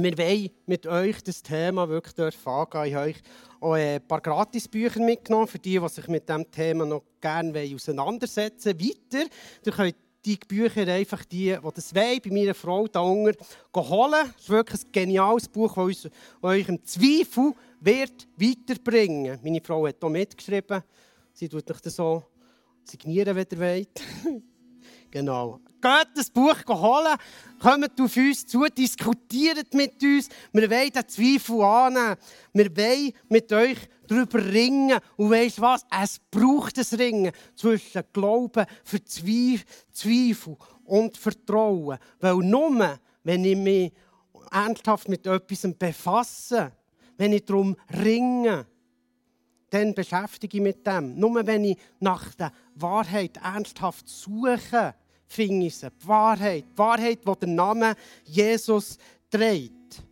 Wir 0.00 0.16
wollen 0.16 0.50
mit 0.66 0.86
euch 0.86 1.24
das 1.24 1.42
Thema 1.42 1.88
wirklich 1.88 2.46
angehen. 2.46 2.84
Ich 2.84 2.94
habe 2.94 3.06
euch 3.08 3.16
auch 3.60 3.72
ein 3.72 4.06
paar 4.06 4.20
Gratisbücher 4.20 5.00
mitgenommen, 5.00 5.48
für 5.48 5.58
die, 5.58 5.76
die 5.76 5.88
sich 5.88 6.06
mit 6.06 6.28
diesem 6.28 6.48
Thema 6.52 6.86
noch 6.86 7.02
gerne 7.20 7.68
auseinandersetzen 7.74 8.78
wollen. 8.78 8.90
Weiter, 9.12 9.28
ihr 9.66 9.72
könnt 9.72 9.96
die 10.24 10.36
Bücher 10.36 10.86
einfach 10.86 11.24
die, 11.24 11.46
die 11.46 11.70
das 11.74 11.92
wollen, 11.92 12.20
bei 12.24 12.30
meiner 12.30 12.54
Frau 12.54 12.86
da 12.86 13.00
unten 13.00 13.44
holen. 13.74 14.12
Das 14.12 14.42
ist 14.42 14.50
wirklich 14.50 14.84
ein 14.84 14.92
geniales 14.92 15.48
Buch, 15.48 15.74
das 15.74 15.84
uns, 15.84 16.08
euch 16.42 16.68
im 16.68 16.84
Zweifel 16.84 17.54
wird 17.80 18.28
weiterbringen. 18.36 19.40
Meine 19.42 19.60
Frau 19.60 19.84
hat 19.84 19.96
hier 19.98 20.10
mitgeschrieben. 20.10 20.84
Sie 21.32 21.48
tut 21.48 21.68
euch 21.68 21.80
das 21.80 21.96
so 21.96 22.22
signieren, 22.84 23.34
wenn 23.34 23.46
ihr 23.50 23.58
wollt. 23.58 24.00
Genau. 25.10 25.58
Geht 25.80 26.08
das 26.16 26.30
Buch 26.30 26.56
holen, 26.68 27.16
kommt 27.60 28.00
auf 28.00 28.16
uns 28.16 28.46
zu, 28.46 28.64
diskutiert 28.66 29.72
mit 29.74 30.02
uns. 30.02 30.28
Wir 30.52 30.70
wollen 30.70 30.90
den 30.90 31.08
Zweifel 31.08 31.62
annehmen. 31.62 32.16
Wir 32.52 32.76
wollen 32.76 33.12
mit 33.28 33.52
euch 33.52 33.78
darüber 34.08 34.44
ringen. 34.44 34.98
Und 35.16 35.30
weißt 35.30 35.60
was? 35.60 35.86
Es 35.90 36.18
braucht 36.30 36.78
ein 36.78 36.98
Ringen 36.98 37.32
zwischen 37.54 38.02
Glauben, 38.12 38.66
Zweifel 39.92 40.56
und 40.84 41.16
Vertrauen. 41.16 41.98
Weil 42.20 42.36
nur, 42.36 42.98
wenn 43.22 43.44
ich 43.44 43.56
mich 43.56 43.92
ernsthaft 44.50 45.08
mit 45.08 45.26
etwas 45.26 45.66
befasse, 45.78 46.72
wenn 47.16 47.32
ich 47.32 47.44
darum 47.44 47.76
ringe, 48.02 48.66
dann 49.70 49.94
beschäftige 49.94 50.56
ich 50.56 50.62
mich 50.62 50.76
mit 50.76 50.86
dem. 50.86 51.18
Nur 51.18 51.46
wenn 51.46 51.64
ich 51.64 51.78
nach 52.00 52.34
der 52.34 52.52
Wahrheit 52.74 53.36
ernsthaft 53.36 54.08
suche, 54.08 54.94
finde 55.28 55.66
ich. 55.66 55.78
Die 55.78 56.08
Wahrheit. 56.08 56.64
Die 56.72 56.78
Wahrheit, 56.78 57.20
die 57.26 57.38
den 57.40 57.54
Namen 57.54 57.94
Jesus 58.24 58.98
trägt. 59.30 60.02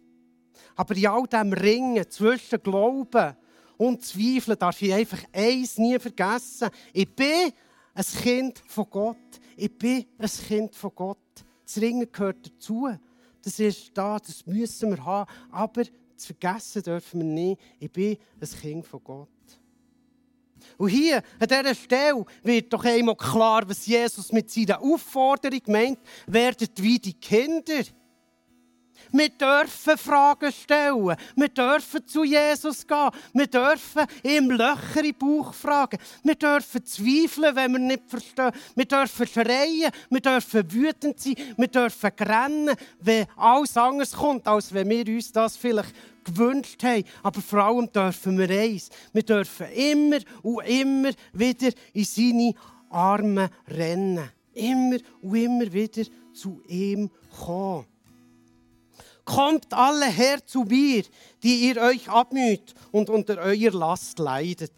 Aber 0.76 0.94
in 0.94 1.06
all 1.06 1.26
diesem 1.26 1.52
Ringen 1.52 2.10
zwischen 2.10 2.62
Glauben 2.62 3.36
und 3.78 4.04
Zweifeln 4.04 4.58
darf 4.58 4.80
ich 4.82 4.92
einfach 4.92 5.22
eins 5.32 5.78
nie 5.78 5.98
vergessen. 5.98 6.68
Ich 6.92 7.08
bin 7.14 7.52
ein 7.94 8.04
Kind 8.04 8.62
von 8.66 8.86
Gott. 8.90 9.16
Ich 9.56 9.76
bin 9.76 10.04
ein 10.18 10.28
Kind 10.28 10.74
von 10.74 10.92
Gott. 10.94 11.18
Das 11.64 11.80
Ringen 11.80 12.10
gehört 12.10 12.46
dazu. 12.46 12.88
Das 13.42 13.58
ist 13.58 13.90
da, 13.94 14.18
das 14.18 14.44
müssen 14.46 14.90
wir 14.90 15.04
haben. 15.04 15.30
Aber 15.50 15.84
zu 15.84 16.26
vergessen 16.26 16.82
dürfen 16.82 17.20
wir 17.20 17.26
nicht, 17.26 17.60
ich 17.78 17.90
bin 17.90 18.16
ein 18.40 18.60
Kind 18.60 18.86
von 18.86 19.02
Gott. 19.02 19.28
Und 20.76 20.88
hier, 20.88 21.22
an 21.38 21.48
dieser 21.48 21.74
Stelle, 21.74 22.24
wird 22.42 22.72
doch 22.72 22.84
einmal 22.84 23.16
klar, 23.16 23.68
was 23.68 23.86
Jesus 23.86 24.32
mit 24.32 24.50
seiner 24.50 24.82
Aufforderung 24.82 25.62
meint, 25.66 25.98
werdet 26.26 26.82
wie 26.82 26.98
die 26.98 27.14
Kinder. 27.14 27.82
Wir 29.12 29.28
dürfen 29.28 29.98
Fragen 29.98 30.52
stellen. 30.52 31.16
Wir 31.36 31.48
dürfen 31.48 32.06
zu 32.06 32.24
Jesus 32.24 32.86
gehen. 32.86 33.10
Wir 33.32 33.46
dürfen 33.46 34.06
ihm 34.22 34.50
Löcher 34.50 35.04
im 35.04 35.14
Bauch 35.18 35.54
fragen. 35.54 35.98
Wir 36.22 36.34
dürfen 36.34 36.84
zweifeln, 36.84 37.54
wenn 37.56 37.72
wir 37.72 37.78
nicht 37.78 38.02
verstehen. 38.08 38.52
Wir 38.74 38.84
dürfen 38.84 39.26
schreien. 39.26 39.90
Wir 40.10 40.20
dürfen 40.20 40.72
wütend 40.72 41.20
sein. 41.20 41.36
Wir 41.56 41.68
dürfen 41.68 42.10
rennen, 42.18 42.76
wenn 43.00 43.26
alles 43.36 43.76
anders 43.76 44.12
kommt, 44.12 44.46
als 44.46 44.72
wenn 44.72 44.88
wir 44.88 45.06
uns 45.06 45.32
das 45.32 45.56
vielleicht 45.56 45.94
gewünscht 46.26 46.82
haben. 46.82 47.04
Aber 47.22 47.40
vor 47.40 47.60
allem 47.60 47.90
dürfen 47.90 48.38
wir 48.38 48.50
eins. 48.50 48.90
Wir 49.12 49.22
dürfen 49.22 49.66
immer 49.72 50.18
und 50.42 50.66
immer 50.66 51.10
wieder 51.32 51.70
in 51.92 52.04
seine 52.04 52.54
Arme 52.90 53.50
rennen. 53.68 54.30
Immer 54.52 54.98
und 55.22 55.34
immer 55.34 55.72
wieder 55.72 56.02
zu 56.32 56.62
ihm 56.68 57.10
kommen. 57.44 57.86
Kommt 59.24 59.72
alle 59.74 60.06
her 60.06 60.38
zu 60.46 60.62
mir, 60.62 61.02
die 61.42 61.68
ihr 61.68 61.78
euch 61.82 62.08
abmüht 62.08 62.74
und 62.92 63.10
unter 63.10 63.38
eurer 63.38 63.76
Last 63.76 64.20
leidet. 64.20 64.72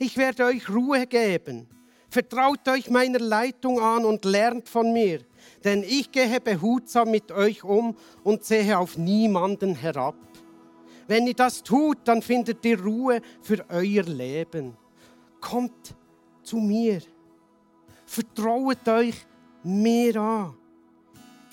Ich 0.00 0.16
werde 0.16 0.46
euch 0.46 0.68
Ruhe 0.68 1.06
geben. 1.06 1.68
Vertraut 2.10 2.66
euch 2.68 2.90
meiner 2.90 3.20
Leitung 3.20 3.80
an 3.80 4.04
und 4.04 4.24
lernt 4.24 4.68
von 4.68 4.92
mir, 4.92 5.20
denn 5.62 5.82
ich 5.82 6.10
gehe 6.10 6.40
behutsam 6.40 7.10
mit 7.10 7.30
euch 7.30 7.62
um 7.62 7.96
und 8.24 8.44
sehe 8.44 8.78
auf 8.78 8.96
niemanden 8.96 9.74
herab. 9.74 10.16
Wenn 11.08 11.26
ihr 11.26 11.34
das 11.34 11.62
tut, 11.62 11.98
dann 12.04 12.20
findet 12.20 12.62
ihr 12.66 12.78
Ruhe 12.80 13.22
für 13.40 13.64
euer 13.70 14.02
Leben. 14.02 14.76
Kommt 15.40 15.94
zu 16.42 16.58
mir. 16.58 17.00
Vertraut 18.04 18.86
euch 18.86 19.26
mir 19.64 20.16
an. 20.16 20.54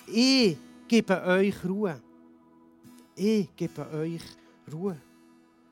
Ich 0.07 0.57
gebe 0.87 1.23
euch 1.23 1.55
Ruhe. 1.63 2.01
Ich 3.15 3.55
gebe 3.55 3.89
euch 3.91 4.21
Ruhe. 4.71 4.97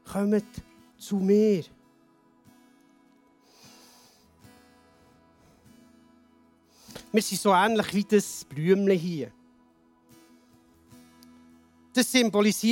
Kommt 0.09 0.45
zu 0.97 1.17
mir. 1.17 1.65
Wir 7.11 7.21
sind 7.21 7.41
so 7.41 7.51
ähnlich 7.51 7.93
wie 7.93 8.03
das 8.05 8.45
Blümchen 8.45 8.97
hier. 8.97 9.31
Das 11.93 12.11
symbolisiert 12.11 12.61